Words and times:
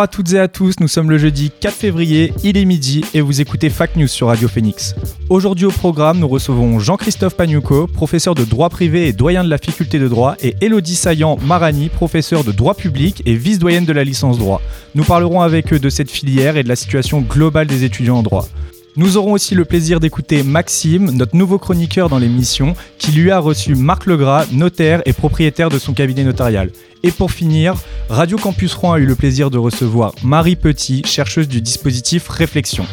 Bonjour 0.00 0.08
à 0.12 0.16
toutes 0.16 0.32
et 0.32 0.38
à 0.38 0.48
tous, 0.48 0.80
nous 0.80 0.88
sommes 0.88 1.10
le 1.10 1.18
jeudi 1.18 1.52
4 1.60 1.74
février, 1.74 2.32
il 2.42 2.56
est 2.56 2.64
midi 2.64 3.04
et 3.12 3.20
vous 3.20 3.42
écoutez 3.42 3.68
Fact 3.68 3.96
News 3.96 4.06
sur 4.06 4.28
Radio 4.28 4.48
Phoenix. 4.48 4.94
Aujourd'hui 5.28 5.66
au 5.66 5.70
programme, 5.70 6.20
nous 6.20 6.26
recevons 6.26 6.78
Jean-Christophe 6.78 7.36
Pagnuco, 7.36 7.86
professeur 7.86 8.34
de 8.34 8.44
droit 8.44 8.70
privé 8.70 9.08
et 9.08 9.12
doyen 9.12 9.44
de 9.44 9.50
la 9.50 9.58
faculté 9.58 9.98
de 9.98 10.08
droit, 10.08 10.36
et 10.40 10.56
Elodie 10.62 10.96
Saillant 10.96 11.36
Marani, 11.44 11.90
professeur 11.90 12.44
de 12.44 12.52
droit 12.52 12.72
public 12.72 13.22
et 13.26 13.34
vice-doyenne 13.34 13.84
de 13.84 13.92
la 13.92 14.02
licence 14.02 14.38
droit. 14.38 14.62
Nous 14.94 15.04
parlerons 15.04 15.42
avec 15.42 15.70
eux 15.74 15.78
de 15.78 15.90
cette 15.90 16.10
filière 16.10 16.56
et 16.56 16.62
de 16.62 16.68
la 16.70 16.76
situation 16.76 17.20
globale 17.20 17.66
des 17.66 17.84
étudiants 17.84 18.16
en 18.16 18.22
droit. 18.22 18.48
Nous 18.96 19.16
aurons 19.16 19.32
aussi 19.32 19.54
le 19.54 19.64
plaisir 19.64 20.00
d'écouter 20.00 20.42
Maxime, 20.42 21.12
notre 21.12 21.36
nouveau 21.36 21.58
chroniqueur 21.58 22.08
dans 22.08 22.18
l'émission, 22.18 22.74
qui 22.98 23.12
lui 23.12 23.30
a 23.30 23.38
reçu 23.38 23.76
Marc 23.76 24.06
Legras, 24.06 24.46
notaire 24.52 25.00
et 25.06 25.12
propriétaire 25.12 25.68
de 25.68 25.78
son 25.78 25.94
cabinet 25.94 26.24
notarial. 26.24 26.70
Et 27.02 27.12
pour 27.12 27.30
finir, 27.30 27.74
Radio 28.08 28.36
Campus 28.36 28.74
Rouen 28.74 28.94
a 28.94 28.98
eu 28.98 29.06
le 29.06 29.14
plaisir 29.14 29.50
de 29.50 29.58
recevoir 29.58 30.12
Marie 30.24 30.56
Petit, 30.56 31.02
chercheuse 31.06 31.48
du 31.48 31.60
dispositif 31.60 32.28
Réflexion. 32.28 32.84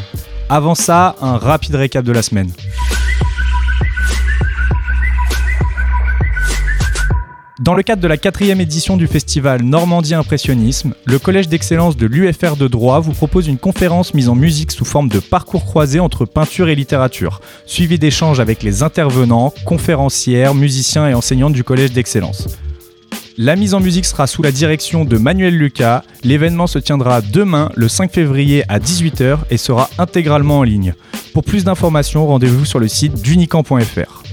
Avant 0.50 0.76
ça, 0.76 1.16
un 1.20 1.38
rapide 1.38 1.76
récap 1.76 2.06
de 2.06 2.12
la 2.12 2.22
semaine. 2.22 2.52
Dans 7.60 7.74
le 7.74 7.82
cadre 7.82 8.04
de 8.04 8.08
la 8.08 8.18
quatrième 8.18 8.62
édition 8.62 8.98
du 8.98 9.08
festival 9.08 9.64
Normandie 9.64 10.14
Impressionnisme, 10.14 10.94
le 11.06 11.18
Collège 11.18 11.48
d'excellence 11.48 11.98
de 11.98 12.06
l'UFR 12.06 12.56
de 12.56 12.68
droit 12.68 13.00
vous 13.00 13.14
propose 13.14 13.48
une 13.48 13.58
conférence 13.58 14.14
mise 14.14 14.30
en 14.30 14.36
musique 14.36 14.72
sous 14.72 14.86
forme 14.86 15.10
de 15.10 15.18
parcours 15.18 15.66
croisé 15.66 16.00
entre 16.00 16.26
peinture 16.26 16.70
et 16.70 16.76
littérature, 16.76 17.42
suivi 17.66 17.98
d'échanges 17.98 18.40
avec 18.40 18.62
les 18.62 18.84
intervenants, 18.84 19.52
conférencières, 19.66 20.54
musiciens 20.54 21.10
et 21.10 21.16
enseignantes 21.16 21.54
du 21.54 21.64
Collège 21.64 21.94
d'excellence. 21.94 22.60
La 23.40 23.56
mise 23.56 23.74
en 23.74 23.80
musique 23.80 24.06
sera 24.06 24.28
sous 24.28 24.44
la 24.44 24.52
direction 24.52 25.04
de 25.04 25.18
Manuel 25.18 25.58
Lucas. 25.58 26.04
L'événement 26.24 26.68
se 26.68 26.78
tiendra 26.78 27.22
demain, 27.22 27.72
le 27.74 27.88
5 27.88 28.12
février 28.12 28.66
à 28.70 28.78
18h 28.78 29.40
et 29.50 29.58
sera 29.58 29.90
intégralement 29.98 30.60
en 30.60 30.64
ligne. 30.64 30.94
Pour 31.34 31.44
plus 31.44 31.64
d'informations, 31.64 32.28
rendez-vous 32.28 32.66
sur 32.66 32.78
le 32.78 32.88
site 32.88 33.20
d'unicamp.fr. 33.20 34.27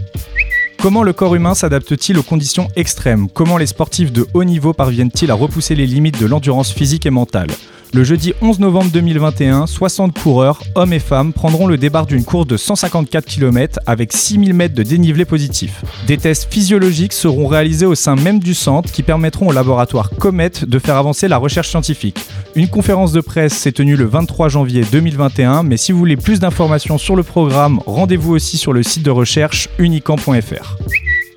Comment 0.85 1.03
le 1.03 1.15
corps 1.15 1.35
humain 1.35 1.55
s'adapte-t-il 1.55 2.19
aux 2.19 2.23
conditions 2.23 2.69
extrêmes? 2.77 3.31
Comment 3.31 3.57
les 3.57 3.65
sportifs 3.65 4.13
de 4.13 4.27
haut 4.35 4.45
niveau 4.45 4.75
parviennent-ils 4.75 5.31
à 5.31 5.35
repousser 5.35 5.75
les 5.75 5.87
limites 5.87 6.21
de 6.21 6.27
l'endurance 6.27 6.71
physique 6.71 7.07
et 7.07 7.11
mentale? 7.11 7.49
Le 7.95 8.03
jeudi 8.03 8.33
11 8.41 8.59
novembre 8.59 8.91
2021, 8.93 9.69
60 9.69 10.19
coureurs, 10.19 10.61
hommes 10.75 10.93
et 10.93 10.99
femmes, 10.99 11.33
prendront 11.33 11.69
le 11.69 11.77
départ 11.77 12.07
d'une 12.07 12.25
course 12.25 12.49
de 12.49 12.57
154 12.57 13.25
km 13.25 13.79
avec 13.87 14.13
6000 14.13 14.53
mètres 14.53 14.75
de 14.75 14.83
dénivelé 14.83 15.25
positif. 15.25 15.85
Des 16.09 16.19
tests 16.19 16.53
physiologiques 16.53 17.13
seront 17.13 17.47
réalisés 17.47 17.87
au 17.87 17.95
sein 17.95 18.17
même 18.17 18.41
du 18.41 18.53
centre 18.53 18.91
qui 18.91 19.05
permettront 19.05 19.47
au 19.47 19.53
laboratoire 19.53 20.11
Comet 20.11 20.51
de 20.67 20.79
faire 20.81 20.97
avancer 20.97 21.29
la 21.29 21.37
recherche 21.37 21.69
scientifique. 21.69 22.19
Une 22.57 22.67
conférence 22.67 23.13
de 23.13 23.21
presse 23.21 23.55
s'est 23.55 23.71
tenue 23.71 23.95
le 23.95 24.07
23 24.07 24.49
janvier 24.49 24.83
2021, 24.91 25.63
mais 25.63 25.77
si 25.77 25.93
vous 25.93 25.99
voulez 25.99 26.17
plus 26.17 26.41
d'informations 26.41 26.99
sur 26.99 27.15
le 27.15 27.23
programme, 27.23 27.79
rendez-vous 27.87 28.35
aussi 28.35 28.59
sur 28.59 28.73
le 28.73 28.83
site 28.83 29.05
de 29.05 29.13
recherche 29.13 29.69
unicamp.fr. 29.79 30.79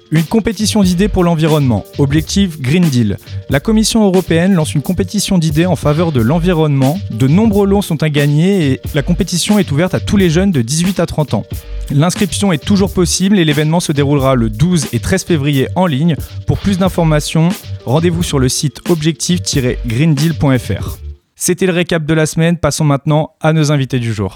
Une 0.09 0.23
compétition 0.23 0.83
d'idées 0.83 1.09
pour 1.09 1.25
l'environnement. 1.25 1.83
Objectif 1.97 2.61
Green 2.61 2.83
Deal. 2.83 3.17
La 3.49 3.59
Commission 3.59 4.05
européenne 4.05 4.53
lance 4.53 4.73
une 4.73 4.81
compétition 4.81 5.37
d'idées 5.37 5.65
en 5.65 5.75
faveur 5.75 6.13
de 6.13 6.21
l'environnement. 6.21 6.97
De 7.11 7.27
nombreux 7.27 7.67
lots 7.67 7.81
sont 7.81 8.01
à 8.03 8.09
gagner 8.09 8.71
et 8.71 8.79
la 8.93 9.01
compétition 9.01 9.59
est 9.59 9.69
ouverte 9.69 9.93
à 9.93 9.99
tous 9.99 10.15
les 10.15 10.29
jeunes 10.29 10.51
de 10.51 10.61
18 10.61 11.01
à 11.01 11.05
30 11.05 11.33
ans. 11.33 11.43
L'inscription 11.91 12.53
est 12.53 12.63
toujours 12.63 12.93
possible 12.93 13.37
et 13.37 13.43
l'événement 13.43 13.81
se 13.81 13.91
déroulera 13.91 14.35
le 14.35 14.49
12 14.49 14.87
et 14.93 14.99
13 14.99 15.25
février 15.25 15.67
en 15.75 15.85
ligne. 15.85 16.15
Pour 16.45 16.57
plus 16.57 16.77
d'informations, 16.77 17.49
rendez-vous 17.85 18.23
sur 18.23 18.39
le 18.39 18.47
site 18.47 18.79
objectif-greendeal.fr. 18.89 20.99
C'était 21.35 21.65
le 21.65 21.73
récap 21.73 22.05
de 22.05 22.13
la 22.13 22.25
semaine, 22.25 22.57
passons 22.57 22.85
maintenant 22.85 23.31
à 23.41 23.51
nos 23.51 23.73
invités 23.73 23.99
du 23.99 24.13
jour. 24.13 24.33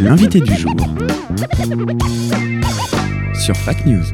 L'invité 0.00 0.40
du 0.40 0.56
jour 0.56 0.74
sur 3.40 3.56
Fact 3.56 3.86
News. 3.86 4.04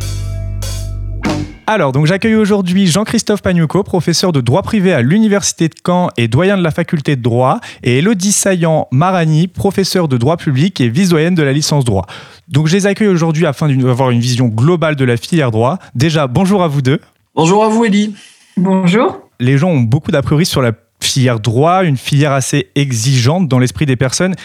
Alors, 1.67 1.91
donc 1.91 2.07
j'accueille 2.07 2.37
aujourd'hui 2.37 2.87
Jean-Christophe 2.87 3.43
Pagnuco, 3.43 3.83
professeur 3.83 4.31
de 4.31 4.41
droit 4.41 4.63
privé 4.63 4.93
à 4.93 5.03
l'Université 5.03 5.69
de 5.69 5.75
Caen 5.85 6.11
et 6.17 6.29
doyen 6.29 6.57
de 6.57 6.63
la 6.63 6.71
faculté 6.71 7.17
de 7.17 7.23
droit, 7.23 7.59
et 7.83 7.99
Elodie 7.99 8.31
Saillant 8.31 8.87
Marani, 8.93 9.49
professeur 9.49 10.07
de 10.07 10.17
droit 10.17 10.37
public 10.37 10.81
et 10.81 10.89
vice-doyenne 10.89 11.35
de 11.35 11.43
la 11.43 11.53
licence 11.53 11.85
droit. 11.85 12.07
Donc 12.47 12.69
je 12.69 12.77
les 12.77 12.87
accueille 12.87 13.09
aujourd'hui 13.09 13.47
afin 13.47 13.69
d'avoir 13.69 14.11
une 14.11 14.21
vision 14.21 14.47
globale 14.47 14.95
de 14.95 15.05
la 15.05 15.17
filière 15.17 15.51
droit. 15.51 15.81
Déjà, 15.97 16.29
bonjour 16.29 16.63
à 16.63 16.69
vous 16.69 16.83
deux. 16.83 17.01
Bonjour 17.35 17.65
à 17.65 17.69
vous, 17.69 17.85
Elie. 17.85 18.15
Bonjour. 18.57 19.19
Les 19.41 19.59
gens 19.59 19.71
ont 19.71 19.81
beaucoup 19.81 20.13
d'a 20.13 20.23
priori 20.23 20.47
sur 20.47 20.63
la 20.63 20.71
filière 21.01 21.41
droit, 21.41 21.85
une 21.85 21.97
filière 21.97 22.33
assez 22.33 22.69
exigeante 22.77 23.49
dans 23.49 23.59
l'esprit 23.59 23.87
des 23.87 23.97
personnes. 23.97 24.37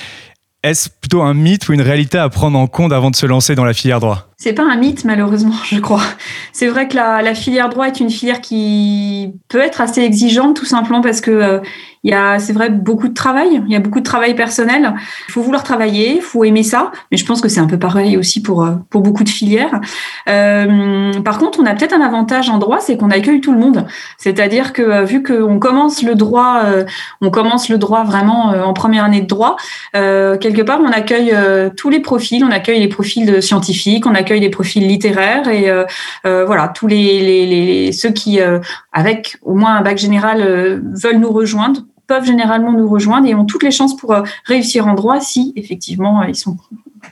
Est-ce 0.64 0.90
plutôt 0.90 1.22
un 1.22 1.36
mythe 1.36 1.70
ou 1.70 1.74
une 1.74 1.82
réalité 1.82 2.18
à 2.18 2.30
prendre 2.30 2.58
en 2.58 2.66
compte 2.66 2.94
avant 2.94 3.12
de 3.12 3.16
se 3.16 3.28
lancer 3.28 3.54
dans 3.54 3.66
la 3.66 3.74
filière 3.74 4.00
droit? 4.00 4.31
C'est 4.44 4.54
pas 4.54 4.64
un 4.64 4.76
mythe, 4.76 5.06
malheureusement, 5.06 5.54
je 5.66 5.80
crois. 5.80 6.02
C'est 6.52 6.66
vrai 6.66 6.88
que 6.88 6.96
la, 6.96 7.22
la, 7.22 7.36
filière 7.36 7.70
droit 7.70 7.86
est 7.86 8.00
une 8.00 8.10
filière 8.10 8.42
qui 8.42 9.36
peut 9.50 9.60
être 9.60 9.82
assez 9.82 10.02
exigeante, 10.02 10.56
tout 10.56 10.66
simplement 10.66 11.02
parce 11.02 11.22
que 11.22 11.30
euh, 11.30 11.60
il 12.04 12.10
y 12.10 12.14
a, 12.16 12.40
c'est 12.40 12.54
vrai, 12.54 12.72
beaucoup 12.72 13.08
de 13.08 13.14
travail. 13.14 13.62
Il 13.68 13.72
y 13.72 13.76
a 13.76 13.80
beaucoup 13.80 14.00
de 14.00 14.06
travail 14.06 14.34
personnel. 14.34 14.96
Il 15.28 15.32
faut 15.32 15.42
vouloir 15.42 15.64
travailler, 15.64 16.16
il 16.16 16.22
faut 16.22 16.44
aimer 16.44 16.64
ça. 16.64 16.92
Mais 17.12 17.18
je 17.18 17.26
pense 17.26 17.42
que 17.42 17.50
c'est 17.50 17.60
un 17.60 17.68
peu 17.68 17.78
pareil 17.78 18.18
aussi 18.18 18.42
pour 18.42 18.64
euh, 18.64 18.72
pour 18.90 19.02
beaucoup 19.02 19.24
de 19.24 19.30
filières. 19.30 19.80
Euh, 20.28 21.14
par 21.22 21.38
contre, 21.38 21.60
on 21.62 21.66
a 21.68 21.76
peut-être 21.76 21.94
un 21.94 22.02
avantage 22.02 22.50
en 22.50 22.58
droit, 22.58 22.80
c'est 22.80 22.98
qu'on 22.98 23.12
accueille 23.12 23.40
tout 23.40 23.52
le 23.52 23.60
monde. 23.60 23.86
C'est-à-dire 24.18 24.74
que 24.74 24.82
euh, 24.82 25.04
vu 25.04 25.22
qu'on 25.22 25.60
commence 25.60 26.02
le 26.02 26.16
droit, 26.16 26.62
euh, 26.66 26.86
on 27.22 27.30
commence 27.30 27.70
le 27.70 27.78
droit 27.78 28.04
vraiment 28.04 28.48
en 28.48 28.74
première 28.74 29.04
année 29.06 29.22
de 29.22 29.28
droit. 29.28 29.56
quelque 29.94 30.62
part, 30.64 30.80
on 30.82 30.92
accueille 30.92 31.36
tous 31.78 31.90
les 31.90 32.00
profils. 32.00 32.44
On 32.44 32.52
accueille 32.52 32.80
les 32.80 32.88
profils 32.88 33.26
de 33.26 33.42
scientifiques, 33.42 34.08
les 34.40 34.50
profils 34.50 34.86
littéraires 34.86 35.48
et 35.48 35.72
voilà 36.24 36.68
tous 36.70 36.88
les, 36.88 37.92
ceux 37.92 38.12
qui 38.12 38.40
avec 38.92 39.38
au 39.42 39.56
moins 39.56 39.76
un 39.76 39.82
bac 39.82 39.98
général 39.98 40.42
veulent 40.42 41.20
nous 41.20 41.32
rejoindre 41.32 41.82
peuvent 42.08 42.26
généralement 42.26 42.74
nous 42.74 42.90
rejoindre 42.90 43.28
et 43.28 43.36
ont 43.36 43.46
toutes 43.46 43.64
les 43.64 43.72
chances 43.72 43.96
pour 43.96 44.14
réussir 44.46 44.88
en 44.88 44.94
droit 44.96 45.22
si 45.22 45.54
effectivement 45.56 46.24
ils 46.24 46.36
sont 46.36 46.58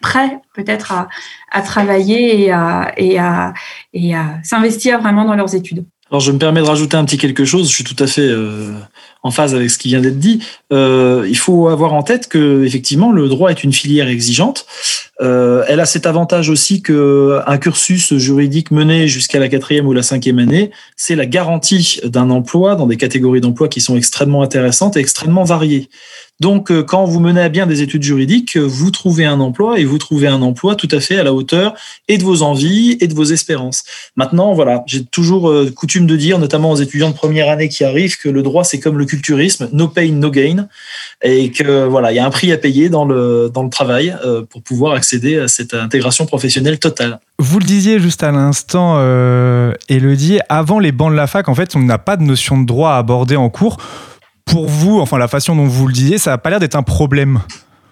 prêts 0.01 0.39
peut-être 0.53 0.91
à, 0.91 1.07
à, 1.51 1.61
travailler 1.61 2.43
et 2.43 2.51
à, 2.51 2.91
et 2.97 3.17
à, 3.19 3.53
et 3.93 4.15
à 4.15 4.39
s'investir 4.43 4.99
vraiment 4.99 5.25
dans 5.25 5.35
leurs 5.35 5.55
études. 5.55 5.85
Alors 6.11 6.21
je 6.21 6.31
me 6.31 6.39
permets 6.39 6.61
de 6.61 6.65
rajouter 6.65 6.97
un 6.97 7.05
petit 7.05 7.17
quelque 7.17 7.45
chose, 7.45 7.69
je 7.69 7.75
suis 7.75 7.83
tout 7.83 7.95
à 7.99 8.07
fait 8.07 8.27
euh, 8.27 8.73
en 9.21 9.29
phase 9.29 9.53
avec 9.53 9.69
ce 9.69 9.77
qui 9.77 9.89
vient 9.89 10.01
d'être 10.01 10.17
dit. 10.17 10.41
Euh, 10.73 11.27
il 11.29 11.37
faut 11.37 11.67
avoir 11.67 11.93
en 11.93 12.01
tête 12.01 12.27
que 12.27 12.63
effectivement 12.65 13.11
le 13.11 13.29
droit 13.29 13.51
est 13.51 13.63
une 13.63 13.73
filière 13.73 14.07
exigeante. 14.07 14.65
Euh, 15.21 15.63
elle 15.67 15.79
a 15.79 15.85
cet 15.85 16.07
avantage 16.07 16.49
aussi 16.49 16.81
que 16.81 17.41
un 17.45 17.57
cursus 17.59 18.15
juridique 18.15 18.71
mené 18.71 19.07
jusqu'à 19.07 19.37
la 19.37 19.49
quatrième 19.49 19.85
ou 19.85 19.93
la 19.93 20.01
cinquième 20.01 20.39
année, 20.39 20.71
c'est 20.95 21.15
la 21.15 21.27
garantie 21.27 21.99
d'un 22.03 22.31
emploi 22.31 22.75
dans 22.75 22.87
des 22.87 22.97
catégories 22.97 23.41
d'emploi 23.41 23.67
qui 23.67 23.79
sont 23.79 23.95
extrêmement 23.95 24.41
intéressantes 24.41 24.97
et 24.97 24.99
extrêmement 24.99 25.43
variées. 25.43 25.89
Donc, 26.39 26.71
quand 26.83 27.05
vous 27.05 27.19
menez 27.19 27.41
à 27.41 27.49
bien 27.49 27.67
des 27.67 27.81
études 27.81 28.03
juridiques, 28.03 28.57
vous 28.57 28.91
trouvez 28.91 29.25
un 29.25 29.39
emploi 29.39 29.79
et 29.79 29.85
vous 29.85 29.97
trouvez 29.97 30.27
un 30.27 30.41
emploi 30.41 30.75
tout 30.75 30.87
à 30.91 30.99
fait 30.99 31.17
à 31.17 31.23
la 31.23 31.33
hauteur 31.33 31.73
et 32.07 32.17
de 32.17 32.23
vos 32.23 32.41
envies 32.43 32.97
et 33.01 33.07
de 33.07 33.13
vos 33.13 33.25
espérances. 33.25 33.83
Maintenant, 34.15 34.53
voilà, 34.53 34.83
j'ai 34.87 35.03
toujours 35.03 35.53
coutume 35.75 36.07
de 36.07 36.15
dire, 36.15 36.39
notamment 36.39 36.71
aux 36.71 36.77
étudiants 36.77 37.09
de 37.09 37.15
première 37.15 37.49
année 37.49 37.69
qui 37.69 37.83
arrivent, 37.83 38.17
que 38.17 38.29
le 38.29 38.41
droit, 38.41 38.63
c'est 38.63 38.79
comme 38.79 38.97
le 38.97 39.05
culturisme, 39.05 39.69
no 39.73 39.87
pain, 39.87 40.11
no 40.11 40.31
gain, 40.31 40.67
et 41.21 41.51
que 41.51 41.85
voilà, 41.85 42.11
il 42.11 42.15
y 42.15 42.19
a 42.19 42.25
un 42.25 42.29
prix 42.29 42.51
à 42.51 42.57
payer 42.57 42.89
dans 42.89 43.05
le, 43.05 43.51
dans 43.53 43.63
le 43.63 43.69
travail 43.69 44.15
pour 44.49 44.61
pouvoir 44.61 44.93
accéder 44.93 45.39
à 45.39 45.47
cette 45.47 45.73
intégration 45.73 46.25
professionnelle 46.25 46.79
totale. 46.79 47.19
Vous 47.39 47.59
le 47.59 47.65
disiez 47.65 47.99
juste 47.99 48.23
à 48.23 48.31
l'instant, 48.31 48.95
euh, 48.97 49.73
Elodie, 49.87 50.39
avant 50.49 50.79
les 50.79 50.91
bancs 50.91 51.11
de 51.11 51.15
la 51.15 51.27
fac, 51.27 51.47
en 51.47 51.55
fait, 51.55 51.75
on 51.75 51.79
n'a 51.79 51.97
pas 51.97 52.17
de 52.17 52.23
notion 52.23 52.59
de 52.59 52.65
droit 52.65 52.91
à 52.91 52.97
aborder 52.97 53.37
en 53.37 53.49
cours 53.49 53.77
pour 54.49 54.67
vous, 54.67 54.99
enfin 54.99 55.17
la 55.17 55.27
façon 55.27 55.55
dont 55.55 55.65
vous 55.65 55.87
le 55.87 55.93
disiez, 55.93 56.17
ça 56.17 56.31
n'a 56.31 56.37
pas 56.37 56.49
l'air 56.49 56.59
d'être 56.59 56.75
un 56.75 56.83
problème. 56.83 57.41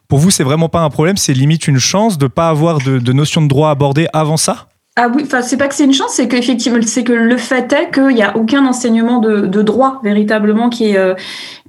Pour 0.08 0.20
vous, 0.20 0.32
c'est 0.32 0.44
vraiment 0.44 0.70
pas 0.70 0.82
un 0.82 0.90
problème, 0.90 1.18
c'est 1.18 1.34
limite 1.34 1.68
une 1.68 1.80
chance 1.80 2.18
de 2.18 2.26
ne 2.26 2.30
pas 2.30 2.50
avoir 2.50 2.80
de, 2.80 3.00
de 3.00 3.14
notion 3.14 3.42
de 3.42 3.48
droit 3.48 3.70
abordée 3.70 4.08
avant 4.14 4.38
ça? 4.38 4.68
Ah 5.00 5.10
oui, 5.14 5.22
enfin 5.28 5.44
c'est 5.44 5.58
pas 5.58 5.68
que 5.68 5.76
c'est 5.76 5.84
une 5.84 5.94
chance, 5.94 6.14
c'est 6.14 6.28
qu'effectivement 6.28 6.80
c'est 6.82 7.04
que 7.04 7.14
le 7.14 7.38
fait 7.38 7.72
est 7.72 7.92
qu'il 7.94 8.16
n'y 8.16 8.24
a 8.24 8.36
aucun 8.36 8.66
enseignement 8.66 9.20
de, 9.20 9.62
droit 9.62 10.00
véritablement 10.04 10.70
qui 10.70 10.90
est 10.90 10.98
euh, 10.98 11.14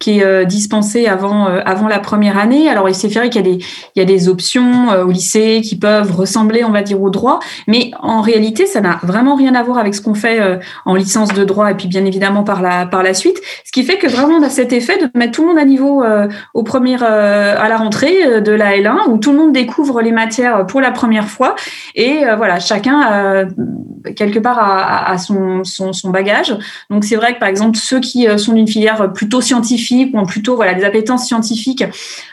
qui 0.01 0.21
est 0.21 0.25
euh, 0.25 0.45
dispensé 0.45 1.07
avant 1.07 1.47
euh, 1.47 1.61
avant 1.67 1.89
la 1.89 1.99
première 1.99 2.39
année. 2.39 2.71
Alors 2.71 2.89
il 2.89 2.95
s'est 2.95 3.11
fait 3.11 3.29
qu'il 3.29 3.47
y 3.47 3.47
a 3.47 3.57
des 3.57 3.65
y 3.97 4.01
a 4.01 4.07
des 4.07 4.31
options 4.31 4.89
au 5.07 5.11
lycée 5.11 5.61
qui 5.63 5.77
peuvent 5.77 6.11
ressembler, 6.17 6.65
on 6.65 6.71
va 6.71 6.81
dire, 6.81 7.03
au 7.03 7.11
droit, 7.11 7.39
mais 7.67 7.91
en 8.01 8.23
réalité 8.23 8.65
ça 8.65 8.81
n'a 8.81 8.99
vraiment 9.03 9.35
rien 9.35 9.55
à 9.55 9.63
voir 9.63 9.77
avec 9.77 9.95
ce 9.95 10.01
qu'on 10.01 10.15
fait 10.15 10.59
en 10.87 10.95
licence 10.95 11.35
de 11.35 11.45
droit 11.45 11.71
et 11.71 11.75
puis 11.75 11.87
bien 11.87 12.07
évidemment 12.07 12.45
par 12.45 12.63
la 12.63 12.87
par 12.87 13.03
la 13.03 13.13
suite. 13.13 13.43
Ce 13.67 13.73
qui 13.73 13.83
fait 13.83 13.99
que 13.99 14.07
vraiment 14.07 14.37
on 14.37 14.43
a 14.43 14.49
cet 14.49 14.73
effet 14.73 14.97
de 14.97 15.19
mettre 15.19 15.33
tout 15.33 15.43
le 15.43 15.49
monde 15.49 15.59
à 15.59 15.67
niveau 15.67 16.03
au 16.55 16.63
premier 16.63 16.95
à 17.03 17.69
la 17.69 17.77
rentrée 17.77 18.41
de 18.41 18.53
la 18.53 18.75
L1 18.79 19.11
où 19.11 19.19
tout 19.19 19.33
le 19.33 19.39
monde 19.39 19.53
découvre 19.53 20.01
les 20.01 20.13
matières 20.13 20.65
pour 20.65 20.81
la 20.81 20.93
première 20.93 21.29
fois 21.29 21.57
et 21.95 22.21
voilà 22.39 22.59
chacun 22.59 22.99
a 23.01 23.18
euh, 23.19 23.47
quelque 24.17 24.39
part 24.39 24.59
à, 24.61 25.19
son, 25.19 25.63
bagage. 26.07 26.57
Donc 26.91 27.05
c'est 27.05 27.17
vrai 27.17 27.35
que 27.35 27.41
par 27.41 27.49
exemple 27.49 27.77
ceux 27.77 28.01
qui 28.01 28.29
euh, 28.29 28.39
sont 28.39 28.53
d'une 28.53 28.69
filière 28.69 29.13
plutôt 29.13 29.41
scientifique 29.41 30.15
ou 30.15 30.23
plutôt 30.25 30.57
voilà 30.57 30.75
des 30.75 30.85
appétences 30.85 31.27
scientifiques, 31.27 31.85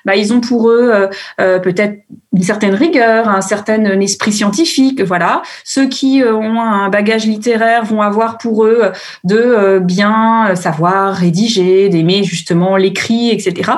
bah, 0.06 0.16
ils 0.16 0.34
ont 0.34 0.42
pour 0.42 0.70
eux 0.70 1.10
euh, 1.42 1.60
peut-être 1.60 2.04
une 2.34 2.44
certaine 2.44 2.76
rigueur, 2.76 3.30
un 3.30 3.42
certain 3.42 3.84
esprit 4.02 4.34
scientifique, 4.34 5.02
voilà. 5.02 5.42
Ceux 5.64 5.88
qui 5.88 6.22
ont 6.24 6.62
un 6.62 6.90
bagage 6.90 7.26
littéraire 7.26 7.86
vont 7.86 8.02
avoir 8.02 8.38
pour 8.38 8.66
eux 8.66 8.92
de 9.24 9.80
bien 9.80 10.54
savoir 10.56 11.14
rédiger, 11.14 11.88
d'aimer 11.88 12.24
justement 12.24 12.76
l'écrit, 12.76 13.30
etc. 13.30 13.72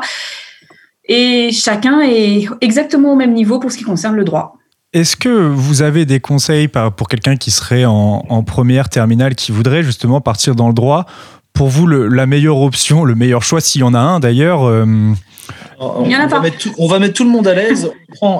Et 1.07 1.51
chacun 1.51 2.01
est 2.01 2.47
exactement 2.61 3.13
au 3.13 3.15
même 3.15 3.33
niveau 3.33 3.59
pour 3.59 3.71
ce 3.71 3.77
qui 3.77 3.83
concerne 3.83 4.15
le 4.15 4.23
droit. 4.23 4.57
Est-ce 4.93 5.17
que 5.17 5.29
vous 5.29 5.81
avez 5.81 6.05
des 6.05 6.19
conseils 6.19 6.69
pour 6.69 7.09
quelqu'un 7.09 7.35
qui 7.35 7.51
serait 7.51 7.85
en, 7.85 8.43
première 8.43 8.87
terminale, 8.89 9.35
qui 9.35 9.51
voudrait 9.51 9.83
justement 9.83 10.21
partir 10.21 10.55
dans 10.55 10.69
le 10.69 10.73
droit 10.73 11.05
Pour 11.53 11.67
vous, 11.67 11.87
la 11.87 12.25
meilleure 12.25 12.61
option, 12.61 13.03
le 13.03 13.13
meilleur 13.13 13.43
choix, 13.43 13.59
s'il 13.59 13.81
y 13.81 13.83
en 13.83 13.93
a 13.93 13.99
un 13.99 14.19
d'ailleurs 14.19 14.63
euh, 14.63 14.85
on, 15.79 16.03
va 16.27 16.39
mettre 16.39 17.13
tout, 17.13 17.23
le 17.23 17.29
monde 17.29 17.47
à 17.47 17.53
l'aise. 17.53 17.91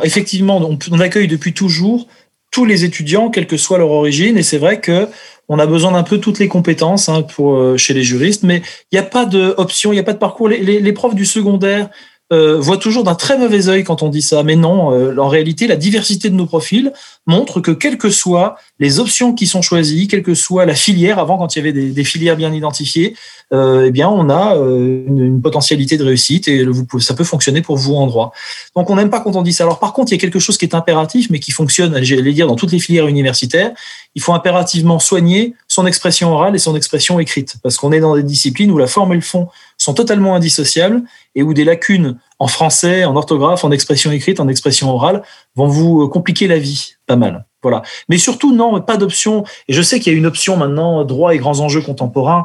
effectivement, 0.03 0.61
on, 0.91 0.99
accueille 0.99 1.27
depuis 1.27 1.53
toujours 1.53 2.07
tous 2.49 2.65
les 2.65 2.85
étudiants, 2.85 3.29
quelle 3.29 3.45
que 3.45 3.57
soit 3.57 3.77
leur 3.77 3.91
origine, 3.91 4.37
et 4.37 4.43
c'est 4.43 4.57
vrai 4.57 4.79
que 4.79 5.07
on 5.49 5.59
a 5.59 5.65
besoin 5.65 5.91
d'un 5.91 6.03
peu 6.03 6.17
toutes 6.17 6.39
les 6.39 6.47
compétences 6.47 7.07
hein, 7.07 7.21
pour, 7.21 7.55
euh, 7.55 7.77
chez 7.77 7.93
les 7.93 8.03
juristes, 8.03 8.43
mais 8.43 8.61
il 8.91 8.95
n'y 8.95 8.99
a 8.99 9.03
pas 9.03 9.25
d'option, 9.25 9.91
il 9.91 9.95
n'y 9.95 10.01
a 10.01 10.03
pas 10.03 10.13
de 10.13 10.17
parcours. 10.17 10.49
les, 10.49 10.93
profs 10.93 11.15
du 11.15 11.25
secondaire 11.25 11.89
euh, 12.33 12.59
voit 12.59 12.77
toujours 12.77 13.03
d'un 13.03 13.15
très 13.15 13.37
mauvais 13.37 13.69
œil 13.69 13.83
quand 13.83 14.03
on 14.03 14.09
dit 14.09 14.21
ça. 14.21 14.43
Mais 14.43 14.55
non, 14.55 14.91
euh, 14.91 15.17
en 15.17 15.29
réalité, 15.29 15.67
la 15.67 15.75
diversité 15.77 16.29
de 16.29 16.35
nos 16.35 16.45
profils 16.45 16.91
montre 17.25 17.59
que 17.59 17.71
quelles 17.71 17.97
que 17.97 18.09
soient 18.09 18.55
les 18.79 18.99
options 18.99 19.33
qui 19.33 19.47
sont 19.47 19.61
choisies, 19.61 20.07
quelle 20.07 20.23
que 20.23 20.33
soit 20.33 20.65
la 20.65 20.75
filière, 20.75 21.19
avant 21.19 21.37
quand 21.37 21.55
il 21.55 21.59
y 21.59 21.61
avait 21.61 21.73
des, 21.73 22.03
filières 22.03 22.37
bien 22.37 22.53
identifiées, 22.53 23.15
euh, 23.53 23.85
eh 23.87 23.91
bien 23.91 24.09
on 24.09 24.29
a 24.29 24.55
euh, 24.55 25.03
une, 25.07 25.41
potentialité 25.41 25.97
de 25.97 26.03
réussite 26.03 26.47
et 26.47 26.65
ça 26.99 27.13
peut 27.13 27.23
fonctionner 27.23 27.61
pour 27.61 27.77
vous 27.77 27.95
en 27.95 28.07
droit. 28.07 28.31
Donc 28.75 28.89
on 28.89 28.95
n'aime 28.95 29.09
pas 29.09 29.19
quand 29.19 29.35
on 29.35 29.41
dit 29.41 29.53
ça. 29.53 29.65
Alors 29.65 29.79
par 29.79 29.93
contre, 29.93 30.11
il 30.11 30.15
y 30.15 30.17
a 30.17 30.21
quelque 30.21 30.39
chose 30.39 30.57
qui 30.57 30.65
est 30.65 30.73
impératif, 30.75 31.29
mais 31.29 31.39
qui 31.39 31.51
fonctionne, 31.51 32.01
j'allais 32.03 32.33
dire, 32.33 32.47
dans 32.47 32.55
toutes 32.55 32.71
les 32.71 32.79
filières 32.79 33.07
universitaires. 33.07 33.71
Il 34.15 34.21
faut 34.21 34.33
impérativement 34.33 34.99
soigner 34.99 35.53
son 35.67 35.85
expression 35.85 36.31
orale 36.31 36.55
et 36.55 36.59
son 36.59 36.75
expression 36.75 37.19
écrite, 37.19 37.55
parce 37.61 37.77
qu'on 37.77 37.91
est 37.91 37.99
dans 37.99 38.15
des 38.15 38.23
disciplines 38.23 38.71
où 38.71 38.77
la 38.77 38.87
forme 38.87 39.13
et 39.13 39.15
le 39.15 39.21
fond 39.21 39.47
sont 39.87 39.93
totalement 39.93 40.35
indissociables 40.35 41.03
et 41.33 41.43
où 41.43 41.53
des 41.53 41.63
lacunes 41.63 42.19
en 42.39 42.47
français, 42.47 43.05
en 43.05 43.15
orthographe, 43.15 43.63
en 43.63 43.71
expression 43.71 44.11
écrite, 44.11 44.41
en 44.41 44.49
expression 44.49 44.89
orale 44.89 45.23
vont 45.55 45.67
vous 45.67 46.01
euh, 46.01 46.09
compliquer 46.09 46.47
la 46.47 46.59
vie 46.59 46.95
pas 47.05 47.15
mal. 47.15 47.45
Voilà. 47.63 47.83
Mais 48.09 48.17
surtout, 48.17 48.53
non, 48.53 48.81
pas 48.81 48.97
d'option. 48.97 49.45
Et 49.69 49.73
je 49.73 49.81
sais 49.81 50.01
qu'il 50.01 50.11
y 50.11 50.15
a 50.15 50.19
une 50.19 50.25
option 50.25 50.57
maintenant, 50.57 51.05
droit 51.05 51.33
et 51.33 51.37
grands 51.37 51.61
enjeux 51.61 51.79
contemporains. 51.79 52.43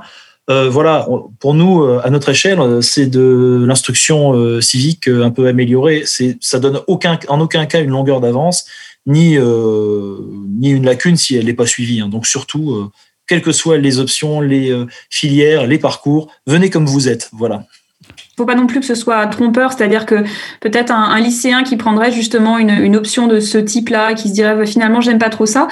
Euh, 0.50 0.70
voilà, 0.70 1.08
pour 1.40 1.54
nous, 1.54 1.82
euh, 1.82 2.00
à 2.04 2.10
notre 2.10 2.28
échelle, 2.28 2.80
c'est 2.80 3.06
de 3.06 3.64
l'instruction 3.66 4.60
civique 4.60 5.08
un 5.08 5.30
peu 5.30 5.48
améliorée. 5.48 6.04
C'est, 6.06 6.38
ça 6.40 6.60
donne 6.60 6.80
aucun, 6.86 7.18
en 7.26 7.40
aucun 7.40 7.66
cas 7.66 7.80
une 7.80 7.90
longueur 7.90 8.20
d'avance, 8.20 8.66
ni 9.06 9.36
ni 9.36 10.70
une 10.70 10.84
lacune 10.84 11.16
si 11.16 11.34
elle 11.34 11.46
n'est 11.46 11.54
pas 11.54 11.66
suivie. 11.66 12.00
Hein. 12.00 12.08
Donc 12.08 12.24
surtout, 12.26 12.88
quelles 13.26 13.42
que 13.42 13.52
soient 13.52 13.78
les 13.78 13.98
options, 13.98 14.40
les 14.40 14.74
filières, 15.10 15.66
les 15.66 15.78
parcours, 15.78 16.30
venez 16.46 16.70
comme 16.70 16.86
vous 16.86 17.08
êtes. 17.08 17.30
Voilà 17.32 17.64
faut 18.36 18.46
pas 18.46 18.54
non 18.54 18.66
plus 18.66 18.80
que 18.80 18.86
ce 18.86 18.94
soit 18.94 19.26
trompeur, 19.26 19.72
c'est-à-dire 19.72 20.06
que 20.06 20.24
peut-être 20.60 20.90
un, 20.90 21.20
lycéen 21.20 21.62
qui 21.62 21.76
prendrait 21.76 22.12
justement 22.12 22.58
une, 22.58 22.96
option 22.96 23.26
de 23.26 23.40
ce 23.40 23.58
type-là, 23.58 24.14
qui 24.14 24.28
se 24.28 24.34
dirait 24.34 24.66
finalement 24.66 25.00
j'aime 25.00 25.18
pas 25.18 25.30
trop 25.30 25.46
ça, 25.46 25.68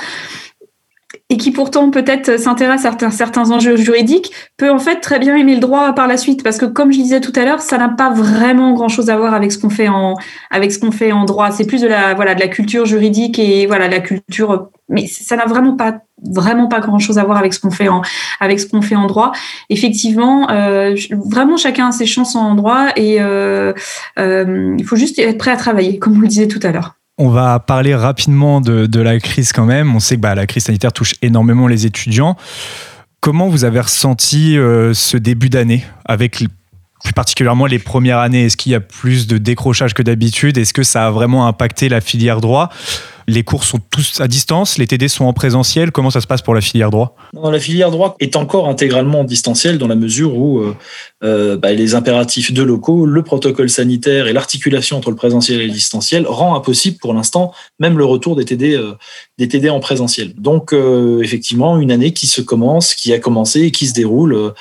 et 1.28 1.36
qui 1.36 1.50
pourtant 1.50 1.90
peut-être 1.90 2.38
s'intéresse 2.38 2.80
à 2.80 2.82
certains, 2.82 3.10
certains 3.10 3.50
enjeux 3.50 3.76
juridiques, 3.76 4.32
peut 4.56 4.70
en 4.70 4.78
fait 4.78 4.96
très 4.96 5.18
bien 5.18 5.36
aimer 5.36 5.54
le 5.54 5.60
droit 5.60 5.92
par 5.92 6.06
la 6.06 6.16
suite, 6.16 6.42
parce 6.42 6.58
que 6.58 6.66
comme 6.66 6.92
je 6.92 6.98
disais 6.98 7.20
tout 7.20 7.32
à 7.36 7.44
l'heure, 7.44 7.60
ça 7.60 7.78
n'a 7.78 7.88
pas 7.88 8.10
vraiment 8.10 8.72
grand-chose 8.72 9.10
à 9.10 9.16
voir 9.16 9.34
avec 9.34 9.52
ce 9.52 9.58
qu'on 9.58 9.70
fait 9.70 9.88
en 9.88 10.16
ce 10.52 10.78
qu'on 10.78 10.92
fait 10.92 11.12
en 11.12 11.24
droit. 11.24 11.50
C'est 11.50 11.66
plus 11.66 11.80
de 11.82 11.88
la 11.88 12.14
voilà 12.14 12.34
de 12.34 12.40
la 12.40 12.48
culture 12.48 12.86
juridique 12.86 13.38
et 13.38 13.66
voilà 13.66 13.88
la 13.88 14.00
culture, 14.00 14.70
mais 14.88 15.06
ça 15.06 15.36
n'a 15.36 15.46
vraiment 15.46 15.76
pas 15.76 16.00
vraiment 16.22 16.68
pas 16.68 16.80
grand 16.80 16.98
chose 16.98 17.18
à 17.18 17.24
voir 17.24 17.38
avec 17.38 17.54
ce 17.54 17.60
qu'on 17.60 17.70
fait 17.70 17.88
en 17.88 18.02
avec 18.40 18.60
ce 18.60 18.66
qu'on 18.66 18.82
fait 18.82 18.96
en 18.96 19.06
droit. 19.06 19.32
Effectivement, 19.68 20.50
euh, 20.50 20.94
vraiment 21.10 21.56
chacun 21.56 21.88
a 21.88 21.92
ses 21.92 22.06
chances 22.06 22.36
en 22.36 22.54
droit 22.54 22.88
et 22.96 23.20
euh, 23.20 23.72
euh, 24.18 24.74
il 24.78 24.84
faut 24.84 24.96
juste 24.96 25.18
être 25.18 25.38
prêt 25.38 25.50
à 25.50 25.56
travailler, 25.56 25.98
comme 25.98 26.14
vous 26.14 26.22
le 26.22 26.28
disiez 26.28 26.48
tout 26.48 26.60
à 26.62 26.72
l'heure. 26.72 26.99
On 27.22 27.28
va 27.28 27.58
parler 27.60 27.94
rapidement 27.94 28.62
de, 28.62 28.98
la 28.98 29.20
crise 29.20 29.52
quand 29.52 29.66
même. 29.66 29.94
On 29.94 30.00
sait 30.00 30.16
que 30.16 30.22
bah, 30.22 30.34
la 30.34 30.46
crise 30.46 30.64
sanitaire 30.64 30.90
touche 30.90 31.16
énormément 31.20 31.66
les 31.66 31.84
étudiants. 31.84 32.34
Comment 33.20 33.48
vous 33.48 33.64
avez 33.64 33.78
ressenti 33.78 34.54
ce 34.54 35.16
début 35.18 35.50
d'année 35.50 35.84
avec 36.06 36.42
plus 37.04 37.12
particulièrement 37.12 37.66
les 37.66 37.78
premières 37.78 38.20
années? 38.20 38.46
Est-ce 38.46 38.56
qu'il 38.56 38.72
y 38.72 38.74
a 38.74 38.80
plus 38.80 39.26
de 39.26 39.36
décrochage 39.36 39.92
que 39.92 40.02
d'habitude? 40.02 40.56
Est-ce 40.56 40.72
que 40.72 40.82
ça 40.82 41.08
a 41.08 41.10
vraiment 41.10 41.46
impacté 41.46 41.90
la 41.90 42.00
filière 42.00 42.40
droit? 42.40 42.70
Les 43.30 43.42
cours 43.44 43.64
sont 43.64 43.78
tous 43.90 44.20
à 44.20 44.28
distance, 44.28 44.76
les 44.76 44.86
TD 44.86 45.08
sont 45.08 45.24
en 45.24 45.32
présentiel. 45.32 45.92
Comment 45.92 46.10
ça 46.10 46.20
se 46.20 46.26
passe 46.26 46.42
pour 46.42 46.54
la 46.54 46.60
filière 46.60 46.90
droit? 46.90 47.16
La 47.32 47.60
filière 47.60 47.90
droit 47.90 48.16
est 48.20 48.36
encore 48.36 48.68
intégralement 48.68 49.24
distancielle 49.24 49.78
dans 49.78 49.86
la 49.86 49.94
mesure 49.94 50.36
où 50.36 50.58
euh, 50.58 50.76
euh, 51.22 51.56
bah, 51.56 51.72
les 51.72 51.94
impératifs 51.94 52.52
de 52.52 52.62
locaux, 52.62 53.06
le 53.06 53.22
protocole 53.22 53.70
sanitaire 53.70 54.26
et 54.26 54.32
l'articulation 54.32 54.96
entre 54.96 55.10
le 55.10 55.16
présentiel 55.16 55.60
et 55.60 55.66
le 55.66 55.72
distanciel 55.72 56.26
rend 56.26 56.54
impossible 56.56 56.98
pour 56.98 57.14
l'instant 57.14 57.52
même 57.78 57.96
le 57.98 58.04
retour 58.04 58.36
des 58.36 58.44
TD, 58.44 58.74
euh, 58.74 58.92
des 59.38 59.48
TD 59.48 59.70
en 59.70 59.80
présentiel. 59.80 60.34
Donc 60.36 60.74
effectivement, 61.22 61.78
une 61.78 61.90
année 61.90 62.12
qui 62.12 62.26
se 62.26 62.40
commence, 62.40 62.94
qui 62.94 63.12
a 63.12 63.18
commencé 63.18 63.62
et 63.62 63.70
qui 63.70 63.86
se 63.86 63.94
déroule 63.94 64.52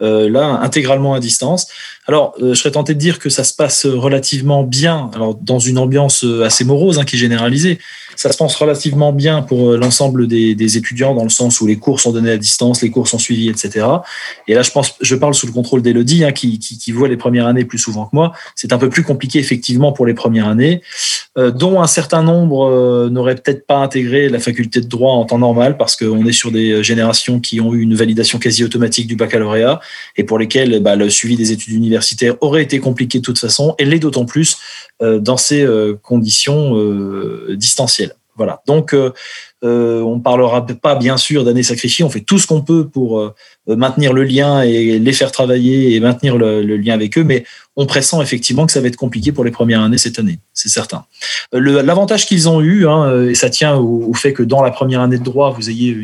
là 0.00 0.60
intégralement 0.62 1.14
à 1.14 1.20
distance. 1.20 1.66
Alors, 2.06 2.34
je 2.40 2.54
serais 2.54 2.70
tenté 2.70 2.94
de 2.94 2.98
dire 2.98 3.18
que 3.18 3.28
ça 3.28 3.44
se 3.44 3.52
passe 3.52 3.84
relativement 3.86 4.62
bien, 4.62 5.10
alors 5.14 5.34
dans 5.34 5.58
une 5.58 5.78
ambiance 5.78 6.24
assez 6.44 6.64
morose 6.64 6.98
hein, 6.98 7.04
qui 7.04 7.16
est 7.16 7.18
généralisée. 7.18 7.78
Ça 8.18 8.32
se 8.32 8.36
passe 8.36 8.56
relativement 8.56 9.12
bien 9.12 9.42
pour 9.42 9.70
euh, 9.70 9.76
l'ensemble 9.76 10.26
des, 10.26 10.76
étudiants 10.76 11.14
dans 11.14 11.22
le 11.22 11.28
sens 11.28 11.60
où 11.60 11.68
les 11.68 11.76
cours 11.76 12.00
sont 12.00 12.10
donnés 12.10 12.32
à 12.32 12.36
distance, 12.36 12.82
les 12.82 12.90
cours 12.90 13.06
sont 13.06 13.18
suivis, 13.18 13.48
etc. 13.48 13.86
Et 14.48 14.54
là, 14.54 14.62
je 14.62 14.72
pense, 14.72 14.96
je 15.00 15.14
parle 15.14 15.34
sous 15.34 15.46
le 15.46 15.52
contrôle 15.52 15.82
d'Elodie, 15.82 16.24
hein, 16.24 16.32
qui, 16.32 16.58
qui, 16.58 16.90
voit 16.90 17.06
les 17.06 17.16
premières 17.16 17.46
années 17.46 17.64
plus 17.64 17.78
souvent 17.78 18.06
que 18.06 18.16
moi. 18.16 18.32
C'est 18.56 18.72
un 18.72 18.78
peu 18.78 18.88
plus 18.88 19.04
compliqué 19.04 19.38
effectivement 19.38 19.92
pour 19.92 20.04
les 20.04 20.14
premières 20.14 20.48
années, 20.48 20.82
euh, 21.38 21.52
dont 21.52 21.80
un 21.80 21.86
certain 21.86 22.24
nombre 22.24 22.68
euh, 22.68 23.08
n'auraient 23.08 23.36
peut-être 23.36 23.64
pas 23.68 23.76
intégré 23.76 24.28
la 24.28 24.40
faculté 24.40 24.80
de 24.80 24.88
droit 24.88 25.12
en 25.12 25.24
temps 25.24 25.38
normal 25.38 25.76
parce 25.76 25.94
qu'on 25.94 26.26
est 26.26 26.32
sur 26.32 26.50
des 26.50 26.82
générations 26.82 27.38
qui 27.38 27.60
ont 27.60 27.72
eu 27.72 27.82
une 27.82 27.94
validation 27.94 28.40
quasi 28.40 28.64
automatique 28.64 29.06
du 29.06 29.14
baccalauréat 29.14 29.80
et 30.16 30.24
pour 30.24 30.38
lesquelles 30.38 30.80
bah, 30.80 30.96
le 30.96 31.10
suivi 31.10 31.36
des 31.36 31.52
études 31.52 31.74
universitaires 31.74 32.34
aurait 32.40 32.62
été 32.62 32.78
compliqué 32.80 33.18
de 33.18 33.24
toute 33.24 33.38
façon 33.38 33.74
et 33.78 33.84
l'est 33.84 33.98
d'autant 33.98 34.24
plus 34.24 34.58
dans 35.00 35.36
ces 35.36 35.66
conditions 36.02 36.74
distancielles. 37.50 38.14
Voilà. 38.38 38.62
Donc, 38.66 38.94
euh, 38.94 39.12
euh, 39.64 40.00
on 40.00 40.20
parlera 40.20 40.64
pas 40.64 40.94
bien 40.94 41.16
sûr 41.16 41.44
d'années 41.44 41.64
sacrifiées. 41.64 42.04
On 42.04 42.08
fait 42.08 42.20
tout 42.20 42.38
ce 42.38 42.46
qu'on 42.46 42.62
peut 42.62 42.86
pour 42.88 43.18
euh, 43.18 43.34
maintenir 43.66 44.12
le 44.12 44.22
lien 44.22 44.62
et 44.62 45.00
les 45.00 45.12
faire 45.12 45.32
travailler 45.32 45.96
et 45.96 46.00
maintenir 46.00 46.38
le, 46.38 46.62
lien 46.76 46.94
avec 46.94 47.18
eux. 47.18 47.24
Mais 47.24 47.44
on 47.80 47.86
pressent 47.86 48.20
effectivement 48.20 48.66
que 48.66 48.72
ça 48.72 48.80
va 48.80 48.88
être 48.88 48.96
compliqué 48.96 49.30
pour 49.30 49.44
les 49.44 49.52
premières 49.52 49.80
années 49.80 49.98
cette 49.98 50.18
année, 50.18 50.40
c'est 50.52 50.68
certain. 50.68 51.04
L'avantage 51.52 52.26
qu'ils 52.26 52.48
ont 52.48 52.60
eu, 52.60 52.88
hein, 52.88 53.22
et 53.22 53.34
ça 53.34 53.48
tient 53.50 53.76
au, 53.76 54.12
fait 54.14 54.32
que 54.32 54.42
dans 54.42 54.62
la 54.62 54.72
première 54.72 55.00
année 55.00 55.16
de 55.16 55.22
droit, 55.22 55.54
vous 55.56 55.70
ayez 55.70 55.96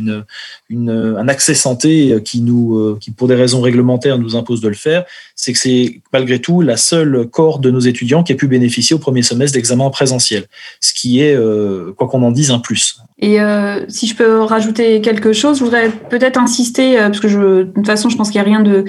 un 0.70 1.28
accès 1.28 1.54
santé 1.54 2.16
qui 2.24 2.40
nous, 2.40 2.96
qui 3.00 3.10
pour 3.10 3.26
des 3.26 3.34
raisons 3.34 3.60
réglementaires 3.60 4.18
nous 4.18 4.36
impose 4.36 4.60
de 4.60 4.68
le 4.68 4.74
faire, 4.74 5.04
c'est 5.34 5.52
que 5.52 5.58
c'est 5.58 6.00
malgré 6.12 6.38
tout 6.38 6.60
la 6.60 6.76
seule 6.76 7.26
cohorte 7.26 7.60
de 7.60 7.72
nos 7.72 7.80
étudiants 7.80 8.22
qui 8.22 8.32
a 8.32 8.36
pu 8.36 8.46
bénéficier 8.46 8.94
au 8.94 9.00
premier 9.00 9.22
semestre 9.22 9.54
d'examen 9.54 9.90
présentiel, 9.90 10.46
ce 10.80 10.94
qui 10.94 11.20
est, 11.20 11.36
quoi 11.96 12.06
qu'on 12.06 12.22
en 12.22 12.30
dise, 12.30 12.52
un 12.52 12.60
plus. 12.60 13.00
Et 13.18 13.40
euh, 13.40 13.84
si 13.88 14.06
je 14.06 14.16
peux 14.16 14.42
rajouter 14.42 15.00
quelque 15.00 15.32
chose, 15.32 15.58
je 15.58 15.64
voudrais 15.64 15.90
peut-être 15.90 16.38
insister, 16.38 16.98
euh, 16.98 17.06
parce 17.06 17.20
que 17.20 17.28
je, 17.28 17.38
de 17.62 17.72
toute 17.74 17.86
façon, 17.86 18.08
je 18.08 18.16
pense 18.16 18.30
qu'il 18.30 18.40
n'y 18.40 18.46
a 18.46 18.50
rien 18.50 18.60
de, 18.60 18.84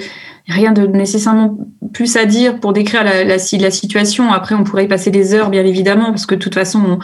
rien 0.48 0.72
de 0.72 0.86
nécessairement 0.86 1.58
plus 1.92 2.16
à 2.16 2.24
dire 2.24 2.60
pour 2.60 2.72
décrire 2.72 3.04
la, 3.04 3.24
la, 3.24 3.36
la, 3.36 3.70
situation. 3.70 4.32
Après, 4.32 4.54
on 4.54 4.64
pourrait 4.64 4.84
y 4.84 4.88
passer 4.88 5.10
des 5.10 5.34
heures, 5.34 5.50
bien 5.50 5.64
évidemment, 5.64 6.06
parce 6.06 6.26
que 6.26 6.34
de 6.34 6.40
toute 6.40 6.54
façon, 6.54 6.98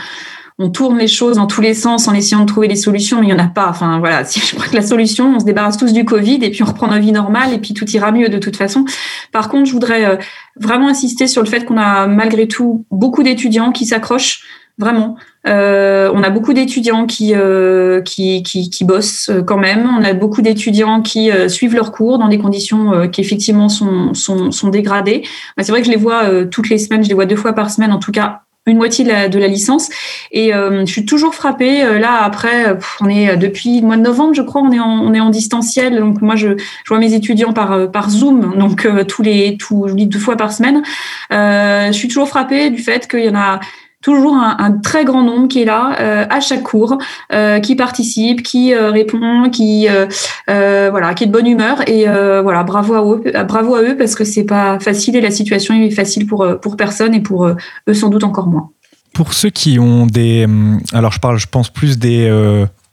on 0.58 0.70
tourne 0.70 0.98
les 0.98 1.08
choses 1.08 1.36
dans 1.36 1.46
tous 1.46 1.60
les 1.60 1.74
sens 1.74 2.08
en 2.08 2.14
essayant 2.14 2.40
de 2.40 2.46
trouver 2.46 2.68
des 2.68 2.76
solutions, 2.76 3.20
mais 3.20 3.26
il 3.26 3.30
y 3.30 3.32
en 3.32 3.38
a 3.38 3.48
pas. 3.48 3.68
Enfin 3.68 3.98
voilà, 3.98 4.24
si 4.26 4.40
je 4.40 4.54
crois 4.54 4.68
que 4.68 4.76
la 4.76 4.82
solution, 4.82 5.34
on 5.36 5.40
se 5.40 5.44
débarrasse 5.44 5.76
tous 5.76 5.92
du 5.92 6.04
Covid 6.04 6.38
et 6.42 6.50
puis 6.50 6.62
on 6.62 6.66
reprend 6.66 6.86
notre 6.86 7.00
vie 7.00 7.12
normale 7.12 7.52
et 7.52 7.58
puis 7.58 7.74
tout 7.74 7.88
ira 7.90 8.12
mieux 8.12 8.28
de 8.28 8.38
toute 8.38 8.56
façon. 8.56 8.84
Par 9.32 9.48
contre, 9.48 9.66
je 9.66 9.72
voudrais 9.72 10.04
euh, 10.04 10.16
vraiment 10.60 10.88
insister 10.88 11.26
sur 11.26 11.42
le 11.42 11.48
fait 11.48 11.64
qu'on 11.64 11.78
a 11.78 12.06
malgré 12.06 12.46
tout 12.48 12.86
beaucoup 12.90 13.22
d'étudiants 13.22 13.72
qui 13.72 13.86
s'accrochent 13.86 14.44
vraiment. 14.82 15.16
Euh, 15.46 16.10
on 16.14 16.22
a 16.22 16.30
beaucoup 16.30 16.52
d'étudiants 16.52 17.06
qui, 17.06 17.34
euh, 17.34 18.00
qui, 18.02 18.42
qui, 18.42 18.84
bossent 18.84 19.28
euh, 19.30 19.42
quand 19.42 19.56
même. 19.56 19.90
On 19.98 20.04
a 20.04 20.12
beaucoup 20.12 20.42
d'étudiants 20.42 21.02
qui 21.02 21.30
suivent 21.48 21.74
leurs 21.74 21.92
cours 21.92 22.18
dans 22.18 22.28
des 22.28 22.38
conditions 22.38 23.08
qui 23.10 23.20
effectivement 23.20 23.68
sont, 23.68 24.14
sont, 24.14 24.50
sont 24.50 24.68
dégradées. 24.68 25.22
C'est 25.58 25.70
vrai 25.70 25.80
que 25.80 25.86
je 25.86 25.92
les 25.92 25.98
vois 25.98 26.44
toutes 26.50 26.68
les 26.68 26.78
semaines, 26.78 27.02
je 27.02 27.08
les 27.08 27.14
vois 27.14 27.26
deux 27.26 27.36
fois 27.36 27.52
par 27.52 27.70
semaine, 27.70 27.92
en 27.92 27.98
tout 27.98 28.12
cas 28.12 28.40
une 28.66 28.76
moitié 28.76 29.04
de 29.04 29.38
la, 29.38 29.48
licence. 29.48 29.88
Et 30.30 30.52
je 30.52 30.84
suis 30.86 31.04
toujours 31.04 31.34
frappée. 31.34 31.82
là, 31.98 32.22
après, 32.22 32.78
on 33.00 33.08
est 33.08 33.36
depuis 33.36 33.80
le 33.80 33.86
mois 33.86 33.96
de 33.96 34.02
novembre, 34.02 34.34
je 34.34 34.42
crois, 34.42 34.62
on 34.62 34.70
est 34.70 34.78
en, 34.78 35.00
on 35.00 35.12
est 35.14 35.20
en 35.20 35.30
distanciel. 35.30 35.98
Donc 35.98 36.22
moi, 36.22 36.36
je, 36.36 36.56
je 36.56 36.88
vois 36.88 36.98
mes 36.98 37.14
étudiants 37.14 37.52
par, 37.52 37.90
par 37.90 38.08
Zoom, 38.10 38.56
donc 38.56 38.86
tous 39.08 39.22
les, 39.22 39.56
tous, 39.56 39.86
deux 39.92 40.18
fois 40.18 40.36
par 40.36 40.52
semaine. 40.52 40.82
je 41.30 41.92
suis 41.92 42.08
toujours 42.08 42.28
frappée 42.28 42.70
du 42.70 42.80
fait 42.80 43.08
qu'il 43.08 43.24
y 43.24 43.28
en 43.28 43.36
a 43.36 43.60
toujours 44.02 44.34
un, 44.34 44.56
un, 44.58 44.72
très 44.72 45.04
grand 45.04 45.22
nombre 45.22 45.48
qui 45.48 45.62
est 45.62 45.64
là 45.64 45.96
euh, 46.00 46.26
à 46.28 46.40
chaque 46.40 46.62
cours, 46.62 46.98
euh, 47.32 47.60
qui 47.60 47.76
participe, 47.76 48.42
qui 48.42 48.74
euh, 48.74 48.90
répond, 48.90 49.48
qui 49.50 49.88
euh, 49.88 50.06
euh, 50.50 50.88
voilà, 50.90 51.14
qui 51.14 51.24
est 51.24 51.26
de 51.28 51.32
bonne 51.32 51.46
humeur 51.46 51.88
et 51.88 52.04
voilà, 52.42 52.64
bravo 52.64 52.94
à 52.94 53.02
eux, 53.02 53.22
bravo 53.46 53.74
à 53.76 53.82
eux 53.82 53.96
parce 53.96 54.14
que 54.14 54.24
c'est 54.24 54.44
pas 54.44 54.78
facile 54.80 55.16
et 55.16 55.20
la 55.20 55.30
situation 55.30 55.74
est 55.74 55.90
facile 55.90 56.26
pour 56.26 56.46
pour 56.60 56.76
personne 56.76 57.14
et 57.14 57.20
pour 57.20 57.46
eux 57.46 57.56
sans 57.94 58.08
doute 58.08 58.24
encore 58.24 58.48
moins. 58.48 58.70
Pour 59.14 59.32
ceux 59.34 59.50
qui 59.50 59.78
ont 59.78 60.06
des, 60.06 60.44
hum, 60.44 60.80
alors 60.92 61.12
je 61.12 61.20
parle, 61.20 61.38
je 61.38 61.46
pense 61.46 61.70
plus 61.70 61.98
des 61.98 62.30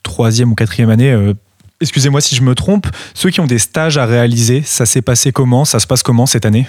troisième 0.04 0.52
ou 0.52 0.56
quatrième 0.56 0.90
année. 0.90 1.16
Excusez-moi 1.82 2.20
si 2.20 2.36
je 2.36 2.42
me 2.42 2.56
trompe. 2.56 2.88
Ceux 3.14 3.30
qui 3.30 3.40
ont 3.40 3.48
des 3.48 3.60
stages 3.60 3.98
à 3.98 4.06
réaliser, 4.06 4.62
ça 4.64 4.86
s'est 4.86 5.02
passé 5.02 5.32
comment? 5.32 5.64
Ça 5.66 5.80
se 5.80 5.88
passe 5.88 6.04
comment 6.04 6.26
cette 6.26 6.46
année? 6.46 6.68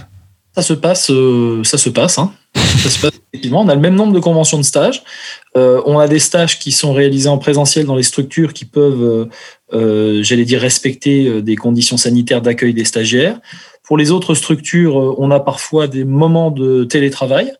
Ça 0.54 0.62
se 0.62 0.73
passe, 0.73 1.11
euh, 1.11 1.62
ça 1.64 1.78
se 1.78 1.90
passe, 1.90 2.18
hein. 2.18 2.32
Ça 2.54 2.90
se 2.90 2.99
passe 3.00 3.21
effectivement. 3.33 3.61
On 3.61 3.69
a 3.69 3.75
le 3.75 3.80
même 3.80 3.95
nombre 3.95 4.12
de 4.12 4.21
conventions 4.21 4.59
de 4.59 4.62
stages. 4.62 5.02
Euh, 5.57 5.83
on 5.87 5.99
a 5.99 6.09
des 6.09 6.19
stages 6.19 6.59
qui 6.59 6.73
sont 6.73 6.92
réalisés 6.92 7.28
en 7.28 7.38
présentiel 7.38 7.87
dans 7.87 7.97
les 7.97 8.02
structures 8.02 8.52
qui 8.52 8.64
peuvent, 8.64 9.02
euh, 9.02 9.26
euh 9.73 10.23
j'allais 10.23 10.45
dire, 10.45 10.61
respecter 10.61 11.42
des 11.42 11.57
conditions 11.57 11.97
sanitaires 11.97 12.42
d'accueil 12.42 12.75
des 12.75 12.85
stagiaires. 12.85 13.40
Pour 13.90 13.99
les 13.99 14.12
autres 14.12 14.37
structures, 14.37 15.18
on 15.18 15.32
a 15.32 15.40
parfois 15.40 15.88
des 15.88 16.04
moments 16.04 16.52
de 16.52 16.85
télétravail. 16.85 17.52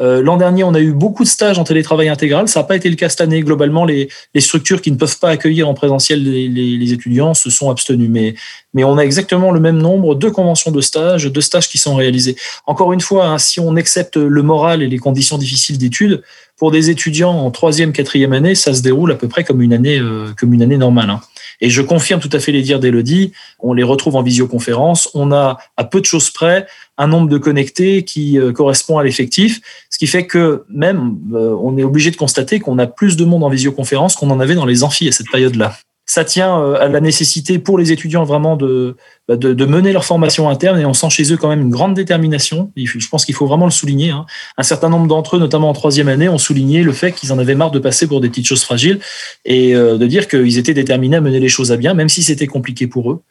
Euh, 0.00 0.22
L'an 0.22 0.36
dernier, 0.36 0.62
on 0.62 0.74
a 0.74 0.78
eu 0.78 0.92
beaucoup 0.92 1.24
de 1.24 1.28
stages 1.28 1.58
en 1.58 1.64
télétravail 1.64 2.08
intégral. 2.08 2.46
Ça 2.46 2.60
n'a 2.60 2.64
pas 2.64 2.76
été 2.76 2.88
le 2.88 2.94
cas 2.94 3.08
cette 3.08 3.20
année. 3.20 3.40
Globalement, 3.40 3.84
les, 3.84 4.08
structures 4.38 4.80
qui 4.80 4.92
ne 4.92 4.96
peuvent 4.96 5.18
pas 5.18 5.30
accueillir 5.30 5.68
en 5.68 5.74
présentiel 5.74 6.22
les, 6.22 6.92
étudiants 6.92 7.34
se 7.34 7.50
sont 7.50 7.68
abstenues. 7.68 8.06
Mais, 8.06 8.36
mais 8.74 8.84
on 8.84 8.96
a 8.96 9.02
exactement 9.02 9.50
le 9.50 9.58
même 9.58 9.78
nombre 9.78 10.14
de 10.14 10.28
conventions 10.28 10.70
de 10.70 10.80
stages, 10.80 11.24
de 11.24 11.40
stages 11.40 11.68
qui 11.68 11.78
sont 11.78 11.96
réalisés. 11.96 12.36
Encore 12.68 12.92
une 12.92 13.00
fois, 13.00 13.26
hein, 13.26 13.38
si 13.38 13.58
on 13.58 13.74
accepte 13.74 14.16
le 14.16 14.42
moral 14.42 14.84
et 14.84 14.86
les 14.86 14.98
conditions 14.98 15.36
difficiles 15.36 15.78
d'études, 15.78 16.22
pour 16.62 16.70
des 16.70 16.90
étudiants 16.90 17.32
en 17.32 17.50
troisième, 17.50 17.92
quatrième 17.92 18.32
année, 18.32 18.54
ça 18.54 18.72
se 18.72 18.82
déroule 18.82 19.10
à 19.10 19.16
peu 19.16 19.26
près 19.26 19.42
comme 19.42 19.62
une 19.62 19.72
année, 19.72 19.98
euh, 19.98 20.28
comme 20.38 20.54
une 20.54 20.62
année 20.62 20.76
normale. 20.76 21.10
Hein. 21.10 21.20
Et 21.60 21.70
je 21.70 21.82
confirme 21.82 22.20
tout 22.20 22.30
à 22.32 22.38
fait 22.38 22.52
les 22.52 22.62
dires 22.62 22.78
d'Elodie. 22.78 23.32
On 23.58 23.72
les 23.72 23.82
retrouve 23.82 24.14
en 24.14 24.22
visioconférence. 24.22 25.10
On 25.14 25.32
a, 25.32 25.58
à 25.76 25.82
peu 25.82 25.98
de 25.98 26.04
choses 26.04 26.30
près, 26.30 26.68
un 26.98 27.08
nombre 27.08 27.28
de 27.28 27.36
connectés 27.36 28.04
qui 28.04 28.38
euh, 28.38 28.52
correspond 28.52 28.98
à 28.98 29.02
l'effectif, 29.02 29.60
ce 29.90 29.98
qui 29.98 30.06
fait 30.06 30.24
que 30.28 30.62
même 30.68 31.18
euh, 31.34 31.52
on 31.60 31.76
est 31.78 31.82
obligé 31.82 32.12
de 32.12 32.16
constater 32.16 32.60
qu'on 32.60 32.78
a 32.78 32.86
plus 32.86 33.16
de 33.16 33.24
monde 33.24 33.42
en 33.42 33.48
visioconférence 33.48 34.14
qu'on 34.14 34.30
en 34.30 34.38
avait 34.38 34.54
dans 34.54 34.64
les 34.64 34.84
amphis 34.84 35.08
à 35.08 35.12
cette 35.12 35.32
période-là 35.32 35.74
ça 36.04 36.24
tient 36.24 36.60
euh, 36.60 36.80
à 36.80 36.88
la 36.88 37.00
nécessité 37.00 37.58
pour 37.58 37.78
les 37.78 37.92
étudiants 37.92 38.24
vraiment 38.24 38.56
de, 38.56 38.96
bah, 39.28 39.36
de, 39.36 39.54
de, 39.54 39.64
mener 39.64 39.92
leur 39.92 40.04
formation 40.04 40.48
interne 40.48 40.78
et 40.80 40.84
on 40.84 40.94
sent 40.94 41.10
chez 41.10 41.32
eux 41.32 41.36
quand 41.36 41.48
même 41.48 41.60
une 41.60 41.70
grande 41.70 41.94
détermination. 41.94 42.72
Je 42.76 43.08
pense 43.08 43.24
qu'il 43.24 43.34
faut 43.34 43.46
vraiment 43.46 43.66
le 43.66 43.70
souligner. 43.70 44.10
Hein. 44.10 44.26
Un 44.58 44.64
certain 44.64 44.88
nombre 44.88 45.06
d'entre 45.06 45.36
eux, 45.36 45.38
notamment 45.38 45.68
en 45.68 45.72
troisième 45.72 46.08
année, 46.08 46.28
ont 46.28 46.38
souligné 46.38 46.82
le 46.82 46.92
fait 46.92 47.12
qu'ils 47.12 47.32
en 47.32 47.38
avaient 47.38 47.54
marre 47.54 47.70
de 47.70 47.78
passer 47.78 48.08
pour 48.08 48.20
des 48.20 48.28
petites 48.28 48.46
choses 48.46 48.64
fragiles 48.64 48.98
et 49.44 49.74
euh, 49.74 49.96
de 49.96 50.06
dire 50.06 50.26
qu'ils 50.26 50.58
étaient 50.58 50.74
déterminés 50.74 51.16
à 51.16 51.20
mener 51.20 51.38
les 51.38 51.48
choses 51.48 51.70
à 51.70 51.76
bien, 51.76 51.94
même 51.94 52.08
si 52.08 52.22
c'était 52.22 52.48
compliqué 52.48 52.88
pour 52.88 53.12
eux. 53.12 53.22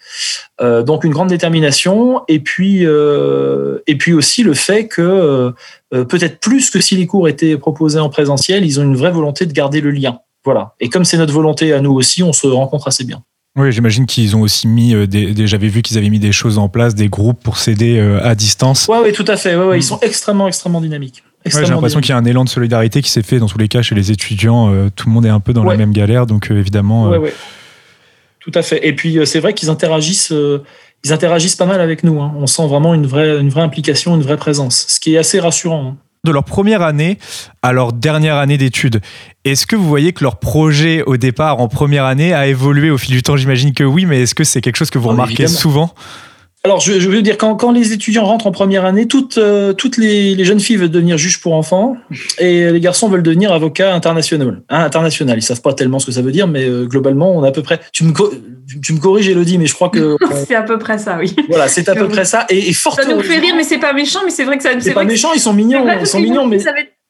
Euh, 0.61 0.81
donc 0.81 1.03
une 1.03 1.11
grande 1.11 1.29
détermination 1.29 2.21
et 2.27 2.39
puis 2.39 2.81
et 2.81 3.95
puis 3.97 4.13
aussi 4.13 4.43
le 4.43 4.53
fait 4.53 4.87
que 4.87 5.53
peut-être 5.91 6.39
plus 6.39 6.69
que 6.69 6.79
si 6.79 6.95
les 6.95 7.05
cours 7.05 7.27
étaient 7.27 7.57
proposés 7.57 7.99
en 7.99 8.09
présentiel, 8.09 8.65
ils 8.65 8.79
ont 8.79 8.83
une 8.83 8.95
vraie 8.95 9.11
volonté 9.11 9.45
de 9.45 9.51
garder 9.53 9.81
le 9.81 9.91
lien. 9.91 10.19
Voilà. 10.45 10.73
Et 10.79 10.89
comme 10.89 11.05
c'est 11.05 11.17
notre 11.17 11.33
volonté 11.33 11.71
à 11.73 11.81
nous 11.81 11.91
aussi, 11.93 12.23
on 12.23 12.33
se 12.33 12.47
rencontre 12.47 12.87
assez 12.87 13.03
bien. 13.03 13.23
Oui, 13.57 13.71
j'imagine 13.71 14.05
qu'ils 14.05 14.35
ont 14.35 14.41
aussi 14.41 14.65
mis 14.67 14.95
euh, 14.95 15.05
des, 15.07 15.33
des 15.33 15.45
j'avais 15.45 15.67
vu 15.67 15.81
qu'ils 15.81 15.97
avaient 15.97 16.09
mis 16.09 16.19
des 16.19 16.31
choses 16.31 16.57
en 16.57 16.69
place, 16.69 16.95
des 16.95 17.09
groupes 17.09 17.43
pour 17.43 17.57
s'aider 17.57 17.99
euh, 17.99 18.23
à 18.25 18.33
distance. 18.33 18.87
Ouais, 18.87 18.99
oui, 19.03 19.11
tout 19.11 19.25
à 19.27 19.35
fait. 19.35 19.55
Ouais, 19.57 19.65
ouais, 19.65 19.77
Ils 19.79 19.83
sont 19.83 19.99
extrêmement, 20.01 20.47
extrêmement 20.47 20.79
dynamiques. 20.79 21.21
Ouais, 21.45 21.51
j'ai 21.65 21.71
l'impression 21.73 21.99
qu'il 21.99 22.11
y 22.11 22.13
a 22.13 22.17
un 22.17 22.23
élan 22.25 22.43
de 22.45 22.49
solidarité 22.49 23.01
qui 23.01 23.09
s'est 23.09 23.23
fait 23.23 23.39
dans 23.39 23.47
tous 23.47 23.57
les 23.57 23.67
cas 23.67 23.81
chez 23.81 23.93
les 23.95 24.11
étudiants. 24.11 24.71
Euh, 24.73 24.89
tout 24.95 25.09
le 25.09 25.13
monde 25.13 25.25
est 25.25 25.29
un 25.29 25.39
peu 25.41 25.51
dans 25.53 25.63
Ouais. 25.65 25.71
la 25.73 25.77
même 25.77 25.91
galère, 25.91 26.27
donc 26.27 26.49
euh, 26.49 26.57
évidemment. 26.59 27.09
Ouais, 27.09 27.17
euh, 27.17 27.19
ouais. 27.19 27.33
Tout 28.39 28.51
à 28.55 28.61
fait. 28.61 28.87
Et 28.87 28.95
puis 28.95 29.19
c'est 29.25 29.39
vrai 29.39 29.53
qu'ils 29.53 29.69
interagissent, 29.69 30.33
ils 31.03 31.11
interagissent 31.13 31.55
pas 31.57 31.65
mal 31.65 31.81
avec 31.81 32.03
nous. 32.03 32.21
hein. 32.21 32.33
On 32.37 32.47
sent 32.47 32.65
vraiment 32.67 32.93
une 32.93 33.05
vraie, 33.05 33.39
une 33.39 33.49
vraie 33.49 33.61
implication, 33.63 34.15
une 34.15 34.21
vraie 34.23 34.37
présence, 34.37 34.85
ce 34.87 34.99
qui 34.99 35.13
est 35.15 35.17
assez 35.17 35.39
rassurant. 35.39 35.87
hein. 35.89 35.97
De 36.23 36.31
leur 36.31 36.43
première 36.43 36.83
année 36.83 37.17
à 37.63 37.71
leur 37.73 37.93
dernière 37.93 38.35
année 38.35 38.57
d'études. 38.59 39.01
Est-ce 39.43 39.65
que 39.65 39.75
vous 39.75 39.87
voyez 39.87 40.13
que 40.13 40.23
leur 40.23 40.37
projet 40.37 41.01
au 41.07 41.17
départ 41.17 41.59
en 41.59 41.67
première 41.67 42.05
année 42.05 42.31
a 42.31 42.45
évolué 42.45 42.91
au 42.91 42.97
fil 42.99 43.15
du 43.15 43.23
temps? 43.23 43.37
J'imagine 43.37 43.73
que 43.73 43.83
oui, 43.83 44.05
mais 44.05 44.21
est-ce 44.21 44.35
que 44.35 44.43
c'est 44.43 44.61
quelque 44.61 44.75
chose 44.75 44.91
que 44.91 44.99
vous 44.99 45.09
Ah, 45.09 45.13
remarquez 45.13 45.47
souvent? 45.47 45.95
Alors, 46.63 46.79
je, 46.79 46.99
je 46.99 47.09
veux 47.09 47.23
dire, 47.23 47.39
quand, 47.39 47.55
quand 47.55 47.71
les 47.71 47.91
étudiants 47.91 48.23
rentrent 48.23 48.45
en 48.45 48.51
première 48.51 48.85
année, 48.85 49.07
toutes, 49.07 49.39
euh, 49.39 49.73
toutes 49.73 49.97
les, 49.97 50.35
les 50.35 50.45
jeunes 50.45 50.59
filles 50.59 50.75
veulent 50.75 50.91
devenir 50.91 51.17
juges 51.17 51.41
pour 51.41 51.53
enfants 51.53 51.97
et 52.37 52.69
les 52.71 52.79
garçons 52.79 53.09
veulent 53.09 53.23
devenir 53.23 53.51
avocats 53.51 53.95
internationaux. 53.95 54.51
Hein, 54.69 54.83
international. 54.83 55.39
Ils 55.39 55.41
savent 55.41 55.61
pas 55.63 55.73
tellement 55.73 55.97
ce 55.97 56.05
que 56.05 56.11
ça 56.11 56.21
veut 56.21 56.31
dire, 56.31 56.47
mais 56.47 56.63
euh, 56.65 56.85
globalement, 56.85 57.31
on 57.35 57.41
a 57.43 57.47
à 57.47 57.51
peu 57.51 57.63
près. 57.63 57.79
Tu 57.93 58.03
me, 58.03 58.13
tu- 58.81 58.93
me 58.93 58.99
corriges, 58.99 59.27
Elodie, 59.27 59.57
mais 59.57 59.65
je 59.65 59.73
crois 59.73 59.89
que 59.89 60.17
C'est 60.47 60.53
à 60.53 60.61
peu 60.61 60.77
près 60.77 60.99
ça, 60.99 61.17
oui. 61.19 61.35
voilà, 61.49 61.67
c'est 61.67 61.89
à 61.89 61.95
peu 61.95 62.07
près 62.07 62.25
ça. 62.25 62.45
Et, 62.49 62.69
et 62.69 62.73
fort 62.73 62.93
Ça 62.95 63.05
nous 63.11 63.21
fait 63.23 63.39
rire, 63.39 63.55
mais 63.57 63.63
c'est 63.63 63.79
pas 63.79 63.93
méchant, 63.93 64.19
mais 64.23 64.29
c'est 64.31 64.43
vrai 64.43 64.57
que 64.57 64.63
ça. 64.63 64.69
C'est 64.79 64.93
pas 64.93 65.03
méchant, 65.03 65.29
ils 65.33 65.39
sont 65.39 65.53
mignons, 65.53 65.83
ils 65.99 66.05
sont 66.05 66.19
mignons, 66.19 66.45
mais 66.45 66.59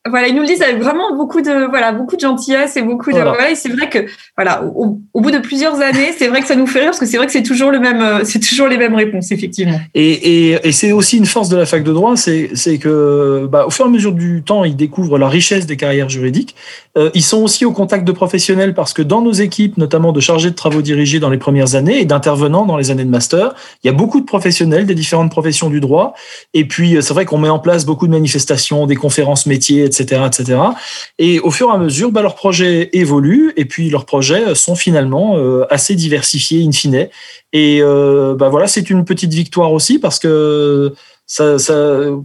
voilà, 0.09 0.27
ils 0.27 0.33
nous 0.33 0.41
le 0.41 0.47
disent 0.47 0.63
avec 0.63 0.79
vraiment 0.79 1.15
beaucoup 1.15 1.41
de 1.41 1.69
voilà 1.69 1.91
beaucoup 1.91 2.15
de 2.15 2.21
gentillesse 2.21 2.75
et 2.75 2.81
beaucoup 2.81 3.11
de 3.11 3.15
Voilà. 3.17 3.31
voilà, 3.33 3.51
et 3.51 3.55
c'est 3.55 3.69
vrai 3.69 3.87
que 3.87 3.99
voilà 4.35 4.63
au, 4.63 4.99
au 5.13 5.21
bout 5.21 5.29
de 5.29 5.37
plusieurs 5.37 5.79
années 5.79 6.11
c'est 6.17 6.27
vrai 6.27 6.41
que 6.41 6.47
ça 6.47 6.55
nous 6.55 6.65
fait 6.65 6.79
rire 6.79 6.87
parce 6.87 6.99
que 6.99 7.05
c'est 7.05 7.17
vrai 7.17 7.27
que 7.27 7.31
c'est 7.31 7.43
toujours 7.43 7.69
le 7.69 7.79
même 7.79 8.01
euh, 8.01 8.23
c'est 8.23 8.39
toujours 8.39 8.67
les 8.67 8.77
mêmes 8.77 8.95
réponses 8.95 9.31
effectivement 9.31 9.79
Et, 9.93 10.49
et, 10.53 10.67
et 10.67 10.71
c'est 10.71 10.91
aussi 10.91 11.17
une 11.17 11.27
force 11.27 11.49
de 11.49 11.57
la 11.57 11.67
fac 11.67 11.83
de 11.83 11.93
droit, 11.93 12.17
c'est 12.17 12.49
c'est 12.55 12.79
que 12.79 13.47
bah, 13.51 13.65
au 13.67 13.69
fur 13.69 13.85
et 13.85 13.89
à 13.89 13.91
mesure 13.91 14.13
du 14.13 14.41
temps, 14.43 14.63
ils 14.63 14.75
découvrent 14.75 15.19
la 15.19 15.29
richesse 15.29 15.65
des 15.67 15.77
carrières 15.77 16.09
juridiques. 16.09 16.55
Euh, 16.97 17.09
ils 17.13 17.23
sont 17.23 17.41
aussi 17.41 17.65
au 17.65 17.71
contact 17.71 18.05
de 18.05 18.11
professionnels 18.11 18.73
parce 18.73 18.93
que 18.93 19.01
dans 19.01 19.21
nos 19.21 19.31
équipes, 19.31 19.77
notamment 19.77 20.11
de 20.11 20.19
chargés 20.19 20.49
de 20.49 20.55
travaux 20.55 20.81
dirigés 20.81 21.19
dans 21.19 21.29
les 21.29 21.37
premières 21.37 21.75
années 21.75 22.01
et 22.01 22.05
d'intervenants 22.05 22.65
dans 22.65 22.77
les 22.77 22.91
années 22.91 23.05
de 23.05 23.09
master, 23.09 23.53
il 23.83 23.87
y 23.87 23.89
a 23.89 23.93
beaucoup 23.93 24.19
de 24.19 24.25
professionnels 24.25 24.85
des 24.85 24.95
différentes 24.95 25.31
professions 25.31 25.69
du 25.69 25.79
droit. 25.79 26.13
Et 26.53 26.67
puis 26.67 26.95
euh, 26.95 27.01
c'est 27.01 27.13
vrai 27.13 27.25
qu'on 27.25 27.37
met 27.37 27.49
en 27.49 27.59
place 27.59 27.85
beaucoup 27.85 28.07
de 28.07 28.11
manifestations, 28.11 28.85
des 28.87 28.95
conférences 28.95 29.45
métiers, 29.45 29.85
etc., 29.85 30.23
etc. 30.25 30.59
Et 31.17 31.39
au 31.39 31.51
fur 31.51 31.69
et 31.69 31.73
à 31.73 31.77
mesure, 31.77 32.11
bah, 32.11 32.21
leurs 32.21 32.35
projets 32.35 32.89
évoluent 32.93 33.53
et 33.55 33.65
puis 33.65 33.89
leurs 33.89 34.05
projets 34.05 34.53
sont 34.55 34.75
finalement 34.75 35.37
euh, 35.37 35.65
assez 35.69 35.95
diversifiés 35.95 36.63
in 36.65 36.71
fine. 36.71 37.07
Et 37.53 37.79
euh, 37.81 38.33
bah 38.35 38.49
voilà, 38.49 38.67
c'est 38.67 38.89
une 38.89 39.03
petite 39.03 39.33
victoire 39.33 39.73
aussi 39.73 39.99
parce 39.99 40.19
que 40.19 40.93
ça, 41.31 41.57
ça 41.57 41.73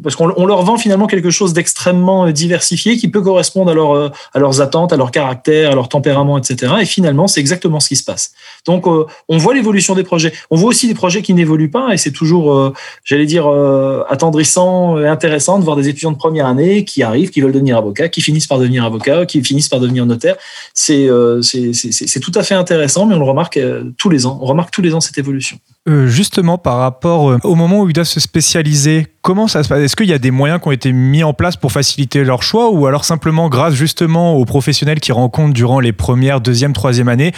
parce 0.02 0.16
qu'on 0.16 0.32
on 0.36 0.46
leur 0.46 0.62
vend 0.62 0.78
finalement 0.78 1.06
quelque 1.06 1.30
chose 1.30 1.52
d'extrêmement 1.52 2.28
diversifié 2.32 2.96
qui 2.96 3.06
peut 3.06 3.22
correspondre 3.22 3.70
à, 3.70 3.96
euh, 3.96 4.08
à 4.34 4.40
leurs 4.40 4.60
attentes, 4.60 4.92
à 4.92 4.96
leur 4.96 5.12
caractère, 5.12 5.70
à 5.70 5.74
leur 5.76 5.88
tempérament, 5.88 6.36
etc. 6.38 6.72
Et 6.80 6.84
finalement, 6.84 7.28
c'est 7.28 7.38
exactement 7.38 7.78
ce 7.78 7.86
qui 7.86 7.94
se 7.94 8.02
passe. 8.02 8.32
Donc, 8.64 8.88
euh, 8.88 9.06
on 9.28 9.38
voit 9.38 9.54
l'évolution 9.54 9.94
des 9.94 10.02
projets. 10.02 10.32
On 10.50 10.56
voit 10.56 10.70
aussi 10.70 10.88
des 10.88 10.94
projets 10.94 11.22
qui 11.22 11.34
n'évoluent 11.34 11.70
pas 11.70 11.94
et 11.94 11.98
c'est 11.98 12.10
toujours, 12.10 12.52
euh, 12.52 12.72
j'allais 13.04 13.26
dire, 13.26 13.46
euh, 13.46 14.02
attendrissant 14.08 14.98
et 14.98 15.06
intéressant 15.06 15.60
de 15.60 15.64
voir 15.64 15.76
des 15.76 15.88
étudiants 15.88 16.10
de 16.10 16.16
première 16.16 16.46
année 16.46 16.84
qui 16.84 17.04
arrivent, 17.04 17.30
qui 17.30 17.40
veulent 17.40 17.52
devenir 17.52 17.76
avocats, 17.76 18.08
qui 18.08 18.22
finissent 18.22 18.48
par 18.48 18.58
devenir 18.58 18.84
avocats, 18.84 19.24
qui 19.24 19.40
finissent 19.44 19.68
par 19.68 19.78
devenir 19.78 20.04
notaires. 20.04 20.36
C'est 20.74 21.06
euh, 21.08 21.40
tout 22.20 22.32
à 22.34 22.42
fait 22.42 22.54
intéressant, 22.54 23.06
mais 23.06 23.14
on 23.14 23.20
le 23.20 23.24
remarque 23.24 23.56
euh, 23.56 23.84
tous 23.98 24.10
les 24.10 24.26
ans. 24.26 24.38
On 24.42 24.46
remarque 24.46 24.72
tous 24.72 24.82
les 24.82 24.94
ans 24.94 25.00
cette 25.00 25.18
évolution. 25.18 25.58
Euh, 25.88 26.08
justement, 26.08 26.58
par 26.58 26.78
rapport 26.78 27.30
euh, 27.30 27.38
au 27.44 27.54
moment 27.54 27.82
où 27.82 27.88
ils 27.88 27.92
doivent 27.92 28.06
se 28.06 28.18
spécialiser, 28.18 29.06
comment 29.22 29.46
ça 29.46 29.62
se 29.62 29.68
passe? 29.68 29.78
Est-ce 29.80 29.94
qu'il 29.94 30.08
y 30.08 30.12
a 30.12 30.18
des 30.18 30.32
moyens 30.32 30.60
qui 30.60 30.66
ont 30.66 30.72
été 30.72 30.90
mis 30.92 31.22
en 31.22 31.32
place 31.32 31.56
pour 31.56 31.70
faciliter 31.70 32.24
leur 32.24 32.42
choix 32.42 32.70
ou 32.70 32.86
alors 32.86 33.04
simplement 33.04 33.48
grâce 33.48 33.74
justement 33.74 34.34
aux 34.34 34.44
professionnels 34.44 34.98
qu'ils 34.98 35.14
rencontrent 35.14 35.54
durant 35.54 35.78
les 35.78 35.92
premières, 35.92 36.40
deuxième, 36.40 36.72
troisième 36.72 37.08
années 37.08 37.32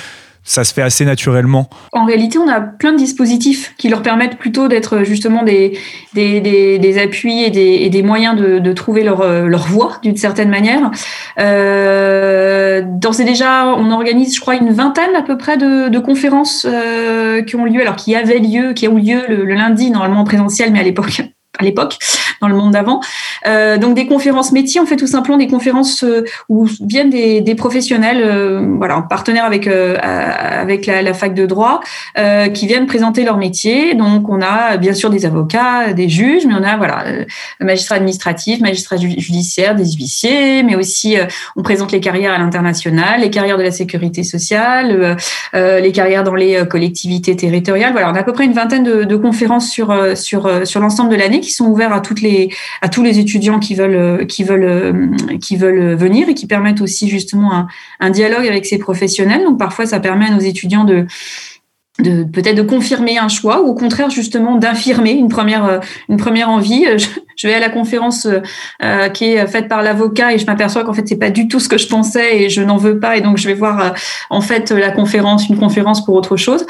ça 0.49 0.65
se 0.65 0.73
fait 0.73 0.83
assez 0.83 1.05
naturellement 1.05 1.69
En 1.93 2.07
réalité, 2.07 2.39
on 2.39 2.49
a 2.49 2.61
plein 2.61 2.93
de 2.93 2.97
dispositifs 2.97 3.75
qui 3.77 3.91
leur 3.91 4.01
permettent 4.01 4.39
plutôt 4.39 4.67
d'être 4.67 5.05
justement 5.05 5.43
des, 5.43 5.79
des, 6.15 6.99
appuis 6.99 7.43
et 7.45 7.51
des, 7.51 7.91
des 7.91 8.03
moyens 8.03 8.35
de, 8.35 8.59
de 8.59 8.73
trouver 8.73 9.05
leur, 9.05 9.47
leur 9.47 9.67
voie 9.67 9.99
d'une 10.03 10.17
certaine 10.17 10.49
manière. 10.49 10.91
Euh, 11.39 12.83
D'ores 12.83 13.21
et 13.21 13.25
déjà, 13.25 13.67
on 13.67 13.91
organise, 13.91 14.35
je 14.35 14.41
crois, 14.41 14.55
une 14.55 14.73
vingtaine 14.73 15.15
à 15.15 15.23
peu 15.23 15.37
près 15.37 15.59
de, 15.59 15.89
de 15.89 15.99
conférences 15.99 16.67
euh, 16.69 17.43
qui 17.43 17.57
ont 17.57 17.67
lieu, 17.67 17.83
alors 17.83 17.97
qui 17.97 18.15
avaient 18.15 18.39
lieu, 18.39 18.73
qui 18.73 18.89
ont 18.89 18.97
lieu 18.97 19.21
le, 19.29 19.45
le 19.45 19.55
lundi, 19.55 19.91
normalement 19.91 20.21
en 20.21 20.25
présentiel, 20.25 20.73
mais 20.73 20.81
à 20.81 20.85
l'époque 20.85 21.21
à 21.59 21.65
l'époque, 21.65 21.99
dans 22.41 22.49
le 22.49 22.55
monde 22.55 22.73
d'avant. 22.73 23.01
Euh, 23.47 23.79
donc 23.79 23.95
des 23.95 24.07
conférences 24.07 24.53
métiers, 24.53 24.81
en 24.81 24.87
fait 24.87 24.97
tout 24.97 25.07
simplement 25.07 25.39
des 25.39 25.47
conférences 25.47 26.05
euh, 26.05 26.25
où 26.49 26.67
viennent 26.81 27.11
des, 27.11 27.41
des 27.41 27.55
professionnels, 27.55 28.23
euh, 28.23 28.75
voilà, 28.77 28.99
en 28.99 29.03
partenaire 29.03 29.45
avec 29.45 29.67
euh, 29.67 29.97
avec 30.03 30.87
la, 30.87 31.03
la, 31.03 31.15
fac 31.15 31.35
de 31.35 31.47
droit, 31.47 31.81
euh, 32.19 32.49
qui 32.49 32.67
viennent 32.67 32.87
présenter 32.87 33.25
leur 33.25 33.37
métier. 33.37 33.95
Donc 33.95 34.29
on 34.29 34.41
a 34.41 34.77
bien 34.77 34.95
sûr 34.95 35.11
des 35.11 35.27
avocats, 35.27 35.93
des 35.93 36.09
juges, 36.09 36.47
mais 36.47 36.55
on 36.55 36.63
a 36.63 36.77
voilà, 36.77 37.05
magistrats 37.61 37.97
administratifs, 37.97 38.61
magistrats 38.61 38.97
judiciaires, 38.97 39.75
des 39.75 39.93
huissiers, 39.93 40.63
mais 40.63 40.77
aussi 40.77 41.17
on 41.57 41.63
présente 41.63 41.93
les 41.93 42.01
carrières 42.01 42.33
à 42.33 42.39
l'international, 42.39 43.21
les 43.21 43.31
carrières 43.31 43.59
de 43.59 43.63
la 43.63 43.71
sécurité 43.71 44.23
sociale, 44.23 45.17
les 45.55 45.93
carrières 45.93 46.25
dans 46.25 46.35
les 46.35 46.67
collectivités 46.69 47.37
territoriales. 47.37 47.93
Voilà, 47.93 48.11
on 48.11 48.15
a 48.15 48.21
à 48.21 48.23
peu 48.23 48.33
près 48.33 48.45
une 48.45 48.53
vingtaine 48.53 48.85
de, 48.85 49.05
de 49.05 49.17
conférences 49.17 49.71
sur 49.71 49.95
sur 50.17 50.67
sur 50.67 50.81
l'ensemble 50.81 51.11
de 51.11 51.17
l'année 51.17 51.41
qui 51.41 51.51
sont 51.51 51.67
ouverts 51.67 51.93
à 51.93 52.01
toutes 52.01 52.21
les 52.21 52.28
à 52.81 52.89
tous 52.89 53.03
les 53.03 53.19
étudiants 53.19 53.59
qui 53.59 53.75
veulent 53.75 54.27
veulent 54.45 55.17
qui 55.41 55.57
veulent 55.57 55.95
venir 55.95 56.29
et 56.29 56.35
qui 56.35 56.47
permettent 56.47 56.81
aussi 56.81 57.09
justement 57.09 57.53
un, 57.55 57.67
un 58.01 58.11
dialogue 58.11 58.47
avec 58.47 58.67
ces 58.67 58.79
professionnels. 58.79 59.45
Donc 59.45 59.59
parfois 59.59 59.87
ça 59.87 60.01
permet 60.01 60.27
à 60.27 60.31
nos 60.31 60.41
étudiants 60.41 60.85
de 60.85 61.07
de 61.99 62.25
peut-être 62.25 62.57
de 62.57 62.63
confirmer 62.63 63.19
un 63.19 63.29
choix 63.29 63.63
ou 63.63 63.69
au 63.69 63.75
contraire 63.75 64.11
justement 64.11 64.57
d'infirmer 64.57 65.13
une 65.13 65.29
première 65.29 65.81
une 66.09 66.17
première 66.17 66.49
envie. 66.49 66.85
Je, 66.97 67.07
je 67.39 67.47
vais 67.47 67.55
à 67.55 67.61
la 67.61 67.71
conférence 67.71 68.27
euh, 68.83 69.09
qui 69.09 69.27
est 69.27 69.47
faite 69.47 69.69
par 69.69 69.83
l'avocat 69.83 70.33
et 70.33 70.39
je 70.39 70.47
m'aperçois 70.47 70.85
qu'en 70.85 70.93
fait 70.93 71.07
c'est 71.07 71.19
pas 71.19 71.31
du 71.31 71.47
tout 71.47 71.61
ce 71.61 71.69
que 71.69 71.79
je 71.79 71.87
pensais 71.87 72.43
et 72.43 72.51
je 72.51 72.63
n'en 72.63 72.77
veux 72.77 72.99
pas. 72.99 73.17
Et 73.17 73.21
donc 73.21 73.39
je 73.39 73.47
vais 73.47 73.55
voir 73.55 73.81
euh, 73.81 73.91
en 74.29 74.41
fait 74.41 74.71
la 74.73 74.91
conférence 74.91 75.49
une 75.49 75.57
conférence 75.57 76.05
pour 76.05 76.15
autre 76.17 76.37
chose. 76.37 76.67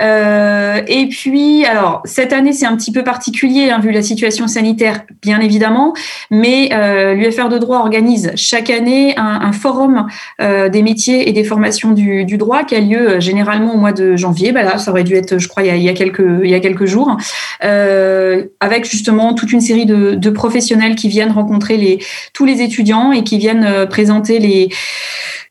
Euh, 0.00 0.80
et 0.88 1.08
puis 1.08 1.64
alors 1.64 2.02
cette 2.04 2.32
année 2.32 2.52
c'est 2.52 2.66
un 2.66 2.76
petit 2.76 2.92
peu 2.92 3.04
particulier 3.04 3.70
hein, 3.70 3.78
vu 3.80 3.92
la 3.92 4.02
situation 4.02 4.46
sanitaire 4.46 5.02
bien 5.22 5.40
évidemment 5.40 5.94
mais 6.30 6.70
euh, 6.72 7.14
l'UFR 7.14 7.48
de 7.48 7.56
droit 7.56 7.78
organise 7.78 8.32
chaque 8.36 8.68
année 8.68 9.14
un, 9.16 9.52
forum 9.52 10.06
euh, 10.40 10.68
des 10.68 10.82
métiers 10.82 11.28
et 11.28 11.32
des 11.32 11.44
formations 11.44 11.92
du, 11.92 12.24
du, 12.24 12.36
droit 12.36 12.64
qui 12.64 12.74
a 12.74 12.80
lieu 12.80 13.20
généralement 13.20 13.74
au 13.74 13.78
mois 13.78 13.92
de 13.92 14.16
janvier. 14.16 14.52
Bah, 14.52 14.65
ça 14.78 14.90
aurait 14.90 15.04
dû 15.04 15.14
être, 15.14 15.38
je 15.38 15.48
crois, 15.48 15.62
il 15.62 15.82
y 15.82 15.88
a, 15.88 15.92
quelques, 15.94 16.24
il 16.42 16.50
y 16.50 16.54
a 16.54 16.60
quelques 16.60 16.86
jours, 16.86 17.16
euh, 17.64 18.44
avec 18.60 18.88
justement 18.88 19.34
toute 19.34 19.52
une 19.52 19.60
série 19.60 19.86
de, 19.86 20.30
professionnels 20.30 20.96
qui 20.96 21.08
viennent 21.08 21.30
rencontrer 21.30 21.76
les, 21.76 21.98
tous 22.34 22.44
les 22.44 22.60
étudiants 22.60 23.12
et 23.12 23.24
qui 23.24 23.38
viennent 23.38 23.64
euh, 23.64 23.86
présenter 23.86 24.38
les 24.38 24.68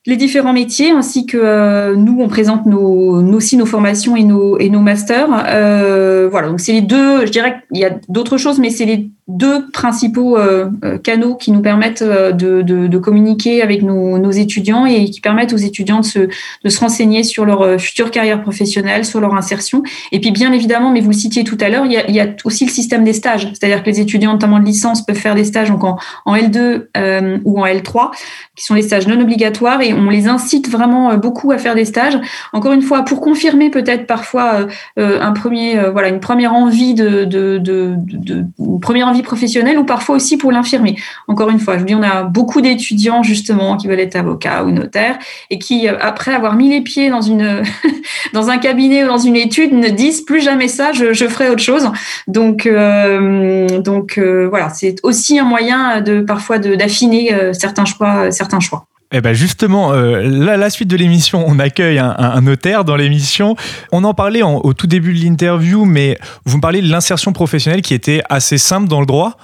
les 0.07 0.17
différents 0.17 0.53
métiers 0.53 0.91
ainsi 0.91 1.25
que 1.25 1.37
euh, 1.37 1.95
nous 1.95 2.17
on 2.21 2.27
présente 2.27 2.67
nos, 2.67 3.21
nos, 3.21 3.37
aussi 3.37 3.57
nos 3.57 3.65
formations 3.65 4.15
et 4.15 4.23
nos 4.23 4.59
et 4.59 4.69
nos 4.69 4.81
masters. 4.81 5.27
Voilà. 5.27 6.49
Donc 6.49 6.59
c'est 6.59 6.73
les 6.73 6.81
deux 6.81 7.25
je 7.25 7.31
dirais 7.31 7.63
qu'il 7.71 7.81
y 7.81 7.85
a 7.85 7.97
d'autres 8.07 8.37
choses 8.37 8.59
mais 8.59 8.69
c'est 8.69 8.85
les 8.85 9.09
deux 9.27 9.69
principaux 9.71 10.37
euh, 10.37 10.69
canaux 11.03 11.35
qui 11.35 11.51
nous 11.51 11.61
permettent 11.61 12.03
de, 12.03 12.61
de, 12.61 12.87
de 12.87 12.97
communiquer 12.97 13.61
avec 13.61 13.81
nos, 13.81 14.17
nos, 14.17 14.31
étudiants 14.31 14.85
et 14.85 15.05
qui 15.05 15.21
permettent 15.21 15.53
aux 15.53 15.57
étudiants 15.57 15.99
de 15.99 16.05
se, 16.05 16.19
de 16.19 16.69
se 16.69 16.79
renseigner 16.79 17.23
sur 17.23 17.45
leur 17.45 17.79
future 17.79 18.11
carrière 18.11 18.41
professionnelle, 18.41 19.05
sur 19.05 19.19
leur 19.21 19.33
insertion. 19.33 19.81
Et 20.11 20.19
puis 20.19 20.31
bien 20.31 20.51
évidemment, 20.51 20.91
mais 20.91 21.01
vous 21.01 21.09
le 21.09 21.15
citiez 21.15 21.43
tout 21.43 21.57
à 21.61 21.69
l'heure, 21.69 21.85
il, 21.85 21.93
y 21.93 21.97
a, 21.97 22.07
il 22.07 22.15
y 22.15 22.19
a 22.19 22.27
aussi 22.43 22.65
le 22.65 22.71
système 22.71 23.03
des 23.03 23.13
stages, 23.13 23.49
c'est-à-dire 23.53 23.83
que 23.83 23.89
les 23.89 23.99
étudiants 23.99 24.33
notamment 24.33 24.59
de 24.59 24.65
licence 24.65 25.05
peuvent 25.05 25.15
faire 25.15 25.35
des 25.35 25.43
stages 25.43 25.69
donc 25.69 25.83
en, 25.83 25.97
en 26.25 26.35
L2 26.35 26.87
euh, 26.97 27.37
ou 27.45 27.59
en 27.59 27.65
L3, 27.65 28.11
qui 28.55 28.65
sont 28.65 28.73
les 28.73 28.81
stages 28.81 29.07
non 29.07 29.19
obligatoires, 29.19 29.81
et 29.81 29.93
on 29.93 30.09
les 30.09 30.27
incite 30.27 30.69
vraiment 30.69 31.15
beaucoup 31.17 31.51
à 31.51 31.57
faire 31.57 31.75
des 31.75 31.85
stages. 31.85 32.17
Encore 32.53 32.73
une 32.73 32.81
fois, 32.81 33.03
pour 33.03 33.21
confirmer 33.21 33.69
peut-être 33.69 34.07
parfois 34.07 34.67
euh, 34.99 35.19
un 35.21 35.31
premier, 35.31 35.77
euh, 35.77 35.91
voilà, 35.91 36.09
une 36.09 36.19
première 36.19 36.53
envie 36.53 36.93
de, 36.93 37.25
de, 37.25 37.57
de, 37.57 37.95
de, 37.97 38.45
une 38.59 38.79
première 38.79 39.07
envie 39.07 39.14
professionnelle, 39.23 39.77
ou 39.77 39.85
parfois 39.85 40.15
aussi 40.15 40.37
pour 40.37 40.51
l'infirmer. 40.51 40.97
Encore 41.27 41.49
une 41.49 41.59
fois, 41.59 41.75
je 41.75 41.79
vous 41.79 41.85
dis, 41.85 41.95
on 41.95 42.03
a 42.03 42.23
beaucoup 42.23 42.61
d'étudiants 42.61 43.23
justement 43.23 43.77
qui 43.77 43.87
veulent 43.87 43.99
être 43.99 44.15
avocats 44.15 44.63
ou 44.63 44.71
notaires 44.71 45.17
et 45.49 45.59
qui, 45.59 45.87
après 45.87 46.33
avoir 46.33 46.55
mis 46.55 46.69
les 46.69 46.81
pieds 46.81 47.09
dans 47.09 47.21
une 47.21 47.63
dans 48.33 48.49
un 48.49 48.57
cabinet 48.57 49.03
ou 49.03 49.07
dans 49.07 49.17
une 49.17 49.35
étude, 49.35 49.73
ne 49.73 49.89
disent 49.89 50.21
plus 50.21 50.41
jamais 50.41 50.67
ça. 50.67 50.91
Je, 50.91 51.13
ferai 51.27 51.49
autre 51.49 51.61
chose. 51.61 51.89
Donc 52.27 52.65
euh, 52.65 53.79
donc 53.79 54.17
euh, 54.17 54.47
voilà, 54.49 54.69
c'est 54.69 54.95
aussi 55.03 55.39
un 55.39 55.43
moyen 55.43 56.01
de 56.01 56.21
parfois 56.21 56.59
d'affiner 56.59 57.33
euh, 57.33 57.53
certains 57.53 57.85
choix, 57.85 58.31
certains 58.31 58.59
choix. 58.59 58.85
Eh 59.11 59.21
ben 59.21 59.33
justement, 59.33 59.93
euh, 59.93 60.21
la 60.23 60.69
suite 60.69 60.89
de 60.89 60.97
l'émission, 60.97 61.43
on 61.47 61.59
accueille 61.59 61.99
un, 61.99 62.41
notaire 62.41 62.83
dans 62.83 62.95
l'émission. 62.95 63.55
On 63.91 64.03
en 64.03 64.13
parlait 64.13 64.41
au 64.41 64.73
tout 64.73 64.87
début 64.87 65.13
de 65.13 65.23
l'interview, 65.23 65.85
mais 65.85 66.17
vous 66.45 66.57
me 66.57 66.61
parlez 66.61 66.81
de 66.81 66.89
l'insertion 66.89 67.31
professionnelle 67.31 67.81
qui 67.81 67.93
était 67.93 68.21
assez 68.29 68.57
simple 68.57 68.87
dans 68.87 68.99
le 68.99 69.05
droit, 69.05 69.37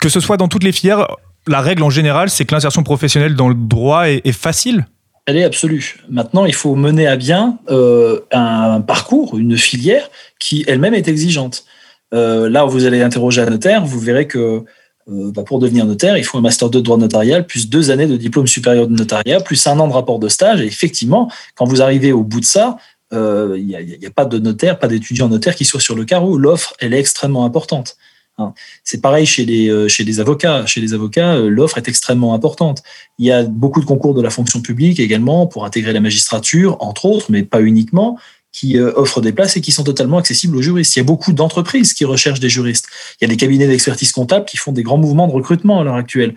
que 0.00 0.08
ce 0.08 0.20
soit 0.20 0.36
dans 0.36 0.48
toutes 0.48 0.64
les 0.64 0.72
filières. 0.72 1.06
La 1.46 1.60
règle 1.60 1.82
en 1.84 1.90
général, 1.90 2.28
c'est 2.30 2.44
que 2.44 2.54
l'insertion 2.54 2.82
professionnelle 2.82 3.34
dans 3.34 3.48
le 3.48 3.54
droit 3.54 4.08
est, 4.08 4.32
facile. 4.32 4.86
Elle 5.26 5.38
est 5.38 5.44
absolue. 5.44 6.00
Maintenant, 6.10 6.44
il 6.44 6.54
faut 6.54 6.74
mener 6.74 7.06
à 7.06 7.16
bien 7.16 7.58
euh, 7.70 8.20
un 8.32 8.80
parcours, 8.80 9.38
une 9.38 9.56
filière 9.56 10.10
qui 10.38 10.64
elle-même 10.66 10.94
est 10.94 11.08
exigeante. 11.08 11.64
Euh, 12.12 12.48
là 12.48 12.64
vous 12.64 12.86
allez 12.86 13.02
interroger 13.02 13.40
un 13.40 13.50
notaire, 13.50 13.84
vous 13.84 14.00
verrez 14.00 14.26
que 14.26 14.64
euh, 15.08 15.32
bah 15.32 15.42
pour 15.42 15.58
devenir 15.58 15.86
notaire, 15.86 16.16
il 16.18 16.24
faut 16.24 16.38
un 16.38 16.42
master 16.42 16.70
2 16.70 16.78
de 16.78 16.84
droit 16.84 16.98
notarial, 16.98 17.46
plus 17.46 17.68
deux 17.68 17.90
années 17.90 18.06
de 18.06 18.16
diplôme 18.16 18.46
supérieur 18.46 18.86
de 18.86 18.94
notariat, 18.94 19.40
plus 19.40 19.66
un 19.66 19.78
an 19.78 19.88
de 19.88 19.92
rapport 19.92 20.18
de 20.18 20.28
stage. 20.28 20.60
Et 20.60 20.66
effectivement, 20.66 21.30
quand 21.54 21.64
vous 21.64 21.82
arrivez 21.82 22.12
au 22.12 22.22
bout 22.22 22.40
de 22.40 22.44
ça, 22.44 22.76
il 23.12 23.18
euh, 23.18 23.58
n'y 23.58 24.06
a, 24.06 24.10
pas 24.10 24.24
de 24.24 24.38
notaire, 24.38 24.78
pas 24.78 24.86
d'étudiant 24.86 25.28
notaire 25.28 25.56
qui 25.56 25.64
soit 25.64 25.80
sur 25.80 25.96
le 25.96 26.04
carreau. 26.04 26.38
L'offre, 26.38 26.74
elle 26.78 26.94
est 26.94 27.00
extrêmement 27.00 27.44
importante. 27.44 27.96
Hein. 28.38 28.54
C'est 28.84 29.00
pareil 29.00 29.26
chez 29.26 29.44
les, 29.44 29.68
euh, 29.68 29.88
chez 29.88 30.04
les 30.04 30.20
avocats. 30.20 30.64
Chez 30.66 30.80
les 30.80 30.94
avocats, 30.94 31.36
l'offre 31.38 31.78
est 31.78 31.88
extrêmement 31.88 32.34
importante. 32.34 32.82
Il 33.18 33.26
y 33.26 33.32
a 33.32 33.42
beaucoup 33.42 33.80
de 33.80 33.86
concours 33.86 34.14
de 34.14 34.22
la 34.22 34.30
fonction 34.30 34.60
publique 34.60 35.00
également 35.00 35.48
pour 35.48 35.64
intégrer 35.64 35.92
la 35.92 36.00
magistrature, 36.00 36.76
entre 36.80 37.06
autres, 37.06 37.26
mais 37.30 37.42
pas 37.42 37.62
uniquement 37.62 38.18
qui 38.52 38.78
euh, 38.78 38.92
offrent 38.96 39.20
des 39.20 39.32
places 39.32 39.56
et 39.56 39.60
qui 39.60 39.72
sont 39.72 39.84
totalement 39.84 40.18
accessibles 40.18 40.56
aux 40.56 40.62
juristes. 40.62 40.96
Il 40.96 40.98
y 40.98 41.02
a 41.02 41.04
beaucoup 41.04 41.32
d'entreprises 41.32 41.92
qui 41.92 42.04
recherchent 42.04 42.40
des 42.40 42.48
juristes. 42.48 42.86
Il 43.20 43.24
y 43.24 43.26
a 43.26 43.28
des 43.28 43.36
cabinets 43.36 43.68
d'expertise 43.68 44.12
comptable 44.12 44.44
qui 44.44 44.56
font 44.56 44.72
des 44.72 44.82
grands 44.82 44.98
mouvements 44.98 45.28
de 45.28 45.32
recrutement 45.32 45.80
à 45.80 45.84
l'heure 45.84 45.94
actuelle. 45.94 46.34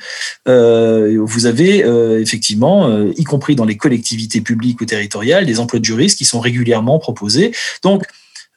Euh, 0.47 1.17
vous 1.23 1.45
avez 1.45 1.83
euh, 1.83 2.21
effectivement, 2.21 3.07
y 3.07 3.23
compris 3.23 3.55
dans 3.55 3.65
les 3.65 3.77
collectivités 3.77 4.41
publiques 4.41 4.81
ou 4.81 4.85
territoriales, 4.85 5.45
des 5.45 5.59
emplois 5.59 5.79
de 5.79 5.85
juristes 5.85 6.17
qui 6.17 6.25
sont 6.25 6.39
régulièrement 6.39 6.99
proposés. 6.99 7.51
Donc, 7.81 8.03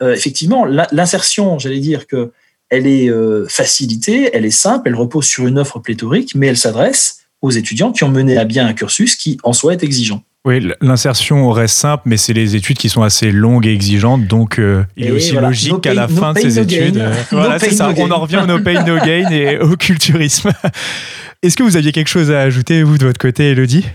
effectivement, 0.03 0.67
l'insertion, 0.67 1.59
j'allais 1.59 1.81
dire 1.81 2.07
que 2.07 2.33
elle 2.69 2.87
est 2.87 3.11
facilitée, 3.49 4.31
elle 4.33 4.45
est 4.45 4.51
simple, 4.51 4.89
elle 4.89 4.95
repose 4.95 5.25
sur 5.25 5.47
une 5.47 5.59
offre 5.59 5.79
pléthorique, 5.79 6.35
mais 6.35 6.49
elle 6.49 6.59
s'adresse 6.59 7.21
aux 7.41 7.51
étudiants 7.51 7.93
qui 7.93 8.05
ont 8.05 8.09
mené 8.09 8.37
à 8.37 8.45
bien 8.45 8.67
un 8.67 8.75
cursus 8.75 9.17
qui 9.17 9.39
en 9.43 9.53
soi 9.53 9.73
est 9.73 9.83
exigeant. 9.83 10.23
Oui, 10.47 10.65
l'insertion 10.81 11.51
reste 11.51 11.77
simple, 11.77 12.05
mais 12.07 12.17
c'est 12.17 12.33
les 12.33 12.55
études 12.55 12.79
qui 12.79 12.89
sont 12.89 13.03
assez 13.03 13.33
longues 13.33 13.67
et 13.67 13.73
exigeantes, 13.73 14.29
donc 14.29 14.61
euh, 14.61 14.85
il 14.97 15.09
est 15.09 15.11
aussi 15.11 15.33
voilà. 15.33 15.49
logique 15.49 15.73
no 15.73 15.79
qu'à 15.81 15.93
la 15.93 16.07
fin 16.07 16.35
de 16.35 16.39
ces 16.39 16.55
no 16.55 16.63
études, 16.63 16.99
euh, 16.99 17.13
voilà, 17.33 17.59
c'est 17.59 17.73
ça, 17.73 17.93
on 17.97 18.11
en 18.13 18.21
revient 18.21 18.39
au 18.45 18.47
no 18.47 18.61
pain, 18.61 18.85
no 18.85 18.97
gain 18.97 19.29
et 19.33 19.59
au 19.59 19.77
culturisme. 19.77 20.53
Est-ce 21.43 21.57
que 21.57 21.65
vous 21.65 21.77
aviez 21.77 21.91
quelque 21.91 22.07
chose 22.07 22.31
à 22.31 22.43
ajouter, 22.43 22.85
vous, 22.85 22.97
de 22.97 23.07
votre 23.07 23.19
côté, 23.19 23.51
Elodie? 23.51 23.87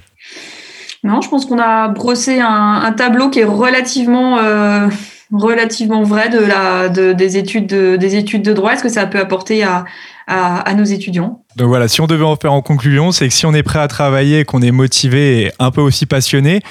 Non, 1.05 1.21
je 1.21 1.29
pense 1.29 1.45
qu'on 1.45 1.57
a 1.57 1.87
brossé 1.87 2.41
un, 2.41 2.81
un, 2.83 2.91
tableau 2.91 3.29
qui 3.29 3.39
est 3.39 3.45
relativement... 3.45 4.37
Euh 4.39 4.89
relativement 5.33 6.03
vrai 6.03 6.29
de 6.29 6.39
la 6.39 6.89
de, 6.89 7.13
des 7.13 7.37
études 7.37 7.67
de, 7.67 7.95
des 7.95 8.17
études 8.17 8.41
de 8.41 8.51
droit 8.51 8.73
est-ce 8.73 8.83
que 8.83 8.89
ça 8.89 9.05
peut 9.05 9.19
apporter 9.19 9.63
à, 9.63 9.85
à, 10.31 10.61
à, 10.61 10.73
nos 10.73 10.83
étudiants 10.83 11.43
donc 11.55 11.67
voilà 11.67 11.87
si 11.87 12.01
on 12.01 12.07
devait 12.07 12.23
en 12.23 12.35
faire 12.35 12.53
en 12.53 12.61
conclusion 12.61 13.11
c'est 13.11 13.27
que 13.27 13.33
si 13.33 13.45
on 13.45 13.53
est 13.53 13.63
prêt 13.63 13.79
à 13.79 13.87
travailler 13.87 14.45
qu'on 14.45 14.61
est 14.61 14.71
motivé 14.71 15.43
et 15.43 15.51
un 15.59 15.71
peu 15.71 15.81
aussi 15.81 16.05
passionné 16.05 16.61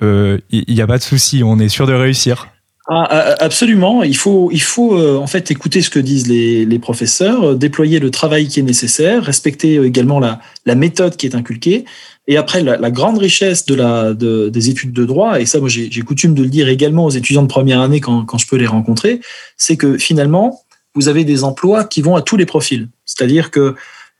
il 0.00 0.06
euh, 0.06 0.38
n'y 0.50 0.80
a 0.80 0.86
pas 0.86 0.98
de 0.98 1.02
souci 1.02 1.42
on 1.44 1.58
est 1.58 1.68
sûr 1.68 1.86
de 1.86 1.92
réussir 1.92 2.48
ah, 2.88 3.36
absolument. 3.38 4.02
Il 4.02 4.16
faut, 4.16 4.50
il 4.52 4.60
faut 4.60 4.96
euh, 4.96 5.16
en 5.16 5.28
fait 5.28 5.52
écouter 5.52 5.82
ce 5.82 5.90
que 5.90 6.00
disent 6.00 6.26
les, 6.26 6.64
les 6.64 6.78
professeurs, 6.80 7.50
euh, 7.50 7.54
déployer 7.54 8.00
le 8.00 8.10
travail 8.10 8.48
qui 8.48 8.58
est 8.58 8.64
nécessaire, 8.64 9.22
respecter 9.22 9.76
également 9.76 10.18
la, 10.18 10.40
la 10.66 10.74
méthode 10.74 11.16
qui 11.16 11.26
est 11.26 11.36
inculquée. 11.36 11.84
Et 12.26 12.36
après, 12.36 12.62
la, 12.62 12.76
la 12.76 12.90
grande 12.90 13.18
richesse 13.18 13.66
de 13.66 13.74
la, 13.74 14.14
de, 14.14 14.48
des 14.48 14.68
études 14.68 14.92
de 14.92 15.04
droit, 15.04 15.40
et 15.40 15.46
ça, 15.46 15.60
moi, 15.60 15.68
j'ai 15.68 15.88
coutume 16.02 16.34
de 16.34 16.42
le 16.42 16.48
dire 16.48 16.68
également 16.68 17.04
aux 17.04 17.10
étudiants 17.10 17.42
de 17.42 17.48
première 17.48 17.80
année 17.80 18.00
quand, 18.00 18.24
quand 18.24 18.38
je 18.38 18.46
peux 18.46 18.56
les 18.56 18.66
rencontrer, 18.66 19.20
c'est 19.56 19.76
que 19.76 19.96
finalement, 19.96 20.61
vous 20.94 21.08
avez 21.08 21.24
des 21.24 21.44
emplois 21.44 21.84
qui 21.84 22.02
vont 22.02 22.16
à 22.16 22.22
tous 22.22 22.36
les 22.36 22.46
profils. 22.46 22.88
C'est-à-dire 23.04 23.50
que 23.50 23.74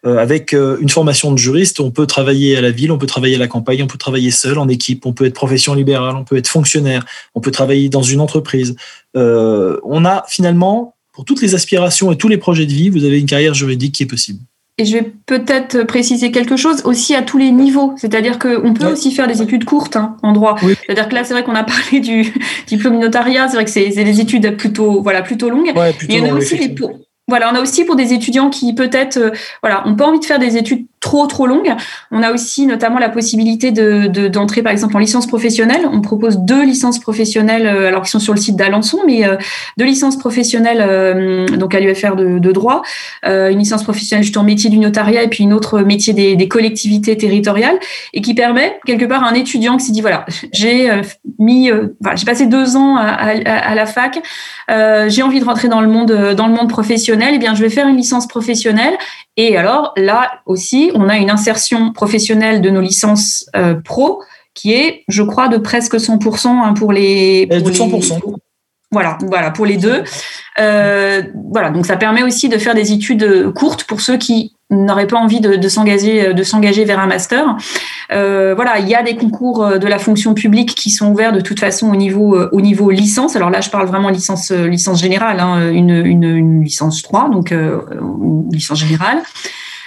Euh, 0.05 0.19
avec 0.19 0.53
euh, 0.53 0.79
une 0.81 0.89
formation 0.89 1.31
de 1.31 1.39
juriste, 1.39 1.79
on 1.79 1.93
peut 1.93 2.07
travailler 2.09 2.57
à 2.57 2.61
la 2.61 2.73
ville, 2.73 2.91
on 2.91 2.99
peut 2.99 3.07
travailler 3.07 3.37
à 3.37 3.39
la 3.39 3.47
campagne, 3.47 3.85
on 3.85 3.87
peut 3.87 3.99
travailler 3.99 4.33
seul, 4.33 4.59
en 4.59 4.67
équipe, 4.67 5.07
on 5.07 5.13
peut 5.13 5.27
être 5.27 5.35
profession 5.35 5.75
libérale, 5.75 6.17
on 6.17 6.25
peut 6.25 6.37
être 6.37 6.49
fonctionnaire, 6.49 7.07
on 7.37 7.41
peut 7.41 7.53
travailler 7.53 7.89
dans 7.89 8.03
une 8.03 8.19
entreprise. 8.19 8.75
Euh, 9.17 9.79
on 9.85 10.05
a 10.05 10.25
finalement, 10.27 10.97
pour 11.13 11.25
toutes 11.25 11.41
les 11.41 11.55
aspirations 11.55 12.11
et 12.11 12.17
tous 12.17 12.27
les 12.27 12.39
projets 12.39 12.67
de 12.67 12.73
vie, 12.73 12.89
vous 12.89 13.05
avez 13.05 13.21
une 13.21 13.27
carrière 13.27 13.55
juridique 13.55 13.95
qui 13.95 14.03
est 14.03 14.07
possible. 14.07 14.41
Et 14.79 14.85
je 14.87 14.97
vais 14.97 15.13
peut-être 15.27 15.83
préciser 15.85 16.31
quelque 16.31 16.57
chose 16.57 16.83
aussi 16.85 17.15
à 17.15 17.23
tous 17.23 17.37
les 17.37 17.51
niveaux. 17.51 17.93
C'est-à-dire 17.97 18.39
qu'on 18.39 18.73
peut 18.73 18.87
Ouais. 18.87 18.93
aussi 18.93 19.13
faire 19.13 19.27
des 19.29 19.43
études 19.43 19.65
courtes 19.65 19.97
hein, 19.97 20.17
en 20.23 20.33
droit. 20.33 20.57
Oui. 20.63 20.75
C'est-à-dire 20.87 21.09
que 21.09 21.15
là, 21.15 21.25
c'est 21.25 21.35
vrai 21.35 21.45
qu'on 21.45 21.55
a 21.55 21.65
parlé 21.91 22.01
du 22.01 22.33
diplôme 22.67 22.99
notariat. 22.99 23.49
C'est 23.49 23.57
vrai 23.57 23.65
que 23.67 23.71
c'est 23.71 23.91
des 23.91 24.21
études 24.21 24.57
plutôt, 24.57 25.03
voilà, 25.03 25.23
plutôt 25.23 25.51
longues. 25.51 25.73
Ouais, 25.77 25.93
plutôt 25.93 26.15
Et 26.15 26.21
on 26.23 26.25
a 26.25 26.33
aussi 26.35 26.71
pour, 26.71 26.99
voilà, 27.29 27.53
on 27.53 27.57
a 27.57 27.61
aussi 27.61 27.85
pour 27.85 27.97
des 27.97 28.15
étudiants 28.15 28.49
qui 28.51 28.75
peut-être, 28.75 29.19
euh, 29.19 29.31
voilà, 29.63 29.87
ont 29.87 29.95
pas 29.95 30.07
envie 30.07 30.21
de 30.21 30.25
faire 30.25 30.39
des 30.39 30.57
études 30.57 30.87
trop 31.03 31.27
trop 31.27 31.47
longues. 31.47 31.75
On 32.11 32.23
a 32.23 32.33
aussi 32.33 32.65
notamment 32.67 32.99
la 32.99 33.11
possibilité 33.11 33.73
de 33.73 34.07
de- 34.07 34.29
d'entrer 34.29 34.63
par 34.63 34.73
exemple 34.73 34.97
en 34.97 35.01
licence 35.01 35.27
professionnelle. 35.27 35.83
On 35.93 36.01
propose 36.01 36.39
deux 36.39 36.65
licences 36.65 36.99
professionnelles, 36.99 37.67
euh, 37.67 37.89
alors 37.89 38.03
qui 38.05 38.11
sont 38.11 38.21
sur 38.21 38.33
le 38.33 38.41
site 38.41 38.57
d'Alençon, 38.57 39.01
mais 39.07 39.27
euh, 39.27 39.37
deux 39.77 39.85
licences 39.85 40.17
professionnelles 40.17 40.81
euh, 40.81 41.47
donc 41.49 41.75
à 41.75 41.81
l'UFR 41.81 42.15
de, 42.17 42.39
de 42.39 42.53
droit, 42.53 42.83
euh, 43.27 43.51
une 43.51 43.59
licence 43.59 43.83
professionnelle 43.83 44.23
juste 44.25 44.37
en 44.39 44.45
métier 44.45 44.71
du 44.71 44.79
notariat 44.79 45.23
et 45.25 45.29
puis 45.29 45.45
une 45.45 45.53
autre 45.53 45.81
métier 45.81 46.15
des, 46.15 46.37
des 46.37 46.49
collectivités 46.49 47.17
territoriales 47.17 47.79
et 48.15 48.21
qui 48.23 48.33
permet 48.35 48.79
quelque 48.87 49.05
part 49.05 49.25
à 49.25 49.29
un 49.29 49.35
étudiant 49.35 49.77
qui 49.77 49.87
s'est 49.87 49.93
dit 49.93 50.01
voilà 50.01 50.25
j'ai 50.53 50.89
euh, 50.91 51.03
mis 51.41 51.69
euh, 51.71 51.89
voilà, 52.01 52.15
j'ai 52.17 52.25
passé 52.25 52.47
deux 52.47 52.77
ans 52.77 52.97
à, 52.97 53.03
à- 53.09 53.71
à 53.71 53.75
la 53.75 53.87
fac 53.87 54.21
euh, 54.71 55.09
j'ai 55.09 55.23
envie 55.23 55.41
de 55.41 55.45
rentrer 55.45 55.67
dans 55.69 55.81
le 55.81 55.89
monde 55.89 56.13
euh, 56.13 56.35
dans 56.35 56.47
le 56.47 56.55
monde 56.55 56.69
professionnel, 56.69 57.33
eh 57.35 57.39
bien 57.39 57.55
je 57.57 57.63
vais 57.63 57.71
faire 57.71 57.89
une 57.89 57.97
licence 57.97 58.29
professionnelle. 58.29 58.95
Et 59.39 59.57
alors 59.57 59.95
là 59.97 60.31
aussi, 60.47 60.91
on 60.95 61.09
a 61.09 61.17
une 61.17 61.31
insertion 61.31 61.93
professionnelle 61.93 62.61
de 62.61 62.71
nos 62.71 62.81
licences 62.81 63.47
euh, 63.57 63.75
pro 63.83 64.23
qui 64.55 64.73
est, 64.75 65.05
je 65.09 65.23
crois, 65.23 65.49
de 65.49 65.57
presque 65.57 65.95
100% 65.95 66.49
hein, 66.49 66.75
pour 66.75 66.93
les. 66.93 67.47
Pour 67.47 67.63
de 67.63 67.71
les- 67.71 67.77
100%. 67.79 68.21
voilà, 68.91 69.17
voilà 69.23 69.51
pour 69.51 69.65
les 69.65 69.79
deux. 69.79 70.03
Euh, 70.61 71.23
voilà, 71.51 71.71
donc 71.71 71.87
ça 71.87 71.97
permet 71.97 72.23
aussi 72.23 72.49
de 72.51 72.59
faire 72.59 72.75
des 72.75 72.93
études 72.93 73.53
courtes 73.55 73.85
pour 73.85 74.03
ceux 74.03 74.19
qui 74.19 74.55
n'auraient 74.69 75.07
pas 75.07 75.17
envie 75.19 75.41
de, 75.41 75.57
de 75.57 75.69
s'engager 75.69 76.33
de 76.35 76.43
s'engager 76.43 76.85
vers 76.85 76.99
un 77.01 77.07
master. 77.07 77.57
Euh, 78.13 78.55
voilà, 78.55 78.79
il 78.79 78.89
y 78.89 78.95
a 78.95 79.03
des 79.03 79.17
concours 79.17 79.65
euh, 79.65 79.79
de 79.79 79.87
la 79.87 79.99
fonction 79.99 80.35
publique 80.35 80.75
qui 80.75 80.91
sont 80.91 81.11
ouverts 81.11 81.33
de 81.33 81.41
toute 81.41 81.61
façon 81.61 81.91
au 81.91 81.97
niveau 81.97 82.37
euh, 82.37 82.51
au 82.53 82.61
niveau 82.61 82.91
licence. 82.91 83.37
Alors 83.37 83.49
là, 83.51 83.61
je 83.63 83.71
parle 83.71 83.87
vraiment 83.87 84.11
licence 84.11 84.51
euh, 84.51 84.67
licence 84.69 85.01
générale, 85.01 85.41
hein, 85.41 85.71
une, 85.71 85.91
une, 86.05 86.25
une 86.25 86.63
licence 86.65 87.01
3, 87.03 87.31
donc 87.31 87.53
euh, 87.53 87.81
une 88.01 88.51
licence 88.53 88.79
générale. 88.79 89.23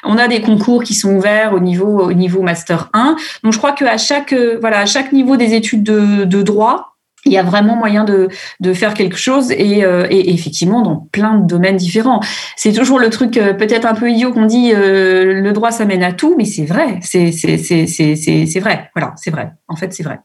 On 0.05 0.17
a 0.17 0.27
des 0.27 0.41
concours 0.41 0.83
qui 0.83 0.93
sont 0.93 1.15
ouverts 1.15 1.53
au 1.53 1.59
niveau 1.59 2.01
au 2.01 2.13
niveau 2.13 2.41
master 2.41 2.89
1. 2.93 3.15
Donc 3.43 3.53
je 3.53 3.57
crois 3.57 3.71
qu'à 3.71 3.97
chaque 3.97 4.33
euh, 4.33 4.57
voilà 4.61 4.79
à 4.79 4.85
chaque 4.85 5.11
niveau 5.11 5.37
des 5.37 5.53
études 5.53 5.83
de, 5.83 6.41
droit, 6.43 6.95
il 7.25 7.31
y 7.31 7.37
a 7.37 7.43
vraiment 7.43 7.75
moyen 7.75 8.03
de, 8.03 8.29
de 8.59 8.73
faire 8.73 8.93
quelque 8.93 9.17
chose 9.17 9.51
et, 9.51 9.83
euh, 9.83 10.05
et 10.09 10.33
effectivement 10.33 10.81
dans 10.81 11.07
plein 11.11 11.35
de 11.35 11.47
domaines 11.47 11.77
différents. 11.77 12.19
C'est 12.55 12.73
toujours 12.73 12.99
le 12.99 13.09
truc 13.09 13.37
euh, 13.37 13.53
peut-être 13.53 13.85
un 13.85 13.95
peu 13.95 14.09
idiot 14.09 14.31
qu'on 14.31 14.45
dit 14.45 14.71
le 14.73 15.51
droit 15.51 15.71
ça 15.71 15.85
mène 15.85 16.03
à 16.03 16.13
tout, 16.13 16.35
mais 16.37 16.45
c'est 16.45 16.65
vrai, 16.65 16.99
c'est 17.01 17.31
c'est 17.31 17.57
c'est 17.57 17.85
c'est 17.87 18.59
vrai. 18.59 18.89
Voilà, 18.95 19.13
c'est 19.17 19.31
vrai. 19.31 19.51
En 19.67 19.75
fait, 19.75 19.93
c'est 19.93 20.03
vrai. 20.03 20.19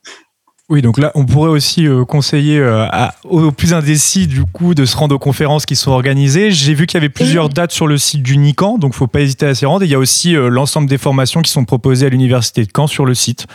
Oui, 0.71 0.83
donc 0.83 0.99
là, 0.99 1.11
on 1.17 1.27
pourrait 1.27 1.51
aussi 1.51 1.87
euh, 1.89 2.05
conseiller 2.05 2.59
euh, 2.59 2.85
à- 2.91 3.13
aux 3.25 3.51
plus 3.51 3.75
indécis 3.75 4.29
du 4.29 4.45
coup 4.45 4.75
de 4.75 4.85
se 4.85 4.97
rendre 4.97 5.17
aux 5.17 5.19
conférences 5.19 5.67
qui 5.67 5.75
sont 5.75 5.91
organisées. 5.91 6.53
J'ai 6.53 6.75
vu 6.75 6.87
qu'il 6.87 6.95
y 6.97 6.99
avait 7.03 7.09
plusieurs 7.09 7.49
dates 7.49 7.73
sur 7.73 7.89
le 7.89 7.99
site 7.99 8.23
du 8.23 8.37
NICAN, 8.39 8.79
donc 8.79 8.95
faut 8.95 9.09
pas 9.09 9.21
hésiter 9.21 9.47
à 9.47 9.55
s'y 9.57 9.67
rendre. 9.67 9.83
Et 9.83 9.87
il 9.87 9.91
y 9.91 9.97
a 9.97 9.99
aussi 9.99 10.37
euh, 10.37 10.49
l'ensemble 10.49 10.89
des 10.89 10.97
formations 10.97 11.43
qui 11.43 11.51
sont 11.51 11.65
proposées 11.65 12.07
à 12.07 12.09
l'université 12.09 12.65
de 12.65 12.71
Caen 12.75 12.87
sur 12.87 13.05
le 13.05 13.15
site. 13.15 13.49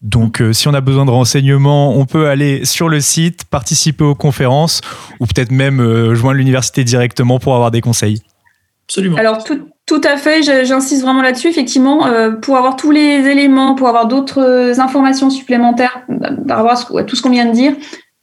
Donc, 0.00 0.40
euh, 0.40 0.52
si 0.54 0.68
on 0.68 0.74
a 0.74 0.80
besoin 0.80 1.04
de 1.04 1.10
renseignements, 1.10 1.96
on 1.98 2.06
peut 2.06 2.28
aller 2.28 2.64
sur 2.64 2.88
le 2.88 3.00
site, 3.00 3.44
participer 3.44 4.04
aux 4.04 4.14
conférences, 4.14 4.80
ou 5.20 5.26
peut-être 5.26 5.50
même 5.50 5.80
euh, 5.80 6.14
joindre 6.14 6.38
l'université 6.38 6.82
directement 6.82 7.38
pour 7.38 7.54
avoir 7.56 7.70
des 7.70 7.80
conseils. 7.82 8.22
Absolument. 8.86 9.18
Alors 9.18 9.44
tout, 9.44 9.68
tout 9.88 10.02
à 10.04 10.18
fait, 10.18 10.42
j'insiste 10.42 11.02
vraiment 11.02 11.22
là-dessus. 11.22 11.48
Effectivement, 11.48 12.06
euh, 12.06 12.30
pour 12.30 12.58
avoir 12.58 12.76
tous 12.76 12.90
les 12.90 13.26
éléments, 13.26 13.74
pour 13.74 13.88
avoir 13.88 14.06
d'autres 14.06 14.42
euh, 14.42 14.78
informations 14.78 15.30
supplémentaires 15.30 16.02
euh, 16.10 16.36
par 16.46 16.58
rapport 16.58 16.98
à 16.98 17.04
tout 17.04 17.16
ce 17.16 17.22
qu'on 17.22 17.30
vient 17.30 17.46
de 17.46 17.52
dire, 17.52 17.72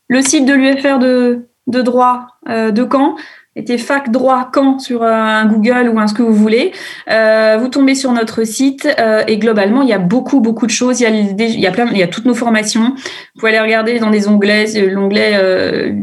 le 0.08 0.22
site 0.22 0.46
de 0.46 0.54
l'UFR 0.54 1.00
de, 1.00 1.48
de 1.66 1.82
droit 1.82 2.28
euh, 2.48 2.70
de 2.70 2.88
Caen 2.90 3.16
était 3.56 3.78
fac 3.78 4.12
droit 4.12 4.52
Caen 4.54 4.80
sur 4.80 5.02
euh, 5.02 5.12
un 5.12 5.46
Google 5.46 5.90
ou 5.94 5.98
un 5.98 6.08
ce 6.08 6.14
que 6.14 6.22
vous 6.22 6.34
voulez. 6.34 6.74
Euh, 7.10 7.58
vous 7.60 7.70
tombez 7.70 7.96
sur 7.96 8.12
notre 8.12 8.44
site 8.44 8.88
euh, 9.00 9.24
et 9.28 9.38
globalement, 9.38 9.82
il 9.82 9.88
y 9.88 9.94
a 9.94 9.98
beaucoup, 9.98 10.42
beaucoup 10.42 10.66
de 10.66 10.72
choses. 10.72 11.00
Il 11.00 11.04
y 11.04 11.06
a, 11.06 11.10
il 11.10 11.60
y 11.60 11.68
a, 11.68 11.72
plein, 11.72 11.88
il 11.92 11.98
y 11.98 12.04
a 12.04 12.08
toutes 12.08 12.26
nos 12.26 12.34
formations. 12.34 12.94
Vous 12.96 13.40
pouvez 13.40 13.52
aller 13.52 13.62
regarder 13.62 14.00
dans 14.00 14.10
des 14.10 14.28
onglets, 14.28 14.78
euh, 14.78 14.90
l'onglet 14.92 15.34
euh, 15.36 15.94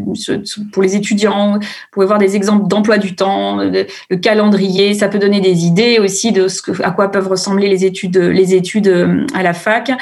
pour 0.73 0.83
les 0.83 0.97
étudiants. 0.97 1.55
Vous 1.55 1.67
pouvez 1.91 2.07
voir 2.07 2.19
des 2.19 2.37
exemples 2.37 2.69
d'emploi 2.69 2.97
du 2.97 3.15
temps, 3.15 3.59
le 3.59 4.17
calendrier. 4.17 4.95
Ça 4.95 5.09
peut 5.09 5.19
donner 5.19 5.41
des 5.41 5.67
idées 5.67 5.99
aussi 5.99 6.33
de 6.33 6.49
ce 6.49 6.63
que, 6.63 6.83
à 6.83 6.91
quoi 6.91 7.11
peuvent 7.11 7.29
ressembler 7.29 7.69
les 7.69 7.85
études, 7.85 8.17
les 8.17 8.55
études 8.55 8.89
euh, 8.89 9.27
à 9.35 9.43
la 9.43 9.53
fac. 9.53 9.93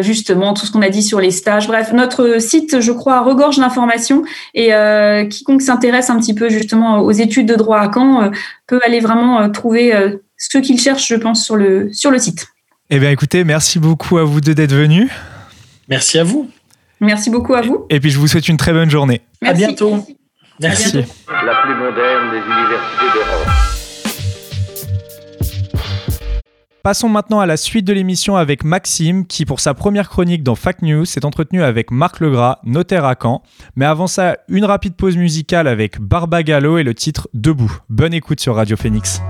Justement, 0.00 0.54
tout 0.54 0.66
ce 0.66 0.72
qu'on 0.72 0.82
a 0.82 0.88
dit 0.88 1.02
sur 1.02 1.20
les 1.20 1.30
stages. 1.30 1.66
Bref, 1.68 1.92
notre 1.92 2.40
site, 2.40 2.80
je 2.80 2.92
crois, 2.92 3.20
regorge 3.20 3.58
d'informations 3.58 4.22
et 4.54 4.70
quiconque 5.28 5.62
s'intéresse 5.62 6.10
un 6.10 6.18
petit 6.18 6.34
peu 6.34 6.48
justement 6.48 6.79
aux 6.82 7.12
études 7.12 7.46
de 7.46 7.54
droit 7.54 7.78
à 7.78 7.90
Caen 7.92 8.22
euh, 8.22 8.30
peut 8.66 8.80
aller 8.84 9.00
vraiment 9.00 9.40
euh, 9.40 9.48
trouver 9.48 9.94
euh, 9.94 10.16
ce 10.36 10.58
qu'il 10.58 10.80
cherche, 10.80 11.06
je 11.08 11.14
pense, 11.14 11.44
sur 11.44 11.56
le, 11.56 11.92
sur 11.92 12.10
le 12.10 12.18
site. 12.18 12.46
Eh 12.90 12.98
bien, 12.98 13.10
écoutez, 13.10 13.44
merci 13.44 13.78
beaucoup 13.78 14.18
à 14.18 14.24
vous 14.24 14.40
deux 14.40 14.54
d'être 14.54 14.74
venus. 14.74 15.10
Merci 15.88 16.18
à 16.18 16.24
vous. 16.24 16.50
Merci 17.00 17.30
beaucoup 17.30 17.54
à 17.54 17.62
vous. 17.62 17.86
Et 17.90 18.00
puis, 18.00 18.10
je 18.10 18.18
vous 18.18 18.26
souhaite 18.26 18.48
une 18.48 18.56
très 18.56 18.72
bonne 18.72 18.90
journée. 18.90 19.22
À 19.42 19.52
Merci. 19.52 19.66
bientôt. 19.66 20.06
Merci. 20.60 20.92
bientôt. 20.92 21.08
la 21.46 21.54
plus 21.62 21.74
moderne 21.74 22.30
des 22.30 22.38
universités 22.38 22.99
Passons 26.82 27.10
maintenant 27.10 27.40
à 27.40 27.46
la 27.46 27.58
suite 27.58 27.84
de 27.84 27.92
l'émission 27.92 28.36
avec 28.36 28.64
Maxime, 28.64 29.26
qui 29.26 29.44
pour 29.44 29.60
sa 29.60 29.74
première 29.74 30.08
chronique 30.08 30.42
dans 30.42 30.54
Fact 30.54 30.80
News 30.80 31.04
s'est 31.04 31.26
entretenu 31.26 31.62
avec 31.62 31.90
Marc 31.90 32.20
Legras, 32.20 32.58
notaire 32.64 33.04
à 33.04 33.16
Caen. 33.20 33.42
Mais 33.76 33.84
avant 33.84 34.06
ça, 34.06 34.38
une 34.48 34.64
rapide 34.64 34.94
pause 34.94 35.18
musicale 35.18 35.68
avec 35.68 36.00
Barbagallo 36.00 36.78
et 36.78 36.82
le 36.82 36.94
titre 36.94 37.28
Debout. 37.34 37.76
Bonne 37.90 38.14
écoute 38.14 38.40
sur 38.40 38.54
Radio 38.54 38.78
Phoenix. 38.78 39.20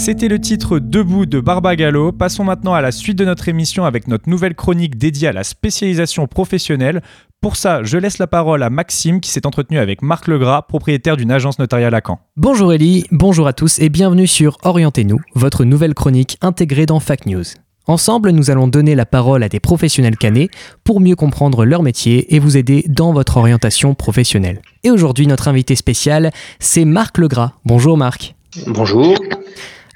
C'était 0.00 0.28
le 0.28 0.40
titre 0.40 0.78
Debout 0.78 1.26
de 1.26 1.40
Barbagallo. 1.40 2.10
Passons 2.10 2.42
maintenant 2.42 2.72
à 2.72 2.80
la 2.80 2.90
suite 2.90 3.18
de 3.18 3.26
notre 3.26 3.50
émission 3.50 3.84
avec 3.84 4.08
notre 4.08 4.30
nouvelle 4.30 4.54
chronique 4.54 4.96
dédiée 4.96 5.28
à 5.28 5.32
la 5.32 5.44
spécialisation 5.44 6.26
professionnelle. 6.26 7.02
Pour 7.42 7.56
ça, 7.56 7.82
je 7.82 7.98
laisse 7.98 8.16
la 8.16 8.26
parole 8.26 8.62
à 8.62 8.70
Maxime 8.70 9.20
qui 9.20 9.28
s'est 9.28 9.46
entretenu 9.46 9.78
avec 9.78 10.00
Marc 10.00 10.26
Legras, 10.26 10.62
propriétaire 10.62 11.18
d'une 11.18 11.30
agence 11.30 11.58
notariale 11.58 11.94
à 11.94 12.00
Caen. 12.04 12.18
Bonjour 12.38 12.72
Ellie, 12.72 13.04
bonjour 13.10 13.46
à 13.46 13.52
tous 13.52 13.78
et 13.78 13.90
bienvenue 13.90 14.26
sur 14.26 14.56
Orientez-nous, 14.62 15.18
votre 15.34 15.66
nouvelle 15.66 15.92
chronique 15.92 16.38
intégrée 16.40 16.86
dans 16.86 16.98
Fact 16.98 17.26
News. 17.26 17.44
Ensemble, 17.86 18.30
nous 18.30 18.50
allons 18.50 18.68
donner 18.68 18.94
la 18.94 19.04
parole 19.04 19.42
à 19.42 19.50
des 19.50 19.60
professionnels 19.60 20.16
canés 20.16 20.48
pour 20.82 21.00
mieux 21.00 21.14
comprendre 21.14 21.66
leur 21.66 21.82
métier 21.82 22.34
et 22.34 22.38
vous 22.38 22.56
aider 22.56 22.86
dans 22.88 23.12
votre 23.12 23.36
orientation 23.36 23.94
professionnelle. 23.94 24.62
Et 24.82 24.90
aujourd'hui, 24.90 25.26
notre 25.26 25.48
invité 25.48 25.76
spécial, 25.76 26.30
c'est 26.58 26.86
Marc 26.86 27.18
Legras. 27.18 27.52
Bonjour 27.66 27.98
Marc. 27.98 28.34
Bonjour. 28.66 29.14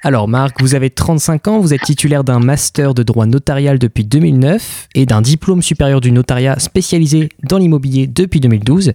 Alors 0.05 0.27
Marc, 0.27 0.61
vous 0.61 0.75
avez 0.75 0.91
35 0.91 1.47
ans, 1.47 1.59
vous 1.59 1.73
êtes 1.73 1.81
titulaire 1.81 2.23
d'un 2.23 2.37
master 2.37 2.93
de 2.93 3.01
droit 3.01 3.25
notarial 3.25 3.79
depuis 3.79 4.03
2009 4.03 4.89
et 4.93 5.07
d'un 5.07 5.23
diplôme 5.23 5.63
supérieur 5.63 5.99
du 5.99 6.11
notariat 6.11 6.59
spécialisé 6.59 7.29
dans 7.41 7.57
l'immobilier 7.57 8.05
depuis 8.05 8.39
2012. 8.39 8.93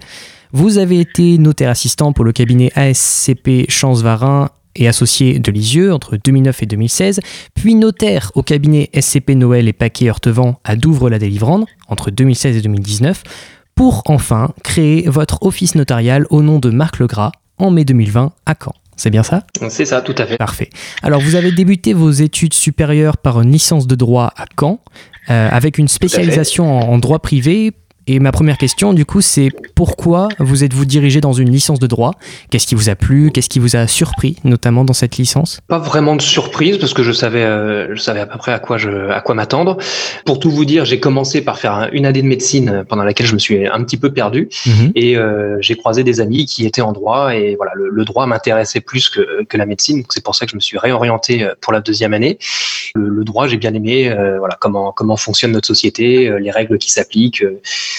Vous 0.53 0.79
avez 0.79 1.01
été 1.01 1.37
notaire 1.39 1.71
assistant 1.71 2.13
pour 2.13 2.25
le 2.25 2.31
cabinet 2.31 2.71
ASCP 2.77 3.69
Chance-Varin 3.69 4.51
et 4.77 4.87
associé 4.87 5.41
de 5.41 5.51
Lisieux 5.51 5.93
entre 5.93 6.17
2009 6.17 6.63
et 6.63 6.67
2016, 6.67 7.21
puis 7.55 7.75
notaire 7.75 8.31
au 8.37 8.45
cabinet 8.45 8.89
SCP 8.95 9.31
Noël 9.31 9.67
et 9.67 9.73
Paquet 9.73 10.11
Heurtevent 10.11 10.61
à 10.63 10.77
Douvres-la-Délivrande 10.77 11.65
entre 11.89 12.13
2016 12.13 12.57
et 12.57 12.61
2019, 12.61 13.25
pour 13.75 14.05
enfin 14.07 14.53
créer 14.63 15.09
votre 15.09 15.43
office 15.43 15.75
notarial 15.75 16.29
au 16.31 16.43
nom 16.43 16.61
de 16.61 16.71
Marc 16.71 17.01
Legras 17.01 17.33
en 17.59 17.73
mai 17.73 17.85
2020 17.85 18.33
à 18.47 18.55
Caen. 18.55 18.80
C'est 19.01 19.09
bien 19.09 19.23
ça 19.23 19.45
C'est 19.71 19.87
ça, 19.87 20.03
tout 20.03 20.15
à 20.19 20.27
fait. 20.27 20.37
Parfait. 20.37 20.69
Alors, 21.03 21.23
vous 21.23 21.35
avez 21.35 21.53
débuté 21.53 21.95
vos 21.95 22.11
études 22.11 22.53
supérieures 22.53 23.17
par 23.17 23.41
une 23.41 23.51
licence 23.51 23.87
de 23.87 23.95
droit 23.95 24.31
à 24.37 24.45
Caen, 24.61 24.81
euh, 25.31 25.49
avec 25.51 25.79
une 25.79 25.89
spécialisation 25.89 26.71
en, 26.71 26.93
en 26.93 26.99
droit 26.99 27.19
privé. 27.19 27.73
Et 28.13 28.19
ma 28.19 28.33
première 28.33 28.59
question, 28.59 28.93
du 28.93 29.05
coup, 29.07 29.21
c'est 29.21 29.51
pourquoi 29.77 30.27
vous 30.41 30.65
êtes-vous 30.65 30.85
dirigé 30.85 31.21
dans 31.21 31.33
une 31.33 31.49
licence 31.49 31.79
de 31.79 31.87
droit? 31.87 32.11
Qu'est-ce 32.51 32.67
qui 32.67 32.75
vous 32.75 32.89
a 32.91 32.97
plu? 32.97 33.31
Qu'est-ce 33.31 33.49
qui 33.49 33.61
vous 33.61 33.77
a 33.77 33.87
surpris, 33.87 34.35
notamment 34.43 34.85
dans 34.85 34.93
cette 34.95 35.17
licence? 35.17 35.61
Pas 35.69 35.79
vraiment 35.79 36.17
de 36.17 36.21
surprise 36.21 36.79
parce 36.79 36.93
que 36.93 37.05
je 37.05 37.13
savais, 37.13 37.45
euh, 37.45 37.95
je 37.95 38.01
savais 38.01 38.19
à 38.19 38.27
peu 38.27 38.37
près 38.37 38.51
à 38.53 38.59
quoi 38.59 38.79
je, 38.79 39.11
à 39.11 39.21
quoi 39.21 39.37
m'attendre. 39.37 39.77
Pour 40.25 40.41
tout 40.41 40.51
vous 40.51 40.65
dire, 40.65 40.85
j'ai 40.85 40.99
commencé 40.99 41.41
par 41.41 41.61
faire 41.61 41.73
un- 41.73 41.89
une 41.93 42.05
année 42.05 42.21
de 42.21 42.27
médecine 42.27 42.83
pendant 42.89 43.05
laquelle 43.05 43.29
je 43.29 43.35
me 43.35 43.39
suis 43.39 43.65
un 43.65 43.85
petit 43.85 43.97
peu 43.97 44.13
perdu 44.13 44.49
Mhm. 44.67 44.91
et 44.97 45.17
euh, 45.17 45.59
j'ai 45.61 45.77
croisé 45.77 46.03
des 46.03 46.21
amis 46.21 46.47
qui 46.47 46.67
étaient 46.67 46.81
en 46.83 46.91
droit 46.91 47.37
et 47.37 47.55
voilà, 47.55 47.71
le, 47.77 47.91
le 47.91 48.05
droit 48.05 48.27
m'intéressait 48.27 48.81
plus 48.81 49.09
que, 49.09 49.45
que 49.45 49.57
la 49.57 49.67
médecine. 49.67 50.03
C'est 50.09 50.25
pour 50.25 50.35
ça 50.35 50.47
que 50.47 50.51
je 50.51 50.57
me 50.57 50.61
suis 50.61 50.79
réorienté 50.79 51.45
euh, 51.45 51.55
pour 51.61 51.73
la 51.73 51.81
deuxième 51.81 52.13
année. 52.13 52.39
Le, 52.97 53.09
le 53.09 53.23
droit, 53.23 53.47
j'ai 53.47 53.57
bien 53.57 53.73
aimé, 53.73 54.11
euh, 54.11 54.39
voilà, 54.41 54.57
comment 54.61 54.91
comment 54.91 55.17
fonctionne 55.17 55.53
notre 55.53 55.69
société, 55.69 56.29
euh, 56.29 56.41
les 56.41 56.51
règles 56.51 56.77
qui 56.77 56.91
s'appliquent. 56.91 57.45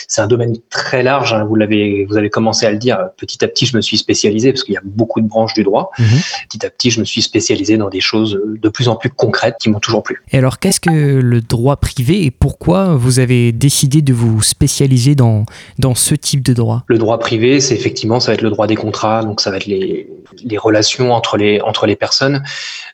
C'est 0.08 0.22
un 0.22 0.28
domaine 0.28 0.56
très 0.70 1.04
large. 1.04 1.34
hein, 1.34 1.46
vous 1.46 1.56
l'avez, 1.56 2.06
vous 2.10 2.18
avez 2.18 2.30
commencé 2.30 2.66
à 2.66 2.72
le 2.72 2.78
dire. 2.78 3.10
Petit 3.18 3.44
à 3.44 3.48
petit, 3.48 3.66
je 3.66 3.76
me 3.76 3.82
suis 3.82 3.98
spécialisé 3.98 4.52
parce 4.52 4.64
qu'il 4.64 4.74
y 4.74 4.78
a 4.78 4.82
beaucoup 4.84 5.22
de 5.22 5.28
branches 5.28 5.54
du 5.54 5.64
droit. 5.64 5.92
Mhm. 6.00 6.06
Petit 6.50 6.66
à 6.66 6.70
petit, 6.70 6.92
je 6.92 7.00
me 7.00 7.06
suis 7.06 7.22
spécialisé 7.22 7.78
dans 7.78 7.90
des 7.90 8.02
choses 8.02 8.40
de 8.46 8.70
plus 8.70 8.88
en 8.88 8.96
plus 8.96 9.10
concrètes 9.10 9.56
qui 9.60 9.70
m'ont 9.70 9.80
toujours 9.80 10.04
plu. 10.04 10.22
Et 10.32 10.38
alors, 10.38 10.60
qu'est-ce 10.60 10.80
que 10.80 10.90
le 10.90 11.42
droit 11.42 11.78
privé 11.78 12.26
et 12.26 12.32
pourquoi 12.32 12.96
vous 12.96 13.20
avez 13.20 13.52
décidé 13.52 14.02
de 14.02 14.14
vous 14.14 14.42
spécialiser 14.42 15.16
dans, 15.16 15.46
dans 15.80 15.96
ce 15.96 16.16
type 16.16 16.44
de 16.44 16.54
droit? 16.54 16.84
Le 16.88 16.98
droit 16.98 17.20
privé, 17.20 17.60
c'est 17.60 17.76
effectivement, 17.76 18.20
ça 18.20 18.32
va 18.32 18.36
être 18.36 18.42
le 18.42 18.50
droit 18.50 18.68
des 18.68 18.76
contrats, 18.76 19.24
donc 19.24 19.42
ça 19.42 19.52
va 19.52 19.58
être 19.58 19.66
les, 19.66 20.08
les 20.44 20.58
relations 20.58 21.14
entre 21.14 21.38
les, 21.38 21.62
entre 21.62 21.86
les 21.86 21.96
personnes, 21.96 22.44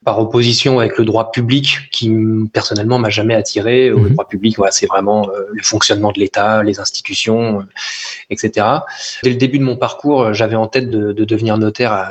par 0.06 0.20
opposition 0.20 0.80
avec 0.80 0.98
le 0.98 1.06
droit 1.06 1.32
public, 1.32 1.89
qui 1.91 2.12
personnellement 2.54 3.00
m'a 3.00 3.10
jamais 3.10 3.36
attiré. 3.36 3.89
Mhm. 3.91 4.04
Le 4.04 4.10
droit 4.12 4.28
public, 4.28 4.58
voilà, 4.58 4.72
c'est 4.72 4.88
vraiment 4.88 5.30
euh, 5.30 5.41
le 5.52 5.63
fonctionnement 5.63 6.12
de 6.12 6.20
l'État, 6.20 6.63
les 6.63 6.80
institutions, 6.80 6.96
euh, 7.60 7.63
etc. 8.29 8.65
Dès 9.23 9.29
le 9.29 9.36
début 9.36 9.60
de 9.60 9.63
mon 9.63 9.77
parcours, 9.77 10.23
euh, 10.23 10.33
j'avais 10.33 10.55
en 10.55 10.67
tête 10.67 10.89
de, 10.89 11.13
de 11.13 11.25
devenir 11.25 11.57
notaire 11.57 11.91
à, 11.91 12.10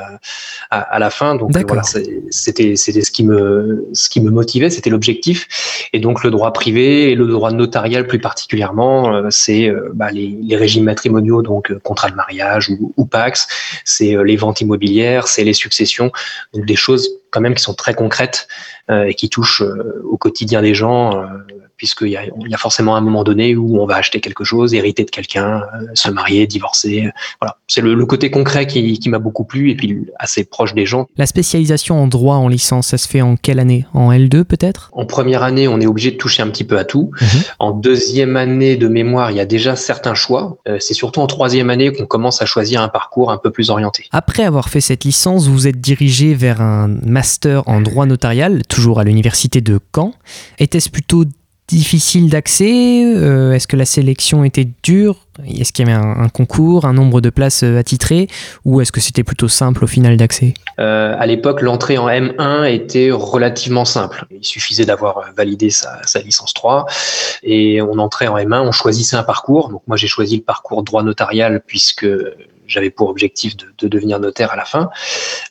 à, 0.69 0.79
à 0.79 0.99
la 0.99 1.09
fin, 1.09 1.35
donc 1.35 1.55
euh, 1.55 1.63
voilà, 1.67 1.83
c'était 2.29 2.75
c'était 2.75 3.01
ce 3.01 3.11
qui 3.11 3.23
me 3.23 3.87
ce 3.93 4.09
qui 4.09 4.21
me 4.21 4.31
motivait, 4.31 4.69
c'était 4.69 4.89
l'objectif. 4.89 5.47
Et 5.93 5.99
donc 5.99 6.23
le 6.23 6.31
droit 6.31 6.51
privé 6.53 7.11
et 7.11 7.15
le 7.15 7.27
droit 7.27 7.51
notarial 7.51 8.07
plus 8.07 8.19
particulièrement, 8.19 9.29
c'est 9.29 9.71
bah, 9.93 10.11
les, 10.11 10.37
les 10.41 10.55
régimes 10.55 10.83
matrimoniaux, 10.83 11.41
donc 11.41 11.73
contrat 11.79 12.09
de 12.09 12.15
mariage 12.15 12.69
ou, 12.69 12.93
ou 12.97 13.05
pax, 13.05 13.47
c'est 13.85 14.15
les 14.23 14.35
ventes 14.35 14.61
immobilières, 14.61 15.27
c'est 15.27 15.43
les 15.43 15.53
successions, 15.53 16.11
donc 16.53 16.65
des 16.65 16.75
choses 16.75 17.09
quand 17.31 17.41
même 17.41 17.55
qui 17.55 17.63
sont 17.63 17.73
très 17.73 17.93
concrètes 17.93 18.47
euh, 18.89 19.05
et 19.05 19.15
qui 19.15 19.29
touchent 19.29 19.61
euh, 19.61 20.01
au 20.09 20.17
quotidien 20.17 20.61
des 20.61 20.73
gens, 20.73 21.19
euh, 21.19 21.25
puisqu'il 21.75 22.07
y 22.07 22.17
a, 22.17 22.23
il 22.23 22.49
y 22.49 22.53
a 22.53 22.57
forcément 22.57 22.95
un 22.95 23.01
moment 23.01 23.23
donné 23.23 23.55
où 23.55 23.81
on 23.81 23.85
va 23.85 23.95
acheter 23.97 24.21
quelque 24.21 24.43
chose, 24.43 24.73
hériter 24.73 25.03
de 25.03 25.11
quelqu'un, 25.11 25.63
se 25.93 26.09
marier, 26.09 26.47
divorcer. 26.47 27.09
voilà, 27.41 27.57
c'est 27.67 27.81
le, 27.81 27.93
le 27.93 28.05
côté 28.05 28.31
concret 28.31 28.65
qui, 28.65 28.97
qui 28.97 29.09
m'a 29.09 29.19
beaucoup 29.19 29.43
plu 29.43 29.71
et 29.71 29.75
puis 29.75 30.07
assez 30.17 30.45
proche 30.45 30.73
des 30.73 30.85
gens. 30.85 31.05
La 31.17 31.25
spécialisation 31.25 32.01
en 32.01 32.07
droit 32.07 32.37
en 32.37 32.47
licence, 32.47 32.87
ça 32.87 32.97
se 32.97 33.07
fait 33.07 33.21
en 33.21 33.35
quelle 33.35 33.59
année? 33.59 33.85
En 33.93 34.11
L2 34.11 34.45
peut-être? 34.45 34.89
En 34.93 35.05
première 35.05 35.43
année, 35.43 35.67
on 35.67 35.79
est 35.81 35.85
obligé 35.85 36.11
de 36.11 36.17
toucher 36.17 36.41
un 36.41 36.47
petit 36.47 36.63
peu 36.63 36.79
à 36.79 36.85
tout. 36.85 37.11
Mhm. 37.19 37.27
En 37.59 37.71
deuxième 37.71 38.37
année 38.37 38.77
de 38.77 38.87
mémoire, 38.87 39.31
il 39.31 39.37
y 39.37 39.41
a 39.41 39.45
déjà 39.45 39.75
certains 39.75 40.15
choix. 40.15 40.57
C'est 40.79 40.93
surtout 40.93 41.19
en 41.19 41.27
troisième 41.27 41.69
année 41.69 41.91
qu'on 41.91 42.05
commence 42.05 42.41
à 42.41 42.45
choisir 42.45 42.81
un 42.81 42.89
parcours 42.89 43.31
un 43.31 43.37
peu 43.37 43.51
plus 43.51 43.69
orienté. 43.69 44.05
Après 44.11 44.43
avoir 44.43 44.69
fait 44.69 44.81
cette 44.81 45.03
licence, 45.03 45.47
vous 45.47 45.53
vous 45.53 45.67
êtes 45.67 45.81
dirigé 45.81 46.33
vers 46.33 46.61
un 46.61 46.87
master 47.17 47.63
en 47.67 47.81
droit 47.81 48.05
notarial, 48.05 48.61
toujours 48.67 48.99
à 48.99 49.03
l'université 49.03 49.59
de 49.59 49.79
Caen. 49.95 50.13
Était-ce 50.59 50.91
plutôt 50.91 51.23
difficile 51.67 52.29
d'accès 52.29 53.01
Euh, 53.03 53.53
Est-ce 53.53 53.67
que 53.67 53.75
la 53.75 53.85
sélection 53.85 54.43
était 54.43 54.67
dure 54.83 55.15
Est-ce 55.43 55.73
qu'il 55.73 55.87
y 55.87 55.91
avait 55.91 55.99
un, 55.99 56.29
concours, 56.29 56.85
un 56.85 56.93
nombre 56.93 57.19
de 57.19 57.31
places 57.31 57.63
euh, 57.63 57.79
attitrées 57.79 58.27
Ou 58.65 58.81
est-ce 58.81 58.91
que 58.91 59.01
c'était 59.01 59.23
plutôt 59.23 59.47
simple 59.47 59.83
au 59.83 59.87
final 59.87 60.15
d'accès? 60.15 60.53
Euh, 60.79 61.15
à 61.17 61.25
l'époque, 61.25 61.61
l'entrée 61.61 61.97
en 61.97 62.07
M1 62.07 62.71
était 62.71 63.09
relativement 63.09 63.83
simple. 63.83 64.25
Il 64.29 64.45
suffisait 64.45 64.85
d'avoir 64.85 65.33
validé 65.35 65.71
sa, 65.71 65.99
sa 66.05 66.19
licence 66.21 66.53
3 66.53 66.85
et 67.41 67.81
on 67.81 67.97
entrait 67.97 68.27
en 68.27 68.37
M1, 68.37 68.61
on 68.61 68.71
choisissait 68.71 69.17
un 69.17 69.23
parcours. 69.23 69.69
Donc 69.69 69.81
moi, 69.87 69.97
j'ai 69.97 70.07
choisi 70.07 70.35
le 70.37 70.43
parcours 70.43 70.83
droit 70.83 71.01
notarial 71.01 71.63
puisque 71.65 72.05
j'avais 72.67 72.89
pour 72.89 73.09
objectif 73.09 73.55
de, 73.57 73.65
de 73.77 73.87
devenir 73.87 74.19
notaire 74.19 74.51
à 74.51 74.55
la 74.55 74.65
fin. 74.65 74.89